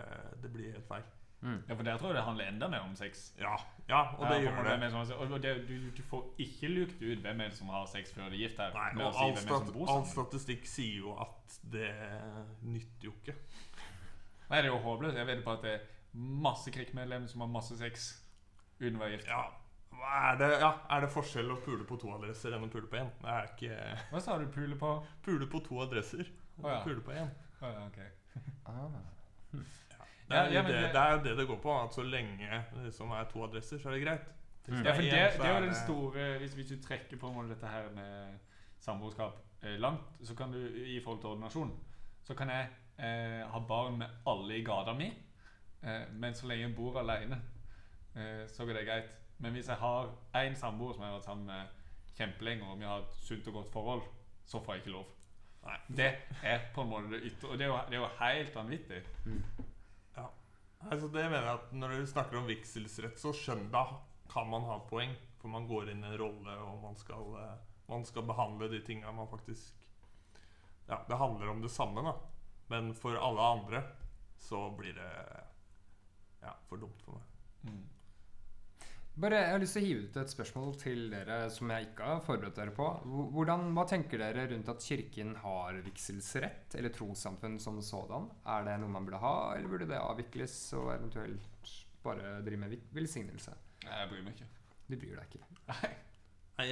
det 0.43 0.51
blir 0.51 0.75
helt 0.75 0.89
feil. 0.89 1.05
Mm. 1.45 1.61
Ja, 1.69 1.75
for 1.75 1.83
der 1.83 1.97
tror 1.97 2.09
jeg 2.09 2.15
det 2.17 2.23
handler 2.25 2.47
enda 2.49 2.67
mer 2.67 2.79
om 2.79 2.95
sex. 2.95 3.33
Ja, 3.39 3.55
ja 3.89 4.01
og 4.17 4.27
det 4.27 4.43
Ja, 4.43 4.51
gjør 4.51 4.79
det. 4.81 4.91
som 4.91 5.33
og 5.33 5.43
det, 5.43 5.67
du, 5.67 5.89
du 5.97 6.03
får 6.03 6.23
ikke 6.37 6.67
lukt 6.67 7.01
ut 7.01 7.19
hvem 7.21 7.41
er 7.41 7.51
det 7.51 7.57
som 7.57 7.69
har 7.69 7.85
sex 7.85 8.13
før 8.13 8.29
de 8.29 8.35
er 8.35 8.47
gift 8.47 8.57
her. 8.59 8.73
Nei, 8.73 9.03
og 9.03 9.09
å 9.09 9.11
si 9.13 9.25
all, 9.25 9.37
stat, 9.37 9.75
all 9.87 10.05
statistikk 10.09 10.65
sier 10.65 11.03
jo 11.05 11.15
at 11.21 11.59
det 11.61 11.91
nytter 12.61 13.09
jo 13.09 13.13
ikke. 13.19 13.35
Nei, 14.49 14.57
det 14.57 14.65
er 14.65 14.71
jo 14.71 14.81
håpløst. 14.87 15.17
Jeg 15.17 15.27
vet 15.27 15.43
på 15.45 15.53
at 15.53 15.63
det 15.65 15.75
masse 16.15 16.71
krigsmedlemmer 16.71 17.27
som 17.31 17.41
har 17.45 17.47
masse 17.51 17.77
sex 17.77 18.09
uten 18.79 18.95
å 18.97 19.03
være 19.03 19.17
gift. 19.17 19.27
Ja, 19.27 19.43
hva 19.95 20.13
er 20.31 20.37
det, 20.41 20.49
ja, 20.61 20.71
er 20.91 21.05
det 21.05 21.09
forskjell 21.13 21.51
å 21.53 21.59
pule 21.63 21.85
på 21.87 21.97
to 22.01 22.11
adresser 22.15 22.55
enn 22.55 22.65
å 22.67 22.71
pule 22.71 22.87
på 22.91 22.97
én? 22.99 23.09
Det 23.21 23.31
er 23.31 23.49
ikke 23.51 23.77
Hva 24.11 24.21
sa 24.23 24.37
du 24.41 24.47
pule 24.51 24.75
på? 24.79 24.91
Pule 25.23 25.47
på 25.51 25.61
to 25.65 25.81
adresser 25.85 26.25
Oh, 26.63 26.69
ja. 26.71 26.77
pule 26.83 27.01
på 27.03 27.11
én. 27.11 27.27
Oh, 27.61 27.67
ja, 27.67 27.85
okay. 27.87 28.07
Ah. 28.65 28.87
Det 30.25 30.33
er, 30.37 30.47
Ja, 30.55 30.61
det, 30.65 30.71
det- 30.73 30.93
det 30.93 31.01
er 31.01 31.11
jo 31.11 31.17
det 31.23 31.33
det 31.37 31.47
går 31.47 31.59
på. 31.61 31.73
At 31.83 31.93
så 31.93 32.01
lenge 32.03 32.47
det 32.73 32.85
liksom 32.87 33.11
er 33.11 33.27
to 33.29 33.43
adresser, 33.45 33.77
så 33.77 33.89
er 33.89 33.93
det 33.93 34.01
greit. 34.05 34.31
Hvis 34.65 34.79
Ja, 34.85 34.93
for 34.95 35.01
det, 35.01 35.11
det 35.11 35.45
er 35.45 35.59
jo 35.59 35.65
den 35.65 35.75
store 35.75 36.23
hvis, 36.39 36.53
hvis 36.57 36.67
du 36.71 36.79
trekker 36.81 37.17
på 37.21 37.29
dette 37.49 37.67
her 37.69 37.89
med 37.93 38.39
samboerskap 38.81 39.35
eh, 39.61 39.75
langt, 39.79 40.01
så 40.23 40.33
kan 40.35 40.51
du 40.51 40.57
i 40.57 40.99
forhold 41.03 41.21
til 41.21 41.29
ordinasjon 41.29 41.71
Så 42.23 42.33
kan 42.33 42.49
jeg 42.49 42.69
eh, 42.97 43.43
ha 43.51 43.59
barn 43.59 43.97
med 43.99 44.07
alle 44.25 44.57
i 44.57 44.63
gata 44.65 44.93
mi, 44.97 45.11
eh, 45.85 46.05
men 46.11 46.35
så 46.35 46.49
lenge 46.49 46.67
jeg 46.67 46.75
bor 46.75 46.99
alene, 46.99 47.41
eh, 48.15 48.43
så 48.51 48.65
går 48.65 48.79
det 48.79 48.85
greit. 48.89 49.11
Men 49.37 49.55
hvis 49.55 49.67
jeg 49.67 49.79
har 49.81 50.11
én 50.41 50.55
samboer 50.55 50.93
som 50.95 51.03
jeg 51.03 51.11
har 51.11 51.17
vært 51.17 51.27
sammen 51.27 51.45
med 51.45 52.15
kjempelenge, 52.15 52.69
og 52.71 52.79
vi 52.79 52.87
har 52.87 53.03
et 53.03 53.19
sunt 53.25 53.47
og 53.51 53.59
godt 53.59 53.71
forhold, 53.73 54.07
så 54.45 54.61
får 54.63 54.73
jeg 54.73 54.83
ikke 54.83 54.95
lov. 54.95 55.11
Nei. 55.65 55.77
Det 55.97 56.11
er 56.45 56.67
på 56.75 56.83
en 56.83 56.91
måte 56.91 57.09
det 57.09 57.23
ytre 57.25 57.49
Og 57.49 57.57
det 57.57 57.65
er 57.65 57.71
jo, 57.71 57.77
det 57.89 57.97
er 57.97 58.03
jo 58.03 58.09
helt 58.19 58.55
vanvittig. 58.55 58.99
Ja, 60.13 60.25
Altså 60.91 61.07
det 61.09 61.23
mener 61.23 61.47
jeg 61.47 61.53
at 61.55 61.71
Når 61.73 61.95
du 61.95 62.05
snakker 62.05 62.37
om 62.37 62.49
vigselsrett, 62.49 63.17
så 63.17 63.33
skjønn 63.33 63.71
da 63.73 63.85
kan 64.29 64.49
man 64.51 64.67
ha 64.69 64.77
poeng. 64.89 65.15
For 65.41 65.49
man 65.49 65.67
går 65.69 65.89
inn 65.91 66.03
i 66.03 66.09
en 66.09 66.19
rolle, 66.21 66.53
og 66.61 66.83
man 66.83 66.95
skal, 66.97 67.33
eh, 67.41 67.57
man 67.89 68.05
skal 68.05 68.25
behandle 68.25 68.69
de 68.69 68.81
tinga 68.85 69.11
man 69.11 69.29
faktisk 69.29 69.73
Ja, 70.87 71.01
det 71.07 71.17
handler 71.17 71.49
om 71.49 71.61
det 71.61 71.71
samme, 71.73 72.01
da. 72.05 72.13
Men 72.69 72.93
for 72.93 73.17
alle 73.17 73.41
andre 73.41 73.83
så 74.37 74.69
blir 74.77 74.93
det 74.93 75.11
ja, 76.45 76.55
for 76.69 76.81
dumt 76.81 77.01
for 77.05 77.17
meg. 77.17 77.35
Mm. 77.65 77.83
Bare, 79.15 79.37
Jeg 79.45 79.51
har 79.53 79.61
lyst 79.63 79.77
til 79.77 79.85
å 79.85 79.87
hive 79.87 79.99
ut 80.09 80.17
et 80.19 80.31
spørsmål 80.33 80.73
til 80.79 81.05
dere 81.13 81.35
som 81.53 81.69
jeg 81.71 81.85
ikke 81.87 82.07
har 82.09 82.23
forberedt 82.25 82.57
dere 82.59 82.73
på. 82.75 82.87
Hvordan, 83.31 83.69
hva 83.77 83.85
tenker 83.87 84.19
dere 84.19 84.43
rundt 84.51 84.71
at 84.73 84.83
Kirken 84.83 85.31
har 85.39 85.77
vigselsrett, 85.85 86.75
eller 86.75 86.91
trossamfunn 86.91 87.55
som 87.63 87.79
sådan? 87.79 88.27
Er 88.51 88.67
det 88.67 88.73
noe 88.81 88.91
man 88.91 89.07
burde 89.07 89.21
ha, 89.23 89.35
eller 89.55 89.71
burde 89.71 89.87
det 89.87 90.01
avvikles 90.01 90.57
og 90.75 90.91
eventuelt 90.97 91.71
bare 92.03 92.41
drive 92.43 92.59
med 92.65 92.75
velsignelse? 92.97 93.55
Nei, 93.85 94.01
Jeg 94.01 94.11
bryr 94.11 94.25
meg 94.25 94.35
ikke. 94.35 94.49
Du 94.89 94.97
bryr 94.99 95.15
deg 95.21 95.31
ikke. 95.31 95.47
Nei, 95.71 95.93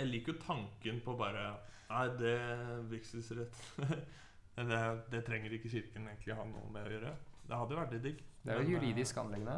Jeg 0.02 0.12
liker 0.12 0.34
jo 0.36 0.44
tanken 0.44 1.00
på 1.06 1.16
bare 1.20 1.46
Nei, 1.94 2.06
det 2.18 2.36
er 2.42 2.84
vigselsrett 2.90 3.58
det, 4.70 4.84
det 5.14 5.24
trenger 5.28 5.56
ikke 5.56 5.72
Kirken 5.72 6.08
egentlig 6.10 6.36
ha 6.36 6.44
noe 6.48 6.72
med 6.74 6.90
å 6.90 6.94
gjøre. 6.98 7.16
Det 7.47 7.60
hadde 7.60 7.77
vært 7.77 7.95
litt 7.95 8.06
digg. 8.08 8.21
Det 8.43 8.53
er 8.53 8.62
jo 8.62 8.67
eh, 8.67 8.73
juridisk 8.75 9.19
anliggende. 9.21 9.58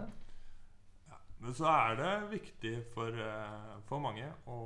Ja, 1.09 1.19
men 1.41 1.57
så 1.57 1.69
er 1.71 1.95
det 1.99 2.13
viktig 2.33 2.73
for, 2.93 3.21
eh, 3.25 3.75
for 3.89 4.03
mange 4.03 4.31
å 4.49 4.59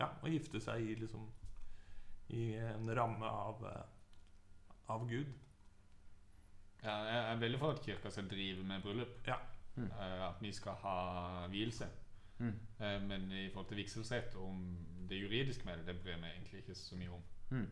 Ja, 0.00 0.08
å 0.24 0.32
gifte 0.32 0.60
seg 0.64 0.80
i 0.80 0.94
liksom 0.96 1.26
I 2.32 2.54
en 2.56 2.88
ramme 2.96 3.28
av 3.28 3.64
eh, 3.68 3.86
Av 4.90 5.06
Gud. 5.08 5.32
Ja, 6.80 6.94
jeg 7.04 7.18
er 7.20 7.40
veldig 7.42 7.58
for 7.60 7.76
at 7.76 7.82
kirka 7.84 8.10
skal 8.10 8.28
drive 8.30 8.64
med 8.64 8.82
bryllup. 8.82 9.18
Ja. 9.26 9.36
Mm. 9.76 9.90
Eh, 9.90 10.28
at 10.28 10.40
vi 10.40 10.52
skal 10.52 10.78
ha 10.80 11.46
vielse. 11.52 11.86
Mm. 12.40 12.54
Eh, 12.80 13.02
men 13.02 13.32
i 13.32 13.50
forhold 13.52 13.68
til 13.68 13.76
vigselsrett 13.76 14.34
om 14.40 14.78
det 15.08 15.20
juridiske 15.20 15.64
med 15.64 15.78
det, 15.78 15.86
det 15.86 16.00
bryr 16.00 16.12
jeg 16.12 16.20
meg 16.20 16.30
egentlig 16.30 16.62
ikke 16.62 16.74
så 16.74 16.96
mye 16.96 17.12
om. 17.12 17.22
Mm. 17.50 17.66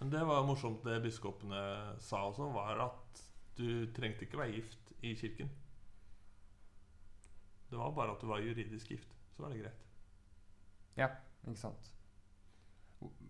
Men 0.00 0.10
det 0.10 0.20
var 0.24 0.46
morsomt 0.48 0.84
det 0.84 1.00
biskopene 1.04 1.60
sa 2.00 2.22
også, 2.24 2.48
var 2.54 2.78
at 2.86 3.24
du 3.58 3.84
trengte 3.92 4.24
ikke 4.24 4.40
være 4.40 4.54
gift 4.56 4.92
i 5.04 5.12
kirken. 5.14 5.50
Det 7.70 7.78
var 7.78 7.92
bare 7.94 8.14
at 8.14 8.22
du 8.22 8.26
var 8.26 8.40
juridisk 8.40 8.88
gift. 8.90 9.12
Så 9.36 9.42
var 9.42 9.52
det 9.52 9.60
greit. 9.60 9.84
Ja, 10.96 11.10
Ikke 11.46 11.60
sant? 11.60 11.92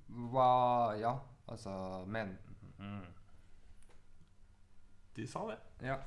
Hva 0.09 0.95
Ja, 0.99 1.13
altså 1.47 2.05
Men 2.07 2.39
mm. 2.79 3.05
De 5.17 5.27
sa 5.27 5.45
det. 5.51 5.59
Ja. 5.87 5.99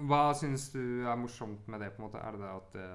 Hva 0.00 0.34
syns 0.34 0.68
du 0.74 1.06
er 1.06 1.16
morsomt 1.18 1.68
med 1.68 1.80
det? 1.80 1.92
på 1.94 2.02
en 2.02 2.08
måte? 2.08 2.18
Er 2.18 2.36
det 2.36 2.40
det 2.40 2.50
at 2.50 2.72
det 2.74 2.88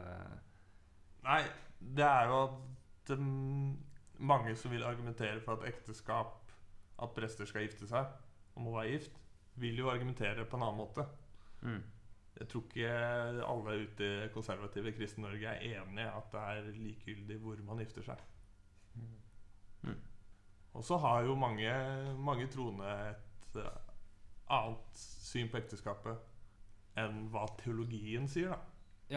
Nei, 1.25 1.41
det 1.79 2.05
er 2.05 2.29
jo 2.29 2.39
at 2.43 3.17
mm, 3.17 3.77
mange 4.19 4.55
som 4.55 4.71
vil 4.71 4.83
argumentere 4.83 5.41
for 5.41 5.57
at 5.57 5.67
ekteskap 5.73 6.41
At 7.01 7.11
prester 7.11 7.45
skal 7.45 7.65
gifte 7.65 7.87
seg 7.87 8.05
og 8.55 8.61
må 8.63 8.71
være 8.71 8.93
gift, 8.93 9.17
vil 9.59 9.81
jo 9.81 9.89
argumentere 9.91 10.45
på 10.45 10.55
en 10.55 10.63
annen 10.63 10.77
måte. 10.79 11.03
mm. 11.61 11.83
Jeg 12.35 12.47
tror 12.51 12.61
ikke 12.61 12.87
alle 13.47 13.73
ute 13.83 14.07
i 14.07 14.29
konservative 14.33 14.91
kristne 14.91 15.23
Norge 15.23 15.47
er 15.47 15.59
enig 15.79 16.03
i 16.03 16.07
at 16.07 16.31
det 16.31 16.39
er 16.39 16.71
likegyldig 16.71 17.37
hvor 17.39 17.59
man 17.63 17.79
gifter 17.79 18.03
seg. 18.03 18.23
Mm. 18.95 19.99
Og 20.75 20.83
så 20.83 20.97
har 20.97 21.21
jo 21.23 21.35
mange, 21.35 21.71
mange 22.19 22.47
troende 22.51 22.91
et 23.09 23.59
eh, 23.61 23.77
annet 24.51 24.99
syn 24.99 25.47
på 25.51 25.61
ekteskapet 25.61 26.99
enn 26.99 27.29
hva 27.31 27.45
teologien 27.59 28.27
sier, 28.27 28.51
da. 28.51 29.15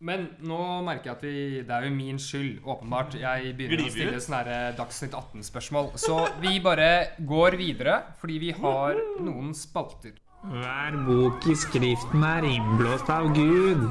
Men 0.00 0.22
nå 0.48 0.58
merker 0.86 1.10
jeg 1.10 1.16
at 1.18 1.22
vi 1.26 1.60
Det 1.60 1.74
er 1.76 1.84
jo 1.84 1.92
min 1.92 2.18
skyld, 2.18 2.62
åpenbart. 2.64 3.18
Jeg 3.20 3.52
begynner 3.58 3.84
å 3.84 3.92
stille 3.92 4.20
sånne 4.24 4.38
her 4.40 4.50
eh, 4.54 4.76
Dagsnytt 4.78 5.12
18-spørsmål. 5.18 5.90
Så 6.00 6.16
vi 6.40 6.54
bare 6.64 7.18
går 7.28 7.56
videre, 7.60 7.98
fordi 8.20 8.38
vi 8.40 8.54
har 8.56 8.96
noen 9.20 9.52
spalter. 9.56 10.16
Hver 10.40 10.96
bok 11.04 11.44
i 11.52 11.56
skriften 11.60 12.24
er 12.24 12.46
innblåst 12.48 13.10
av 13.12 13.28
Gud. 13.36 13.82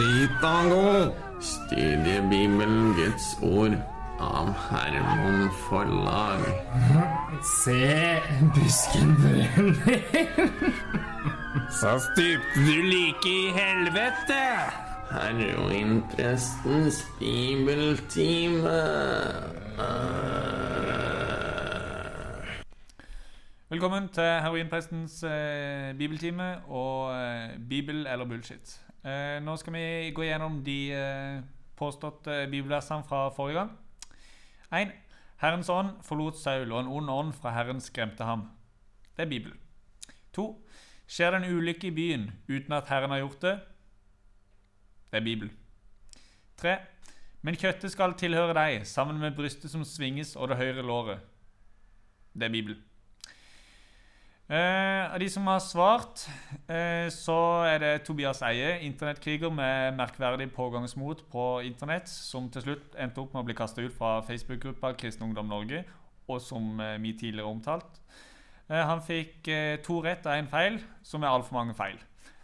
Litago. 0.00 1.12
Studie 1.42 2.22
Bibelen 2.30 2.94
Guds 2.96 3.26
ord 3.44 3.76
av 4.24 4.48
Herman 4.70 5.50
Forlag. 5.66 6.46
Se, 7.58 8.22
busken 8.56 9.12
brenner. 9.20 10.00
Så 11.76 11.98
stupte 12.06 12.64
du 12.64 12.88
like 12.88 13.28
i 13.28 13.52
helvete. 13.58 14.40
Heroinprestens 15.12 17.04
bibeltime. 17.18 18.70
Velkommen 23.68 24.08
til 24.08 24.22
heroinprestens 24.22 25.22
eh, 25.22 25.96
bibeltime 25.98 26.64
og 26.64 27.12
eh, 27.16 27.58
bibel 27.68 28.06
eller 28.06 28.24
bullshit. 28.24 28.80
Eh, 29.04 29.42
nå 29.44 29.56
skal 29.56 29.72
vi 29.76 30.12
gå 30.16 30.24
gjennom 30.24 30.62
de 30.64 30.78
eh, 30.96 31.42
påståtte 31.76 32.46
bibelversene 32.50 33.04
fra 33.08 33.28
forrige 33.36 33.58
gang. 33.58 33.72
1. 34.72 34.94
Herrens 35.42 35.68
ånd 35.68 35.90
forlot 36.06 36.38
Saul, 36.40 36.72
og 36.72 36.80
en 36.80 36.88
ond 36.88 37.10
ånd 37.10 37.32
fra 37.36 37.52
Herren 37.52 37.80
skremte 37.80 38.24
ham. 38.24 38.48
Det 39.16 39.26
er 39.26 39.28
Bibel. 39.28 39.52
2. 40.32 40.46
Skjer 41.06 41.34
det 41.34 41.42
en 41.42 41.56
ulykke 41.56 41.90
i 41.90 41.94
byen 41.96 42.30
uten 42.48 42.72
at 42.72 42.88
Herren 42.88 43.10
har 43.10 43.18
gjort 43.26 43.42
det? 43.42 43.58
Det 45.12 45.20
er 45.20 45.24
Bibelen. 45.24 45.52
3. 46.56 46.78
Men 47.44 47.58
kjøttet 47.58 47.92
skal 47.92 48.14
tilhøre 48.16 48.54
deg, 48.56 48.86
sammen 48.88 49.18
med 49.20 49.34
brystet 49.36 49.68
som 49.68 49.84
svinges 49.84 50.32
og 50.38 50.48
det 50.48 50.56
høyre 50.56 50.84
låret. 50.86 51.20
Det 52.32 52.46
er 52.46 52.54
Bibel. 52.54 52.78
Eh, 54.52 55.12
av 55.12 55.18
de 55.20 55.28
som 55.30 55.46
har 55.48 55.60
svart, 55.60 56.24
eh, 56.68 57.08
så 57.12 57.36
er 57.68 57.78
det 57.78 58.04
Tobias 58.06 58.40
Eie, 58.42 58.78
internettkriger 58.86 59.52
med 59.52 59.96
merkverdig 59.96 60.48
pågangsmot 60.52 61.24
på 61.30 61.44
internett, 61.64 62.08
som 62.08 62.48
til 62.50 62.62
slutt 62.62 62.96
endte 62.96 63.20
opp 63.20 63.34
med 63.34 63.42
å 63.42 63.48
bli 63.50 63.56
kasta 63.56 63.84
ut 63.84 63.92
fra 63.96 64.20
Facebook-gruppa 64.24 64.94
Kristen 64.96 65.28
Ungdom 65.28 65.48
Norge, 65.48 65.84
og 66.28 66.40
som 66.40 66.80
eh, 66.80 66.96
vi 67.04 67.12
tidligere 67.12 67.52
omtalt. 67.52 68.00
Eh, 68.68 68.80
han 68.80 69.02
fikk 69.04 69.48
eh, 69.48 69.76
to 69.84 70.00
rett 70.00 70.24
og 70.26 70.36
én 70.36 70.48
feil, 70.48 70.80
som 71.02 71.22
er 71.22 71.32
altfor 71.32 71.58
mange 71.60 71.76
feil. 71.76 72.00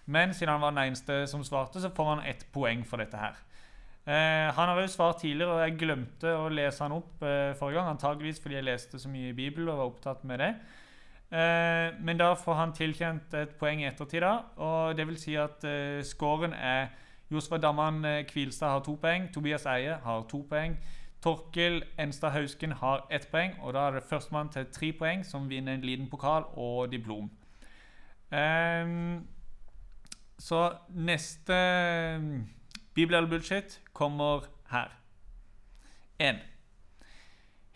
Men 0.09 0.33
siden 0.35 0.55
han 0.55 0.63
var 0.65 0.73
den 0.73 0.87
eneste 0.89 1.21
som 1.29 1.45
svarte, 1.45 1.83
så 1.83 1.93
får 1.95 2.11
han 2.15 2.25
ett 2.27 2.47
poeng 2.53 2.85
for 2.89 3.01
dette 3.03 3.21
her. 3.21 3.37
Eh, 4.09 4.49
han 4.57 4.71
har 4.73 4.81
jo 4.81 4.89
svart 4.89 5.21
tidligere, 5.21 5.53
og 5.53 5.63
jeg 5.67 5.79
glemte 5.83 6.31
å 6.33 6.49
lese 6.49 6.81
han 6.85 6.97
opp 6.97 7.23
eh, 7.23 7.53
forrige 7.59 7.77
gang. 7.77 7.91
Antageligvis 7.93 8.41
fordi 8.41 8.57
jeg 8.57 8.65
leste 8.65 9.01
så 9.01 9.11
mye 9.13 9.35
i 9.35 9.37
Bibelen 9.37 9.69
og 9.69 9.83
var 9.83 9.91
opptatt 9.93 10.25
med 10.25 10.41
det. 10.41 10.53
Eh, 11.29 11.99
men 12.01 12.17
da 12.17 12.31
får 12.41 12.57
han 12.57 12.73
tilkjent 12.73 13.35
et 13.37 13.53
poeng 13.61 13.83
i 13.83 13.89
ettertid, 13.91 14.25
da. 14.25 14.33
Og 14.65 14.97
det 14.97 15.05
vil 15.11 15.21
si 15.21 15.37
at 15.37 15.65
eh, 15.69 16.01
scoren 16.09 16.57
er 16.57 16.89
Josfa 17.29 17.59
Damman 17.61 18.05
eh, 18.09 18.23
Kvilstad 18.25 18.79
har 18.79 18.81
to 18.87 18.97
poeng. 18.97 19.29
Tobias 19.35 19.69
Eie 19.69 19.99
har 20.05 20.25
to 20.31 20.41
poeng. 20.49 20.79
Torkel 21.21 21.83
Enstad 21.99 22.33
Hausken 22.33 22.73
har 22.73 23.05
ett 23.11 23.29
poeng. 23.29 23.59
Og 23.61 23.75
da 23.77 23.89
er 23.89 23.99
det 23.99 24.09
førstemann 24.09 24.49
til 24.49 24.71
tre 24.73 24.93
poeng 24.97 25.25
som 25.27 25.51
vinner 25.51 25.77
en 25.77 25.85
liten 25.85 26.09
pokal 26.09 26.49
og 26.57 26.89
diplom. 26.93 27.29
Ehm, 28.33 29.27
så 30.39 30.63
neste 30.95 31.55
mm, 32.23 32.43
Bibel 32.95 33.19
eller 33.19 33.31
bullshit 33.31 33.81
kommer 33.93 34.47
her. 34.71 34.93
1. 36.19 36.43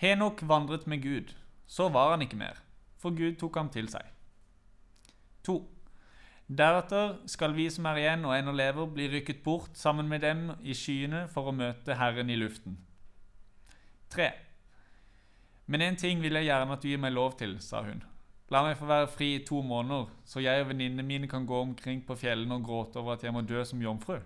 Henok 0.03 0.43
vandret 0.43 0.87
med 0.87 1.03
Gud. 1.03 1.35
Så 1.67 1.89
var 1.89 2.15
han 2.15 2.23
ikke 2.23 2.39
mer 2.39 2.63
for 3.03 3.15
Gud 3.19 3.39
tok 3.41 3.59
ham 3.59 3.71
til 3.75 3.91
seg. 3.91 4.07
2. 5.47 5.57
Deretter 6.53 7.17
skal 7.31 7.55
vi 7.57 7.67
som 7.73 7.89
er 7.91 8.03
igjen 8.03 8.27
og 8.29 8.37
ennå 8.37 8.55
lever, 8.55 8.91
bli 8.95 9.09
rykket 9.11 9.43
bort 9.43 9.79
sammen 9.79 10.09
med 10.11 10.23
dem 10.23 10.51
i 10.63 10.77
skyene 10.77 11.25
for 11.33 11.51
å 11.51 11.57
møte 11.57 11.97
Herren 11.99 12.31
i 12.31 12.39
luften. 12.39 12.77
3. 14.13 14.29
Men 15.67 15.87
én 15.89 15.99
ting 15.99 16.21
vil 16.23 16.37
jeg 16.39 16.51
gjerne 16.51 16.77
at 16.77 16.85
du 16.85 16.91
gir 16.91 17.01
meg 17.01 17.15
lov 17.17 17.39
til, 17.41 17.57
sa 17.65 17.83
hun. 17.87 18.03
La 18.53 18.61
meg 18.61 18.75
få 18.77 18.85
være 18.85 19.09
fri 19.09 19.27
i 19.39 19.45
to 19.49 19.63
måneder, 19.65 20.11
så 20.29 20.43
jeg 20.45 20.61
og 20.61 20.67
venninnene 20.69 21.07
mine 21.09 21.29
kan 21.31 21.47
gå 21.49 21.57
omkring 21.65 22.03
på 22.05 22.17
fjellene 22.21 22.59
og 22.59 22.67
gråte 22.67 22.99
over 23.01 23.15
at 23.15 23.23
jeg 23.25 23.33
må 23.33 23.41
dø 23.49 23.63
som 23.65 23.81
jomfru. 23.81 24.19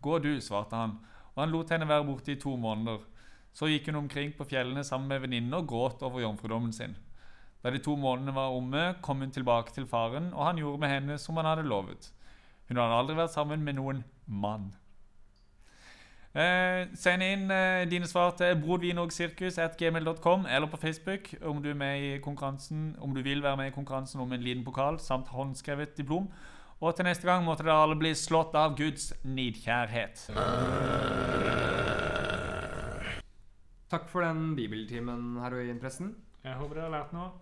Gå 0.00 0.18
du, 0.22 0.36
svarte 0.38 0.78
han, 0.78 0.92
og 1.34 1.40
han 1.42 1.50
lot 1.50 1.72
henne 1.74 1.88
være 1.90 2.06
borte 2.06 2.30
i 2.30 2.38
to 2.38 2.54
måneder. 2.56 3.02
Så 3.50 3.66
gikk 3.66 3.88
hun 3.90 4.04
omkring 4.04 4.30
på 4.38 4.46
fjellene 4.46 4.84
sammen 4.86 5.10
med 5.10 5.24
venninnene 5.24 5.58
og 5.58 5.66
gråt 5.72 6.04
over 6.06 6.22
jomfrudommen 6.22 6.70
sin. 6.76 6.94
Da 7.64 7.72
de 7.74 7.82
to 7.82 7.96
månedene 7.98 8.36
var 8.36 8.54
omme, 8.54 8.84
kom 9.02 9.24
hun 9.24 9.34
tilbake 9.34 9.74
til 9.74 9.88
faren, 9.90 10.30
og 10.30 10.46
han 10.46 10.62
gjorde 10.62 10.84
med 10.84 10.94
henne 10.94 11.18
som 11.18 11.40
han 11.40 11.50
hadde 11.50 11.66
lovet. 11.66 12.12
Hun 12.68 12.78
hadde 12.78 13.02
aldri 13.02 13.18
vært 13.18 13.34
sammen 13.34 13.66
med 13.66 13.80
noen 13.80 14.04
mann. 14.26 14.70
Eh, 16.30 16.86
send 16.94 17.24
inn 17.26 17.48
eh, 17.50 17.88
dine 17.90 18.06
svar 18.06 18.36
til 18.38 18.54
brodvinogsirkus.gmil.com 18.62 20.44
eller 20.46 20.70
på 20.70 20.78
Facebook 20.78 21.32
om 21.42 21.58
du, 21.62 21.72
er 21.72 21.74
med 21.74 22.04
i 22.06 22.18
konkurransen, 22.22 22.94
om 23.02 23.14
du 23.14 23.22
vil 23.22 23.42
være 23.42 23.56
med 23.58 23.72
i 23.72 23.74
konkurransen 23.74 24.20
om 24.22 24.32
en 24.32 24.44
liten 24.44 24.62
pokal 24.64 25.00
samt 25.02 25.28
håndskrevet 25.34 25.96
diplom. 25.98 26.30
Og 26.80 26.94
til 26.94 27.04
neste 27.04 27.26
gang 27.26 27.42
måtte 27.44 27.66
dere 27.66 27.82
alle 27.82 27.98
bli 27.98 28.14
slått 28.14 28.54
av 28.54 28.78
Guds 28.78 29.10
nidkjærhet. 29.26 30.30
Takk 33.90 34.06
for 34.08 34.22
den 34.22 34.54
bibeltimen, 34.54 35.34
heroinpressen. 35.42 36.14
Jeg 36.44 36.54
håper 36.62 36.78
dere 36.78 36.86
har 36.86 36.94
lært 36.94 37.12
noe. 37.12 37.32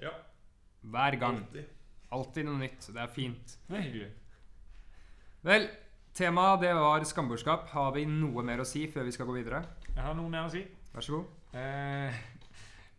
Ja. 0.00 0.16
Hver 0.80 1.20
gang. 1.20 1.44
Alltid. 1.44 1.74
Alltid 2.16 2.48
noe 2.48 2.58
nytt. 2.64 2.88
Det 2.88 3.02
er 3.04 3.12
fint. 3.12 3.58
Det 3.68 3.76
er 3.76 3.84
hyggelig. 3.84 4.14
Vel, 5.46 5.68
temaet 6.16 6.62
det 6.64 6.72
var 6.76 7.04
skamborskap. 7.04 7.68
Har 7.74 7.92
vi 7.96 8.06
noe 8.08 8.44
mer 8.46 8.62
å 8.62 8.68
si 8.68 8.86
før 8.92 9.06
vi 9.08 9.12
skal 9.14 9.28
gå 9.28 9.36
videre? 9.36 9.62
Jeg 9.92 10.00
har 10.00 10.16
noe 10.16 10.32
mer 10.32 10.48
å 10.48 10.52
si. 10.52 10.62
Vær 10.94 11.04
så 11.04 11.18
god. 11.18 11.34
Eh, 11.56 12.16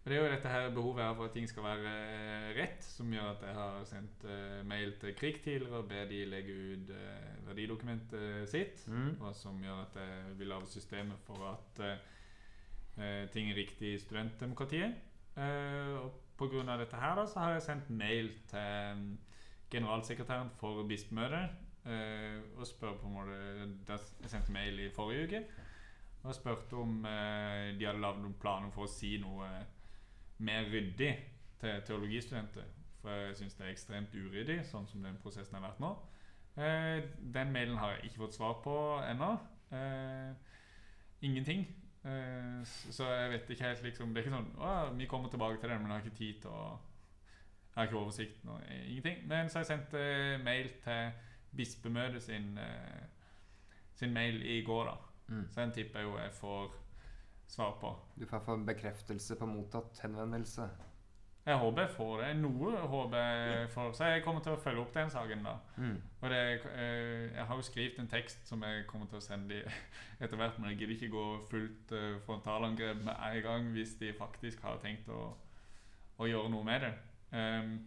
det 0.07 0.15
er 0.15 0.22
jo 0.22 0.30
dette 0.32 0.51
her 0.51 0.70
behovet 0.76 1.18
for 1.18 1.28
at 1.28 1.34
ting 1.36 1.47
skal 1.49 1.65
være 1.65 1.93
eh, 1.93 2.51
rett, 2.55 2.86
som 2.86 3.09
gjør 3.11 3.32
at 3.34 3.41
jeg 3.43 3.57
har 3.57 3.82
sendt 3.89 4.28
eh, 4.30 4.61
mail 4.70 4.93
til 5.01 5.15
Krig 5.18 5.41
tidligere 5.43 5.82
og 5.82 5.89
ber 5.89 6.05
de 6.07 6.22
legge 6.30 6.55
ut 6.55 6.93
eh, 6.95 7.26
verdidokumentet 7.49 8.47
sitt. 8.51 8.86
Mm. 8.88 9.18
Og 9.20 9.36
som 9.36 9.57
gjør 9.63 9.84
at 9.84 9.99
jeg 9.99 10.38
vil 10.39 10.53
lage 10.53 10.72
systemet 10.72 11.28
for 11.28 11.49
at 11.49 11.84
eh, 11.84 11.99
eh, 13.01 13.24
ting 13.34 13.51
er 13.51 13.59
riktig 13.59 13.95
i 13.95 14.01
studentdemokratiet. 14.05 14.95
Eh, 15.38 15.93
og 15.99 16.22
pga. 16.38 16.78
dette 16.78 17.01
her 17.01 17.18
da, 17.18 17.26
så 17.26 17.43
har 17.43 17.57
jeg 17.57 17.65
sendt 17.65 17.89
mail 17.89 18.30
til 18.47 19.07
generalsekretæren 19.74 20.53
for 20.61 20.86
bispemøtet. 20.88 21.65
Eh, 21.88 22.39
og 22.59 22.67
spør 22.67 22.97
på 22.99 23.07
en 23.07 23.13
måte 23.13 23.35
Jeg 24.19 24.29
sendte 24.29 24.51
mail 24.51 24.79
i 24.79 24.89
forrige 24.91 25.27
uke 25.27 25.43
og 26.27 26.35
spurte 26.35 26.75
om 26.75 27.05
eh, 27.07 27.77
de 27.79 27.85
hadde 27.88 28.01
lagd 28.03 28.17
noen 28.19 28.33
planer 28.41 28.71
for 28.75 28.83
å 28.83 28.91
si 28.91 29.13
noe 29.21 29.45
mer 30.43 30.65
ryddig 30.67 31.11
til 31.61 31.83
teologistudenter. 31.88 32.65
For 32.99 33.13
jeg 33.13 33.38
syns 33.38 33.55
det 33.55 33.63
er 33.63 33.69
ekstremt 33.71 34.15
uryddig, 34.17 34.57
sånn 34.67 34.89
som 34.89 35.05
den 35.05 35.15
prosessen 35.21 35.55
har 35.55 35.63
vært 35.63 35.79
nå. 35.79 35.93
Eh, 36.59 37.05
den 37.38 37.53
mailen 37.55 37.79
har 37.79 37.93
jeg 37.93 38.09
ikke 38.09 38.23
fått 38.25 38.35
svar 38.35 38.57
på 38.65 38.73
ennå. 39.05 39.29
Ingenting. 41.21 41.63
Så 42.91 43.07
jeg 43.07 43.31
vet 43.31 43.49
ikke 43.53 43.67
helt 43.67 43.81
liksom 43.83 44.13
Det 44.13 44.21
er 44.21 44.27
ikke 44.27 44.38
sånn 44.38 44.51
Å, 44.63 44.69
vi 44.95 45.07
kommer 45.11 45.31
tilbake 45.31 45.59
til 45.59 45.73
det, 45.73 45.75
men 45.81 45.89
jeg 45.91 45.97
har 45.97 46.05
ikke 46.05 46.19
tid 46.19 46.38
til 46.43 46.53
å 46.55 46.67
Jeg 46.69 47.79
har 47.79 47.89
ikke 47.89 48.01
oversikt 48.01 48.43
nå. 48.47 48.59
Ingenting. 48.89 49.23
Men 49.31 49.47
så 49.47 49.61
har 49.61 49.65
jeg 49.65 49.71
sendt 49.71 49.97
mail 50.43 50.69
til 50.83 51.11
bispemøtet 51.56 52.24
sin, 52.24 52.58
eh, 52.58 53.06
sin 53.95 54.14
mail 54.14 54.41
i 54.45 54.62
går, 54.66 54.86
da. 54.86 54.98
Mm. 55.28 55.48
Så 55.52 55.62
den 55.62 55.72
tipper 55.72 56.00
jeg 56.00 56.08
jo 56.08 56.18
jeg 56.18 56.32
får 56.32 56.76
svar 57.48 57.78
på. 57.82 57.95
Du 58.20 58.26
får 58.26 58.39
få 58.39 58.58
bekreftelse 58.58 59.36
på 59.36 59.45
mottatt 59.45 60.00
henvendelse. 60.04 60.70
Jeg 61.48 61.56
håper 61.58 61.82
jeg 61.82 61.91
får 61.95 62.22
det. 62.22 62.30
Noe 62.41 62.78
håper 62.91 63.18
jeg 63.18 63.70
får. 63.72 63.91
Så 63.95 64.06
jeg 64.12 64.24
kommer 64.24 64.43
til 64.43 64.52
å 64.52 64.60
følge 64.60 64.82
opp 64.82 64.93
den 64.93 65.10
saken, 65.10 65.45
da. 65.48 65.54
Mm. 65.78 65.93
Og 66.22 66.30
det, 66.30 66.39
eh, 66.76 67.36
jeg 67.38 67.45
har 67.48 67.56
jo 67.56 67.62
skrevet 67.62 68.00
en 68.00 68.10
tekst 68.12 68.48
som 68.50 68.64
jeg 68.68 68.84
kommer 68.88 69.08
til 69.08 69.22
å 69.22 69.24
sende 69.24 69.56
de 69.56 69.62
etter 70.24 70.36
hvert, 70.36 70.60
men 70.60 70.74
jeg 70.74 70.82
gidder 70.82 70.95
ikke 70.98 71.14
gå 71.14 71.28
fullt 71.48 71.93
eh, 71.95 72.18
frontalangrep 72.26 73.00
med 73.06 73.14
en 73.16 73.43
gang 73.45 73.70
hvis 73.78 73.95
de 74.02 74.12
faktisk 74.18 74.66
har 74.68 74.82
tenkt 74.84 75.08
å, 75.08 75.22
å 76.20 76.28
gjøre 76.28 76.52
noe 76.52 76.68
med 76.68 76.84
det. 76.84 76.91
Ehm, 77.32 77.78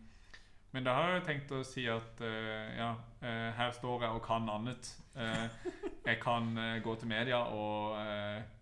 men 0.73 0.87
da 0.87 0.95
har 0.95 1.17
jeg 1.17 1.27
tenkt 1.27 1.53
å 1.55 1.65
si 1.67 1.87
at 1.91 2.23
uh, 2.23 2.69
ja, 2.77 2.93
uh, 3.25 3.49
her 3.59 3.73
står 3.75 4.07
jeg 4.07 4.17
og 4.17 4.23
kan 4.25 4.49
annet. 4.53 4.93
Uh, 5.17 5.47
jeg 6.07 6.21
kan 6.23 6.55
gå 6.83 6.95
til 6.97 7.11
media 7.11 7.43
og 7.53 7.99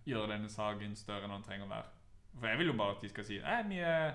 gjøre 0.09 0.33
denne 0.33 0.49
saken 0.51 0.97
større 0.99 1.29
enn 1.29 1.37
den 1.37 1.45
trenger 1.47 1.69
å 1.69 1.71
være. 1.71 1.95
For 2.39 2.51
jeg 2.51 2.59
vil 2.61 2.73
jo 2.73 2.77
bare 2.79 2.97
at 2.97 3.05
de 3.05 3.11
skal 3.13 3.27
si 3.27 3.39
at 3.39 3.69
vi 3.69 3.79
er, 3.85 4.13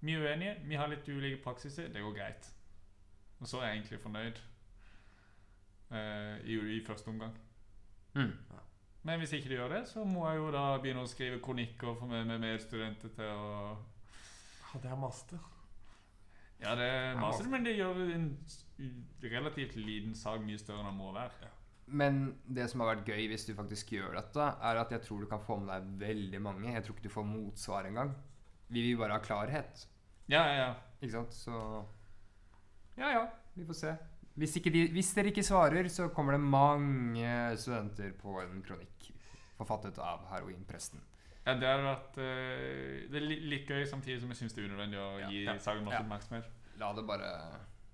vi 0.00 0.14
er 0.14 0.24
uenige, 0.24 0.54
vi 0.68 0.78
har 0.78 0.90
litt 0.90 1.08
ulike 1.08 1.42
praksiser, 1.44 1.90
det 1.92 2.02
går 2.04 2.16
greit. 2.16 2.48
Og 3.40 3.48
så 3.48 3.60
er 3.60 3.70
jeg 3.70 3.80
egentlig 3.80 4.00
fornøyd 4.00 4.40
eh, 5.90 6.34
i, 6.44 6.58
i 6.76 6.80
første 6.86 7.08
omgang. 7.08 7.36
Mm. 8.14 8.32
Men 9.02 9.18
hvis 9.18 9.32
ikke 9.32 9.48
de 9.48 9.54
gjør 9.54 9.72
det, 9.72 9.84
så 9.88 10.04
må 10.04 10.26
jeg 10.28 10.42
jo 10.42 10.50
da 10.52 10.64
begynne 10.82 11.04
å 11.06 11.08
skrive 11.08 11.40
kronikker 11.40 11.94
for 11.96 12.10
meg 12.10 12.26
med 12.28 12.42
medstudenter 12.42 13.14
til 13.16 13.32
å 13.32 13.54
Ja, 14.70 14.82
det 14.82 14.90
er 14.90 15.00
maste. 15.00 15.40
Ja, 16.60 16.74
det 16.76 16.86
er 16.86 17.16
masse, 17.16 17.46
men 17.48 17.64
det 17.64 17.78
gjør 17.78 18.02
en 18.14 18.26
relativt 19.22 19.78
liten 19.80 20.12
sak 20.16 20.42
mye 20.44 20.60
større 20.60 20.82
enn 20.82 20.90
den 20.90 20.98
må 21.00 21.12
være. 21.14 21.48
Men 21.90 22.20
det 22.46 22.68
som 22.70 22.82
har 22.84 22.92
vært 22.92 23.08
gøy 23.08 23.24
hvis 23.32 23.48
du 23.48 23.54
faktisk 23.58 23.94
gjør 23.96 24.14
dette, 24.18 24.44
er 24.62 24.80
at 24.82 24.92
jeg 24.94 25.02
tror 25.06 25.24
du 25.24 25.28
kan 25.30 25.42
få 25.42 25.56
med 25.58 25.72
deg 25.72 26.04
veldig 26.04 26.42
mange. 26.44 26.74
Jeg 26.74 26.84
tror 26.86 26.96
ikke 26.96 27.08
du 27.08 27.14
får 27.16 27.26
motsvar 27.26 27.88
engang. 27.88 28.12
Vi 28.70 28.84
vil 28.84 29.00
bare 29.00 29.16
ha 29.16 29.24
klarhet. 29.24 29.86
Ja, 30.30 30.44
ja, 30.46 30.54
ja. 30.60 30.70
Ikke 31.00 31.16
sant? 31.16 31.34
Så 31.34 31.56
Ja 33.00 33.10
ja, 33.16 33.24
vi 33.56 33.66
får 33.66 33.78
se. 33.80 33.96
Hvis, 34.38 34.54
ikke 34.60 34.70
de, 34.72 34.84
hvis 34.94 35.10
dere 35.16 35.32
ikke 35.32 35.44
svarer, 35.44 35.88
så 35.90 36.08
kommer 36.14 36.36
det 36.36 36.44
mange 36.44 37.32
studenter 37.58 38.12
på 38.20 38.38
en 38.44 38.60
kronikk 38.62 39.10
forfattet 39.58 39.98
av 40.00 40.22
heroinpresten. 40.30 41.02
Ja, 41.46 41.54
det 41.56 41.66
hadde 41.66 41.84
vært 41.86 42.18
uh, 42.20 43.10
Det 43.10 43.16
er 43.16 43.24
like 43.26 43.46
litt 43.48 43.66
gøy, 43.70 43.84
samtidig 43.88 44.20
som 44.20 44.28
jeg 44.32 44.36
syns 44.42 44.52
det 44.54 44.64
er 44.64 44.68
unødvendig 44.68 44.98
å 45.00 45.20
Ja. 45.20 45.28
gi 45.30 45.44
Ja. 45.44 45.54
saken 45.58 45.84
masse 45.84 45.96
Ja. 45.96 46.04
oppmerksomhet. 46.04 46.50
La 46.78 46.92
det 46.92 47.06
bare 47.06 47.30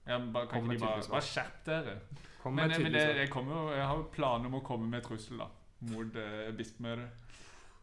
Ja, 0.07 0.19
bare, 0.19 0.47
kan 0.49 0.63
ikke 0.63 0.73
de 0.73 0.79
bare, 0.79 1.09
bare 1.11 1.21
skjerp 1.23 1.65
dere. 1.65 2.01
Kom 2.43 2.55
Men, 2.55 2.69
med 2.71 2.81
men 2.83 2.93
det, 2.93 3.17
jeg, 3.17 3.31
kommer 3.31 3.53
jo, 3.55 3.71
jeg 3.75 3.87
har 3.87 3.97
jo 3.97 4.05
planer 4.15 4.47
om 4.47 4.55
å 4.61 4.63
komme 4.65 4.89
med 4.91 5.03
trussel 5.03 5.39
da 5.39 5.49
mot 5.81 6.15
uh, 6.17 6.51
bispemøtet. 6.53 7.11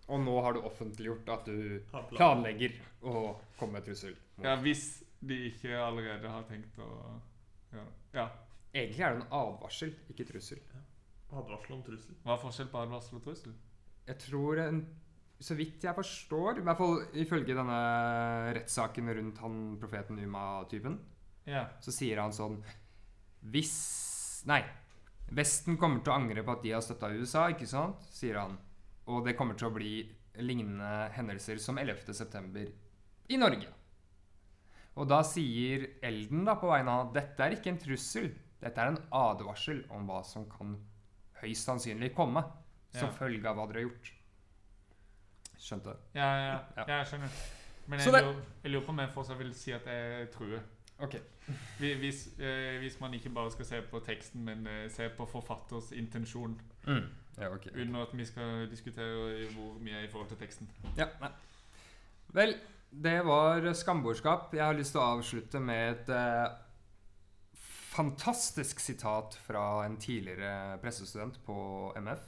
Og 0.10 0.20
nå 0.20 0.42
har 0.44 0.54
du 0.54 0.60
offentliggjort 0.62 1.30
at 1.30 1.46
du 1.46 1.80
planlegger 2.12 2.74
å 3.04 3.36
komme 3.58 3.74
med 3.74 3.86
trussel. 3.86 4.16
mot- 4.38 4.46
Ja, 4.46 4.56
hvis 4.58 5.04
de 5.26 5.50
ikke 5.52 5.78
allerede 5.80 6.28
har 6.30 6.44
tenkt 6.44 6.76
å 6.78 7.22
gjøre 7.72 7.86
det. 7.86 7.94
Ja. 8.14 8.30
Egentlig 8.74 9.00
er 9.00 9.14
det 9.14 9.22
en 9.22 9.28
advarsel, 9.32 9.94
ikke 10.12 10.26
trussel. 10.28 10.60
Advarsel 11.32 11.72
om 11.78 11.84
trussel. 11.84 12.16
Hva 12.26 12.34
er 12.38 12.42
forskjell 12.42 12.68
på 12.72 12.82
advarsel 12.84 13.16
og 13.20 13.24
trussel? 13.24 13.54
Jeg 14.08 14.18
tror 14.20 14.60
en, 14.68 14.82
Så 15.44 15.58
vidt 15.60 15.84
jeg 15.84 15.96
forstår, 15.98 16.60
i 16.62 16.64
hvert 16.64 16.80
fall 16.80 17.02
ifølge 17.20 17.56
denne 17.58 17.80
rettssaken 18.56 19.10
rundt 19.18 19.42
han 19.44 19.58
profeten 19.82 20.22
Uma-typen, 20.24 21.00
Ja. 21.46 21.66
så 21.84 21.92
sier 21.92 22.22
han 22.22 22.32
sånn 22.32 22.62
Hvis 23.44 23.74
Nei. 24.48 24.62
Vesten 25.34 25.78
kommer 25.80 26.02
til 26.04 26.12
å 26.14 26.16
angre 26.20 26.44
på 26.44 26.52
at 26.54 26.62
de 26.64 26.72
har 26.72 26.82
støtta 26.84 27.10
USA, 27.16 27.48
ikke 27.52 27.68
sant? 27.68 28.02
sier 28.12 28.38
han. 28.40 28.58
Og 29.08 29.24
det 29.26 29.36
kommer 29.38 29.56
til 29.58 29.68
å 29.70 29.74
bli 29.74 30.10
lignende 30.40 31.10
hendelser 31.16 31.60
som 31.60 31.78
11.9. 31.78 32.72
i 33.30 33.38
Norge. 33.40 33.68
Og 34.96 35.08
da 35.10 35.22
sier 35.26 35.88
Elden 36.04 36.44
da 36.46 36.56
på 36.60 36.70
vegne 36.70 36.92
av 37.02 37.14
dette 37.16 37.40
er 37.44 37.56
ikke 37.56 37.72
en 37.72 37.80
trussel. 37.82 38.32
Dette 38.62 38.78
er 38.84 38.92
en 38.94 39.00
advarsel 39.12 39.84
om 39.92 40.06
hva 40.08 40.22
som 40.28 40.46
kan 40.52 40.76
høyst 41.42 41.66
sannsynlig 41.68 42.14
komme 42.16 42.44
som 42.94 43.10
Ja. 43.10 43.16
følge 43.16 43.46
av 43.50 43.56
hva 43.58 43.68
dere 43.68 43.82
har 43.84 43.90
gjort. 43.90 44.12
Skjønte? 45.64 45.94
Ja, 46.16 46.26
ja, 46.28 46.46
ja. 46.46 46.58
Ja. 46.78 46.84
ja 46.88 46.98
jeg 47.02 47.08
skjønner. 47.14 47.36
Men 47.88 48.00
jeg 48.00 48.14
det- 48.14 48.24
lurer, 48.24 48.42
jeg 48.64 48.72
lurer 48.72 48.86
på 48.86 48.90
om 48.96 49.00
jeg 49.00 49.10
fortsatt 49.14 49.40
vil 49.40 49.54
si 49.56 49.72
at 49.76 49.86
jeg 49.88 50.30
truer. 50.32 50.60
Ok. 51.00 51.16
Hvis, 51.80 52.28
eh, 52.40 52.78
hvis 52.80 53.00
man 53.02 53.14
ikke 53.14 53.30
bare 53.34 53.52
skal 53.52 53.66
se 53.66 53.82
på 53.92 54.00
teksten, 54.06 54.44
men 54.46 54.68
eh, 54.68 54.90
se 54.90 55.10
på 55.18 55.26
forfatters 55.28 55.92
intensjon, 55.92 56.60
Mm. 56.86 57.06
Ja, 57.38 57.48
okay, 57.50 57.72
uten 57.72 57.96
at 57.96 58.12
vi 58.14 58.26
skal 58.26 58.68
diskutere 58.70 59.48
hvor 59.56 59.80
mye 59.80 59.94
er 59.96 60.04
i 60.04 60.08
forhold 60.12 60.28
til 60.30 60.38
teksten. 60.38 60.68
Ja, 60.98 61.06
nei. 61.22 61.30
Vel, 62.36 62.56
det 62.92 63.26
var 63.26 63.74
skambordskap. 63.74 64.54
Jeg 64.54 64.64
har 64.66 64.74
lyst 64.74 64.92
til 64.92 65.00
å 65.02 65.08
avslutte 65.18 65.60
med 65.64 65.92
et 65.96 66.10
eh, 66.10 66.52
fantastisk 67.94 68.80
sitat 68.80 69.36
fra 69.48 69.86
en 69.86 69.98
tidligere 69.98 70.78
pressestudent 70.82 71.40
på 71.46 71.58
MF. 71.98 72.20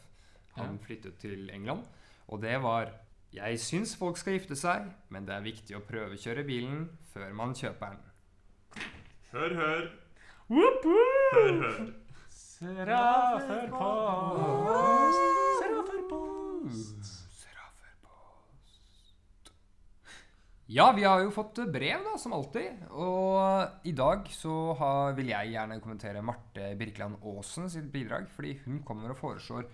Han 0.55 0.79
flyttet 0.79 1.17
til 1.19 1.49
England, 1.51 1.83
og 2.27 2.41
det 2.41 2.55
var 2.63 2.91
Jeg 3.35 3.59
syns 3.59 3.97
folk 3.99 4.15
skal 4.15 4.37
gifte 4.37 4.55
seg, 4.55 4.85
men 5.11 5.25
det 5.27 5.33
er 5.35 5.43
viktig 5.43 5.75
å 5.75 5.83
prøvekjøre 5.83 6.45
bilen 6.47 6.85
før 7.11 7.33
man 7.35 7.51
kjøper 7.57 7.91
den. 7.91 8.85
Hør, 9.33 9.55
hør. 9.59 9.89
Woop, 10.53 10.85
woop. 10.87 11.33
Hør, 11.35 11.49
hør. 11.65 11.81
Serafer 12.31 13.65
post, 13.73 15.25
serafer 15.59 15.99
post. 16.07 17.11
Ja, 20.71 20.87
vi 20.95 21.03
har 21.03 21.19
jo 21.21 21.35
fått 21.35 21.59
brev, 21.75 22.07
da, 22.07 22.15
som 22.17 22.33
alltid. 22.39 22.87
Og 22.95 23.85
i 23.85 23.91
dag 23.99 24.31
så 24.31 24.55
har, 24.79 25.11
vil 25.19 25.33
jeg 25.33 25.51
gjerne 25.57 25.81
kommentere 25.83 26.23
Marte 26.25 26.71
Birkeland 26.79 27.19
Aasen 27.19 27.67
sitt 27.69 27.91
bidrag. 27.91 28.31
Fordi 28.31 28.55
hun 28.63 28.79
kommer 28.87 29.11
og 29.11 29.19
foreslår 29.19 29.67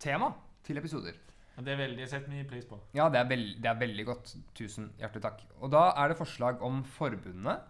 tema 0.00 0.30
til 0.64 0.78
episoder. 0.78 1.18
Det 1.52 1.74
er 1.74 1.82
veldig, 1.82 2.06
sett 2.08 2.30
mye 2.32 2.46
pris 2.48 2.64
på. 2.68 2.78
Ja, 2.96 3.10
det 3.12 3.20
er, 3.20 3.28
veld, 3.28 3.50
det 3.60 3.68
er 3.68 3.78
veldig 3.80 4.06
godt. 4.08 4.32
Tusen 4.56 4.88
hjertelig 5.00 5.22
takk. 5.26 5.44
Og 5.60 5.72
da 5.74 5.90
er 6.00 6.10
det 6.10 6.18
forslag 6.18 6.62
om 6.64 6.80
forbundet. 6.96 7.68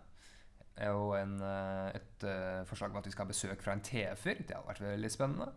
Og 0.93 1.17
en, 1.19 1.35
eh, 1.45 1.99
et 1.99 2.25
eh, 2.25 2.63
forslag 2.69 2.95
om 2.95 3.03
at 3.03 3.07
vi 3.07 3.13
skal 3.13 3.27
ha 3.27 3.33
besøk 3.33 3.63
fra 3.65 3.75
en 3.75 3.85
TF-er. 3.85 4.45
Det 4.47 4.57
hadde 4.57 4.71
vært 4.71 4.85
veldig 4.87 5.11
spennende. 5.13 5.51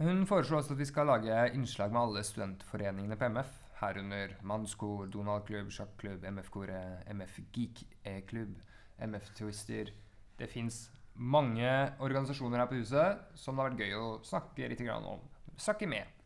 Hun 0.00 0.26
foreslår 0.26 0.62
også 0.62 0.74
at 0.74 0.80
vi 0.80 0.88
skal 0.88 1.10
lage 1.12 1.40
innslag 1.54 1.92
med 1.92 2.00
alle 2.00 2.24
studentforeningene 2.24 3.16
på 3.20 3.28
MF. 3.28 3.56
Herunder 3.80 4.36
Mannskor, 4.44 5.06
Donald-klubb, 5.12 5.70
sjakklubb, 5.72 6.24
MF-koret, 6.24 7.04
MF 7.14 7.40
Geek-klubb, 7.52 8.58
MF 8.98 9.30
Twister. 9.38 9.92
Det 10.38 10.48
fins 10.48 10.90
mange 11.14 11.68
organisasjoner 12.00 12.62
her 12.62 12.68
på 12.68 12.80
huset 12.80 13.36
som 13.36 13.56
det 13.56 13.64
har 13.64 13.70
vært 13.70 13.82
gøy 13.84 13.96
å 13.96 14.08
snakke 14.24 14.68
litt 14.72 14.84
om. 14.88 15.20
Snakke 15.60 15.88
med. 15.88 16.19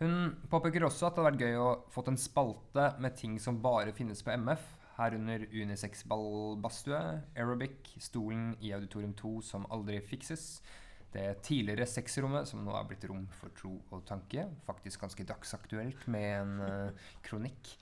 Hun 0.00 0.34
påpeker 0.52 0.84
også 0.84 1.08
at 1.08 1.16
det 1.16 1.22
hadde 1.22 1.30
vært 1.30 1.44
gøy 1.46 1.60
å 1.60 1.68
fått 1.92 2.10
en 2.12 2.18
spalte 2.20 2.90
med 3.00 3.14
ting 3.16 3.38
som 3.40 3.62
bare 3.64 3.94
finnes 3.96 4.20
på 4.24 4.34
MF, 4.34 4.64
herunder 4.96 5.46
unisex-ballbadstue, 5.52 6.98
aerobic, 7.36 7.94
stolen 8.04 8.50
i 8.64 8.74
auditorium 8.76 9.14
2 9.16 9.32
som 9.44 9.64
aldri 9.72 10.02
fikses, 10.04 10.60
det 11.16 11.38
tidligere 11.46 11.86
sexrommet 11.88 12.48
som 12.48 12.60
nå 12.64 12.74
er 12.76 12.84
blitt 12.90 13.06
rom 13.08 13.24
for 13.38 13.54
tro 13.56 13.72
og 13.94 14.04
tanke, 14.08 14.44
faktisk 14.66 15.06
ganske 15.06 15.24
dagsaktuelt 15.28 16.04
med 16.12 16.28
en 16.42 16.54
uh, 16.60 17.08
kronikk. 17.24 17.72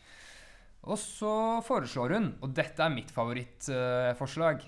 Og 0.85 0.99
så 1.01 1.35
foreslår 1.67 2.15
hun, 2.15 2.33
og 2.45 2.55
dette 2.55 2.85
er 2.85 2.95
mitt 2.95 3.11
favorittforslag, 3.11 4.67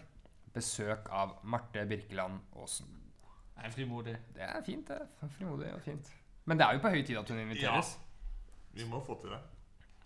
besøk 0.57 1.11
av 1.13 1.37
Marte 1.45 1.85
Birkeland 1.87 2.57
Aasen. 2.57 2.89
Det 3.57 3.69
er 3.69 3.75
frimodig. 3.75 4.17
Det 4.35 4.47
er 4.49 4.63
fint, 4.65 4.89
det. 4.89 5.29
Frimodig 5.37 5.75
og 5.77 5.85
fint. 5.85 6.16
Men 6.47 6.59
det 6.61 6.67
er 6.67 6.77
jo 6.79 6.83
på 6.85 6.91
høy 6.95 7.03
tid 7.07 7.19
at 7.19 7.29
hun 7.33 7.39
inviteres. 7.43 7.93
Ja. 7.99 8.03
Vi 8.77 8.85
må 8.91 9.01
få 9.05 9.17
til 9.21 9.31
det. 9.35 9.41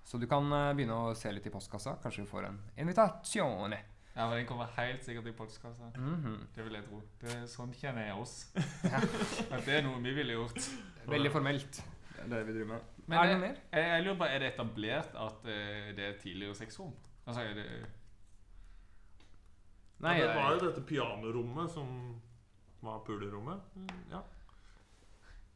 Så 0.05 0.18
du 0.18 0.26
kan 0.30 0.47
eh, 0.57 0.72
begynne 0.74 0.97
å 0.97 1.14
se 1.14 1.30
litt 1.32 1.47
i 1.47 1.53
postkassa. 1.53 1.97
Kanskje 2.03 2.24
du 2.24 2.30
får 2.30 2.49
en 2.49 2.59
invitasjon. 2.80 3.74
Ja, 4.16 4.24
men 4.26 4.41
Den 4.41 4.47
kommer 4.49 4.70
helt 4.76 5.05
sikkert 5.07 5.28
i 5.30 5.34
postkassa. 5.36 5.91
Mhm. 5.97 6.38
Det 6.55 6.64
vil 6.66 6.78
jeg 6.80 6.84
tro. 6.88 7.03
Det 7.20 7.34
er 7.36 7.45
Sånn 7.47 7.72
kjenner 7.76 8.09
jeg 8.09 8.16
oss. 8.18 8.34
At 9.55 9.64
det 9.68 9.76
er 9.78 9.84
noe 9.86 10.01
vi 10.03 10.14
ville 10.16 10.34
gjort. 10.38 10.59
Veldig 11.07 11.30
formelt. 11.34 11.82
Det 12.16 12.24
er 12.26 12.32
det 12.34 12.41
vi 12.49 12.57
driver 12.59 12.72
med. 12.74 12.88
Men 13.07 13.18
er 13.18 13.22
det 13.22 13.30
det- 13.30 13.38
noe 13.38 13.47
mer? 13.49 13.61
Jeg, 13.72 13.86
jeg 13.93 14.05
lurer 14.05 14.18
på, 14.18 14.26
Er 14.34 14.38
det 14.43 14.49
etablert 14.55 15.14
at 15.28 15.47
eh, 15.47 15.93
det 15.97 16.05
er 16.09 16.18
tidligere 16.20 16.55
sexrom? 16.59 16.93
Altså, 17.26 17.41
er 17.47 17.55
det 17.55 17.68
Nei, 20.01 20.14
ja, 20.16 20.26
det 20.30 20.36
var 20.36 20.55
jo 20.57 20.61
dette 20.64 20.82
pianorommet 20.88 21.70
som 21.74 21.88
var 22.80 23.03
pulerommet. 23.05 23.61
Mm, 23.76 23.88
Ja. 24.14 24.22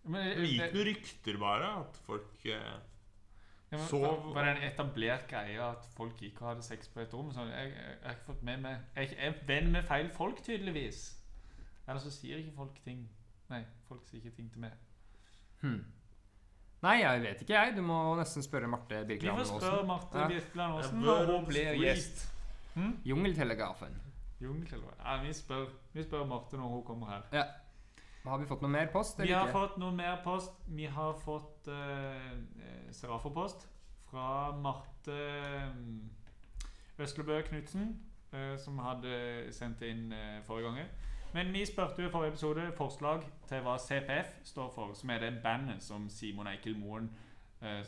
Men, 0.05 0.27
Det 0.37 0.49
gikk 0.51 0.75
noen 0.75 0.87
rykter 0.91 1.39
bare, 1.41 1.71
at 1.81 1.97
folk 2.07 2.47
eh, 2.47 2.75
Ja, 3.73 3.79
men, 3.79 3.87
Sov- 3.89 4.35
Var 4.35 4.45
det 4.45 4.53
en 4.57 4.63
etablert 4.69 5.27
greie 5.31 5.59
at 5.65 5.87
folk 5.97 6.21
ikke 6.23 6.45
hadde 6.47 6.63
sex 6.63 6.89
på 6.93 7.01
et 7.03 7.15
rom? 7.17 7.33
Sånn, 7.35 7.49
jeg, 7.51 7.73
jeg, 7.75 7.97
jeg 8.05 8.17
har 8.27 8.41
med 8.51 8.61
meg 8.67 9.01
Jeg 9.01 9.17
er 9.19 9.39
venn 9.49 9.73
med 9.73 9.85
feil 9.89 10.11
folk, 10.15 10.43
tydeligvis. 10.45 11.01
Eller 11.89 12.01
så 12.01 12.13
sier 12.15 12.39
ikke 12.41 12.55
folk 12.57 12.79
ting. 12.85 13.03
Nei, 13.51 13.63
folk 13.89 14.05
sier 14.09 14.21
ikke 14.23 14.37
ting 14.37 14.53
til 14.53 14.61
meg. 14.67 14.73
hmm. 15.63 15.83
Nei, 16.85 16.99
jeg 17.01 17.21
vet 17.25 17.43
ikke, 17.43 17.55
jeg. 17.57 17.73
Du 17.79 17.83
må 17.83 17.99
nesten 18.19 18.45
spørre 18.45 18.69
Marte 18.69 18.99
Vi 19.07 19.15
Birkeland 19.15 19.41
får 19.41 19.61
spørre 19.63 19.87
Marte. 19.89 20.25
Birkeland 20.29 20.79
Aasen 20.79 20.99
når 21.01 21.31
hun 21.33 21.47
blir 21.49 21.71
gjest. 21.81 22.25
gjest. 22.77 23.07
Jungeltelegrafen. 23.09 23.95
Jungeltelegrafen. 24.43 25.01
Ja, 25.05 25.15
vi 25.23 25.33
spør, 25.33 25.67
vi 25.95 26.03
spør 26.05 26.27
Marte 26.29 26.61
når 26.61 26.69
hun 26.75 26.83
kommer 26.85 27.07
her. 27.15 27.23
Ja. 27.33 27.45
Har 28.25 28.39
vi 28.41 28.47
fått 28.49 28.63
noe 28.65 28.73
mer 28.73 28.87
post? 28.89 29.19
Vi 29.21 29.33
har 29.33 29.51
ikke? 29.51 29.59
fått 29.59 29.75
noe 29.83 29.93
mer 29.93 30.17
post. 30.25 30.55
Vi 30.73 30.87
har 30.89 31.13
fått 31.21 31.69
uh, 31.69 32.31
Seraferpost 32.89 33.67
fra 34.09 34.29
Marte 34.57 35.17
mm, 35.75 35.99
Østlebø 37.05 37.43
Knutsen, 37.51 37.91
uh, 38.33 38.55
som 38.57 38.81
hadde 38.81 39.19
sendt 39.53 39.85
inn 39.85 40.09
uh, 40.17 40.41
forrige 40.47 40.73
gang. 40.73 40.89
Men 41.37 41.53
vi 41.53 41.67
spurte 41.69 42.01
jo 42.01 42.09
i 42.09 42.15
forrige 42.15 42.33
episode 42.33 42.65
forslag 42.79 43.29
til 43.51 43.61
hva 43.67 43.77
CPF 43.83 44.39
står 44.55 44.73
for, 44.73 44.97
som 44.97 45.13
er 45.13 45.21
det 45.27 45.35
bandet 45.45 45.85
som 45.85 46.09
Simon 46.09 46.49
Eikel 46.49 46.79
Moen, 46.79 47.11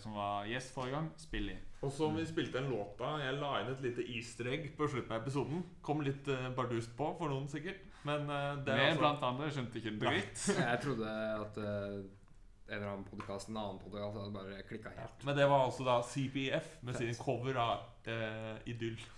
som 0.00 0.14
var 0.16 0.46
gjest 0.48 0.72
forrige 0.72 0.96
gang, 0.96 1.08
spiller 1.20 1.52
i. 1.52 1.56
Og 1.84 1.92
som 1.92 2.16
vi 2.16 2.24
spilte 2.26 2.58
en 2.58 2.70
låt 2.72 3.00
av. 3.04 3.20
Jeg 3.20 3.36
la 3.36 3.50
inn 3.60 3.70
et 3.70 3.82
lite 3.84 4.06
easter 4.08 4.48
egg 4.50 4.70
på 4.78 4.88
slutten 4.88 5.12
av 5.12 5.20
episoden. 5.20 5.60
Kom 5.84 6.00
litt 6.02 6.26
bardust 6.56 6.96
på 6.96 7.10
for 7.20 7.30
noen, 7.30 7.46
sikkert. 7.52 7.84
Men 8.06 8.30
uh, 8.30 8.64
det 8.64 8.72
er 8.72 8.78
Med 8.78 8.86
altså 8.86 9.02
blant 9.02 9.26
andre 9.26 9.50
skjønte 9.54 9.80
ikke 9.80 9.92
en 9.94 10.00
dritt. 10.02 10.44
Jeg 10.60 10.80
trodde 10.84 11.12
at 11.34 11.60
uh, 11.60 11.66
en 12.66 12.74
eller 12.74 12.88
annen 12.92 13.06
podkast, 13.06 13.50
en 13.50 13.60
annen 13.60 13.78
podkast, 13.82 14.18
hadde 14.18 14.34
bare 14.34 14.62
klikka 14.68 14.92
helt. 14.96 15.24
Men 15.26 15.38
det 15.38 15.46
var 15.50 15.64
altså 15.66 15.86
da 15.86 16.00
CPF 16.06 16.72
med 16.86 16.98
sin 16.98 17.14
cover 17.20 17.58
av 17.62 17.86
uh, 18.08 18.56
Idyll. 18.66 18.98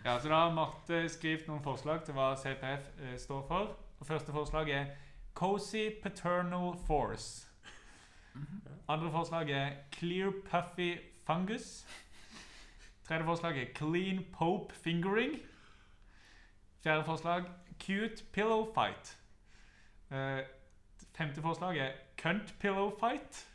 Ja, 0.00 0.14
så 0.16 0.30
da 0.30 0.36
har 0.46 0.52
Marte 0.56 1.02
skrevet 1.12 1.44
noen 1.50 1.60
forslag 1.60 2.06
til 2.06 2.14
hva 2.16 2.30
CPF 2.40 2.86
står 3.20 3.42
for. 3.50 3.74
Og 4.00 4.06
Første 4.08 4.32
forslag 4.32 4.70
er 4.72 4.86
Cozy 5.36 5.90
Paternal 6.00 6.72
Force. 6.86 7.50
Andre 8.88 9.10
forslag 9.12 9.50
er 9.52 9.74
Clear 9.92 10.32
Puffy 10.48 10.94
Fungus. 11.26 11.84
Tredje 13.04 13.24
forslag 13.28 13.58
er 13.58 13.74
Clean 13.74 14.24
Pope 14.32 14.74
Fingering. 14.74 15.36
Fjerde 16.82 17.04
forslag 17.04 17.44
cute 17.80 18.24
pillow 18.32 18.64
fight. 18.74 19.16
Eh, 20.10 20.40
femte 21.16 21.42
forslag 21.44 21.76
er 21.78 21.92
cunt 22.16 22.54
pillow 22.60 22.90
fight. 23.00 23.46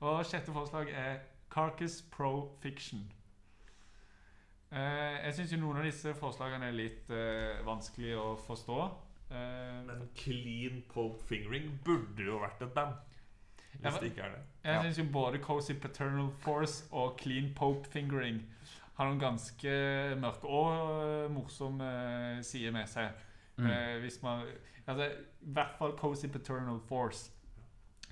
Og 0.00 0.24
sjette 0.28 0.52
forslag 0.52 0.90
er 0.92 1.18
carcass 1.50 2.02
pro 2.12 2.52
fiction. 2.62 3.06
Eh, 4.72 5.24
jeg 5.24 5.34
syns 5.38 5.52
jo 5.54 5.58
noen 5.62 5.78
av 5.80 5.86
disse 5.86 6.12
forslagene 6.18 6.66
er 6.68 6.74
litt 6.76 7.10
eh, 7.14 7.60
vanskelig 7.66 8.16
å 8.18 8.32
forstå. 8.46 8.78
Eh, 9.30 9.76
Men 9.86 10.08
Clean 10.18 10.82
Pope 10.90 11.22
Fingering 11.28 11.70
burde 11.86 12.26
jo 12.26 12.40
vært 12.42 12.62
et 12.66 12.74
band. 12.74 12.96
Hvis 13.76 13.98
det 14.00 14.10
ikke 14.10 14.22
er 14.24 14.30
det. 14.34 14.42
Jeg 14.64 14.74
Ja. 14.74 14.82
syns 14.82 14.98
jo 14.98 15.04
både 15.12 15.38
Cozy 15.44 15.74
Paternal 15.78 16.30
Force 16.40 16.84
og 16.92 17.18
Clean 17.20 17.52
Pope 17.54 17.84
Fingering 17.92 18.42
har 18.96 19.08
noen 19.08 19.20
ganske 19.20 19.72
mørke 20.20 20.48
og 20.48 20.68
øh, 21.04 21.30
morsomme 21.30 21.88
sider 22.46 22.72
med 22.72 22.88
seg. 22.88 23.12
Mm. 23.56 23.66
Eh, 23.70 23.98
hvis 24.00 24.22
man 24.22 24.44
altså, 24.86 25.10
I 25.40 25.52
hvert 25.56 25.74
fall 25.78 25.96
Cozy 25.98 26.26
Paternal 26.26 26.80
Force, 26.88 27.32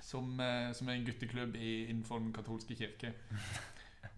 som, 0.01 0.39
eh, 0.39 0.73
som 0.73 0.89
er 0.89 0.99
en 0.99 1.05
gutteklubb 1.05 1.55
i, 1.55 1.85
innenfor 1.85 2.19
den 2.19 2.33
katolske 2.33 2.75
kirke. 2.75 3.13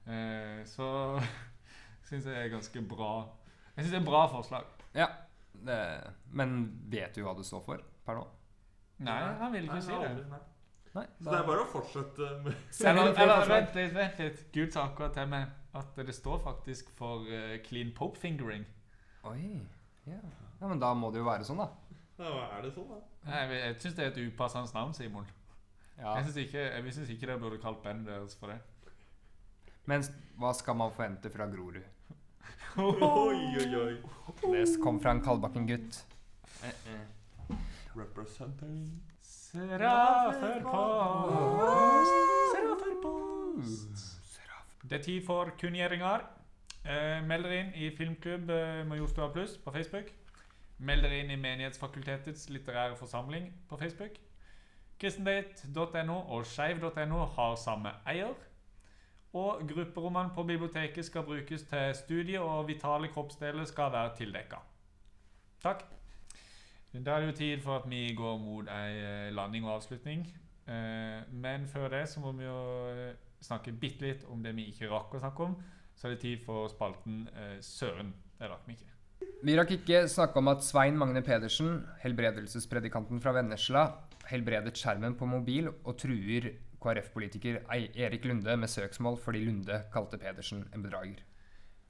Eh, 0.07 0.61
så 0.63 1.19
syns 2.07 2.25
jeg 2.25 2.45
er 2.45 2.47
ganske 2.47 2.81
bra. 2.87 3.27
Jeg 3.75 3.83
syns 3.83 3.91
det 3.91 3.97
er 3.97 4.01
et 4.05 4.07
bra 4.07 4.21
forslag. 4.31 4.63
Ja. 4.95 5.07
Det, 5.51 5.79
men 6.31 6.53
vet 6.87 7.15
du 7.15 7.25
hva 7.25 7.33
det 7.35 7.43
står 7.43 7.65
for 7.65 7.81
per 8.05 8.15
nå? 8.15 8.23
Nei, 9.03 9.17
han 9.41 9.51
vil 9.51 9.67
ikke 9.67 9.81
si 9.83 9.91
det. 9.99 10.13
Nei. 10.95 11.03
Så 11.19 11.27
det 11.27 11.35
er 11.41 11.43
bare 11.49 11.65
å 11.65 11.67
fortsette 11.73 12.29
med 12.45 12.55
Eller, 12.87 13.11
eller 13.25 13.51
vent 13.51 13.75
litt, 13.75 13.91
vent 13.99 14.23
litt. 14.23 14.45
Gud 14.55 14.71
sa 14.71 14.87
akkurat 14.87 15.11
til 15.17 15.27
meg 15.33 15.51
at 15.79 15.99
det 16.07 16.15
står 16.15 16.39
faktisk 16.43 16.89
for 16.97 17.27
eh, 17.31 17.57
clean 17.65 17.91
pope 17.95 18.19
fingering. 18.19 18.65
Oi. 19.27 19.61
Ja. 20.07 20.21
ja, 20.61 20.67
men 20.67 20.79
da 20.79 20.93
må 20.95 21.11
det 21.11 21.19
jo 21.19 21.27
være 21.27 21.47
sånn, 21.47 21.59
da. 21.59 21.67
Ja, 22.17 22.33
er 22.57 22.63
det 22.65 22.71
sånn, 22.75 22.87
da? 22.89 23.01
Jeg, 23.27 23.59
jeg 23.59 23.75
syns 23.83 23.97
det 23.97 24.05
er 24.05 24.13
et 24.13 24.21
upassende 24.23 24.71
navn, 24.77 24.95
Simon. 24.97 25.27
Ja. 25.97 26.15
Jeg 26.17 26.27
syns 26.27 26.39
ikke, 26.45 26.63
jeg 26.63 26.93
synes 26.95 27.11
ikke 27.13 27.27
dere 27.27 27.41
burde 27.41 27.59
kalt 27.61 27.81
bandet 27.83 28.13
deres 28.13 28.37
for 28.39 28.53
det. 28.53 28.59
Men 29.87 30.03
hva 30.39 30.53
skal 30.55 30.77
man 30.79 30.93
forvente 30.95 31.31
fra 31.33 31.47
Grorud? 31.51 31.81
Oi, 32.77 33.41
oi, 33.63 33.69
oi. 33.81 33.93
Det 34.43 34.63
kom 34.83 35.01
fra 35.01 35.15
en 35.15 35.23
Kalbakken-gutt. 35.25 36.03
Representing 37.97 39.07
Serafer 39.47 40.61
post, 40.61 42.11
serafer 42.51 42.95
post. 43.01 44.16
Det 44.83 44.99
er 44.99 45.03
tid 45.03 45.25
for 45.25 45.51
kunngjøringer. 45.61 46.25
Eh, 46.87 47.23
meld 47.27 47.43
dere 47.43 47.59
inn 47.59 47.73
i 47.75 47.89
Filmklubb 47.97 48.49
eh, 48.53 48.83
Majorstua 48.87 49.27
Pluss 49.33 49.57
på 49.57 49.71
Facebook. 49.75 50.11
Meld 50.79 51.03
dere 51.03 51.19
inn 51.23 51.33
i 51.33 51.39
Menighetsfakultetets 51.41 52.49
litterære 52.53 52.95
forsamling 52.95 53.49
på 53.69 53.77
Facebook. 53.77 54.19
Kristendate.no 54.99 56.19
og 56.19 56.45
skeiv.no 56.45 57.25
har 57.35 57.55
samme 57.55 57.91
eier. 58.07 58.33
Og 59.33 59.67
grupperommene 59.69 60.31
på 60.35 60.43
biblioteket 60.43 61.05
skal 61.05 61.23
brukes 61.23 61.63
til 61.63 61.95
studie, 61.95 62.41
og 62.41 62.67
vitale 62.67 63.07
kroppsdeler 63.07 63.65
skal 63.65 63.91
være 63.91 64.15
tildekka. 64.17 64.61
Takk. 65.63 65.83
Da 66.93 67.11
er 67.11 67.19
det 67.19 67.27
jo 67.27 67.35
tid 67.35 67.61
for 67.61 67.77
at 67.77 67.89
vi 67.89 68.13
går 68.15 68.37
mot 68.37 68.69
ei 68.71 68.97
eh, 68.97 69.33
landing 69.35 69.65
og 69.65 69.75
avslutning. 69.75 70.23
Eh, 70.67 71.33
Men 71.33 71.67
før 71.67 71.87
det 71.87 72.09
så 72.09 72.19
må 72.19 72.31
vi 72.31 72.43
jo 72.43 72.89
eh, 72.89 73.13
snakke 73.43 73.73
bitte 73.73 74.05
litt 74.05 74.27
om 74.31 74.43
det 74.43 74.53
vi 74.57 74.69
ikke 74.71 74.89
rakk 74.91 75.15
å 75.17 75.23
snakke 75.23 75.47
om. 75.49 75.57
Så 75.97 76.07
er 76.07 76.15
det 76.15 76.21
tid 76.21 76.43
for 76.45 76.69
spalten 76.71 77.25
eh, 77.33 77.57
Søren. 77.65 78.13
Det 78.37 78.49
rakk 78.51 78.67
vi 78.69 78.77
ikke. 78.77 78.93
Vi 79.45 79.55
rakk 79.57 79.71
ikke 79.77 80.03
snakke 80.09 80.41
om 80.41 80.51
at 80.51 80.65
Svein 80.65 80.97
Magne 80.97 81.23
Pedersen, 81.25 81.81
helbredelsespredikanten 82.03 83.21
fra 83.21 83.33
Vennesla, 83.37 83.87
helbredet 84.29 84.77
skjermen 84.77 85.15
på 85.17 85.29
mobil 85.29 85.69
og 85.71 85.95
truer 85.97 86.51
KrF-politiker 86.83 87.63
Erik 87.73 88.27
Lunde 88.29 88.53
med 88.59 88.69
søksmål 88.69 89.17
fordi 89.21 89.41
Lunde 89.47 89.81
kalte 89.93 90.19
Pedersen 90.21 90.67
en 90.73 90.85
bedrager. 90.85 91.23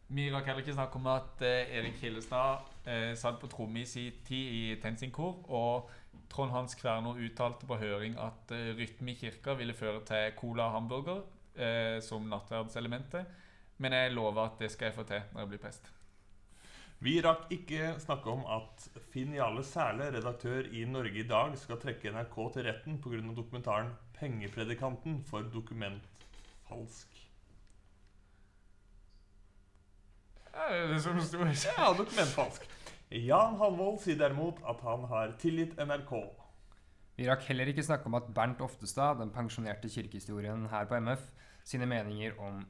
Vi 0.08 0.30
rakk 0.32 0.48
heller 0.48 0.64
ikke 0.64 0.78
snakke 0.78 1.00
om 1.02 1.08
at 1.12 1.41
eh, 1.43 1.74
Erik 1.76 1.98
Hillestad 2.00 2.70
eh, 2.88 3.12
satt 3.20 3.41
på 3.41 3.50
tromme 3.52 3.82
i 3.82 3.88
sin 3.88 4.22
tid 4.28 4.54
i 4.56 4.62
Tensingkor, 4.80 5.41
og 5.52 5.89
Trond 6.32 6.54
Hans 6.54 6.78
Kverno 6.80 7.18
uttalte 7.20 7.68
på 7.68 7.76
høring 7.82 8.16
at 8.24 8.54
eh, 8.56 8.72
rytme 8.78 9.12
i 9.12 9.18
kirka 9.20 9.58
ville 9.60 9.76
føre 9.76 10.06
til 10.08 10.32
cola 10.39 10.70
og 10.70 10.78
hamburger 10.78 11.26
eh, 11.58 11.99
som 12.05 12.26
nattverdselementet. 12.30 13.28
Men 13.78 13.93
jeg 13.93 14.16
lover 14.16 14.47
at 14.47 14.60
det 14.62 14.72
skal 14.74 14.89
jeg 14.89 14.97
få 14.97 15.05
til 15.10 15.22
når 15.34 15.43
jeg 15.43 15.53
blir 15.53 15.64
prest. 15.68 15.91
Vi 17.05 17.20
rakk 17.22 17.51
ikke 17.53 17.91
snakke 18.01 18.32
om 18.32 18.41
at 18.49 18.88
Finn 19.14 19.36
Jarle 19.38 19.62
Sæle, 19.66 20.10
redaktør 20.16 20.66
i 20.74 20.82
Norge 20.89 21.22
i 21.22 21.28
dag, 21.30 21.53
skal 21.62 21.78
trekke 21.78 22.10
NRK 22.16 22.38
til 22.55 22.66
retten 22.66 22.97
pga. 23.01 23.22
dokumentaren 23.38 23.91
'Pengepredikanten' 24.18 25.22
for 25.26 25.45
dokumentfalsk. 25.53 27.22
Ja, 30.58 30.88
det 30.93 31.01
som 31.03 31.22
sto 31.22 31.38
Ja, 31.38 31.93
dokumentfalsk. 31.93 32.66
Jan 33.12 33.55
Hanvold 33.55 34.01
sier 34.01 34.18
derimot 34.18 34.58
at 34.68 34.82
han 34.82 35.05
har 35.08 35.36
tilgitt 35.39 35.78
NRK. 35.78 36.12
Vi 37.18 37.28
rakk 37.30 37.45
heller 37.47 37.70
ikke 37.70 37.86
snakke 37.86 38.10
om 38.10 38.18
at 38.18 38.34
Bernt 38.34 38.60
Oftestad, 38.62 39.22
den 39.22 39.30
pensjonerte 39.30 39.89
kirkehistorien 39.89 40.66
her 40.70 40.86
på 40.86 40.97
MF, 40.99 41.22
sine 41.68 41.88
meninger 41.89 42.38
om 42.39 42.63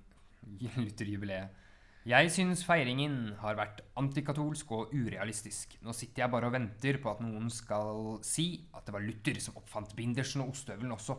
Luther-jubileet. 0.82 1.64
Jeg 2.08 2.30
syns 2.32 2.62
feiringen 2.64 3.34
har 3.42 3.58
vært 3.60 3.82
antikatolsk 4.00 4.70
og 4.72 4.94
urealistisk. 4.96 5.74
Nå 5.84 5.92
sitter 5.92 6.24
jeg 6.24 6.32
bare 6.32 6.48
og 6.48 6.54
venter 6.56 7.02
på 7.04 7.12
at 7.12 7.20
noen 7.20 7.50
skal 7.52 8.22
si 8.24 8.64
at 8.72 8.88
det 8.88 8.96
var 8.96 9.04
Luther 9.04 9.42
som 9.44 9.58
oppfant 9.60 9.92
bindersen 9.98 10.46
og 10.46 10.54
ostehøvelen 10.54 10.96
også. 10.96 11.18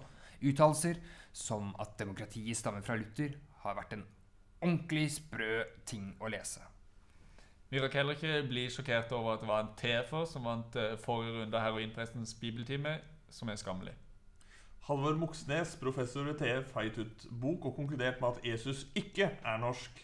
Uttalelser 0.49 1.03
som 1.37 1.74
at 1.83 1.99
demokratiet 2.01 2.57
stammer 2.57 2.87
fra 2.87 2.97
Luther, 2.97 3.37
har 3.59 3.76
vært 3.76 3.99
en 3.99 4.07
ordentlig 4.62 5.11
sprø 5.18 5.62
ting 5.85 6.12
å 6.22 6.31
lese. 6.33 6.62
Vi 7.68 7.83
rakk 7.83 7.99
heller 7.99 8.16
ikke 8.16 8.47
bli 8.49 8.64
sjokkert 8.72 9.12
over 9.12 9.35
at 9.35 9.43
det 9.43 9.51
var 9.51 9.64
en 9.66 9.74
TF-er 9.76 10.29
som 10.31 10.47
vant 10.49 10.76
eh, 10.81 10.97
forrige 11.03 11.43
runde 11.43 11.59
av 11.59 11.66
heroinprestens 11.66 12.33
bibeltime, 12.41 12.95
som 13.29 13.51
er 13.53 13.61
skammelig. 13.61 13.93
Halvor 14.89 15.18
Moxnes, 15.20 15.74
professor 15.76 16.24
ved 16.24 16.39
TF, 16.41 16.70
gitt 16.86 16.99
ut 17.03 17.24
bok 17.43 17.66
og 17.68 17.74
konkludert 17.76 18.22
med 18.22 18.39
at 18.39 18.47
Jesus 18.47 18.86
ikke 18.97 19.26
er 19.36 19.59
norsk. 19.61 19.99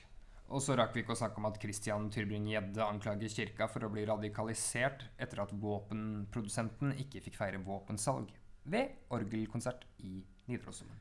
Og 0.52 0.60
så 0.60 0.74
rakk 0.76 0.90
vi 0.92 1.00
ikke 1.00 1.14
å 1.14 1.16
snakke 1.16 1.38
om 1.40 1.46
at 1.48 1.56
Christian 1.62 2.10
Tybring-Gjedde 2.12 2.84
anklager 2.84 3.30
kirka 3.32 3.64
for 3.72 3.86
å 3.86 3.88
bli 3.88 4.02
radikalisert 4.04 5.06
etter 5.16 5.40
at 5.40 5.54
våpenprodusenten 5.56 6.92
ikke 7.00 7.22
fikk 7.24 7.38
feire 7.38 7.62
våpensalg 7.64 8.28
ved 8.68 9.08
orgelkonsert 9.16 9.86
i 10.04 10.18
Nidarosdomen. 10.52 10.98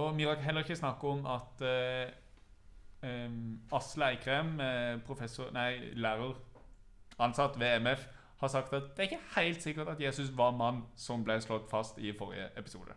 Og 0.00 0.16
vi 0.16 0.24
rakk 0.24 0.40
heller 0.46 0.64
ikke 0.64 0.78
snakke 0.80 1.10
om 1.12 1.28
at 1.28 1.64
uh, 1.68 2.14
um, 3.04 3.42
Asle 3.76 4.08
Eikrem, 4.08 4.54
eh, 4.64 4.94
professor, 5.04 5.50
nei, 5.52 5.92
lærer 6.00 6.32
ansatt 7.20 7.60
ved 7.60 7.76
MF, 7.84 8.08
har 8.40 8.54
sagt 8.56 8.72
at 8.72 8.88
det 8.96 9.04
er 9.04 9.10
ikke 9.10 9.36
helt 9.36 9.68
sikkert 9.68 9.92
at 9.92 10.00
Jesus 10.00 10.32
var 10.32 10.56
mann 10.56 10.86
som 10.96 11.28
ble 11.28 11.36
slått 11.44 11.68
fast 11.68 12.00
i 12.00 12.14
forrige 12.16 12.48
episode. 12.56 12.96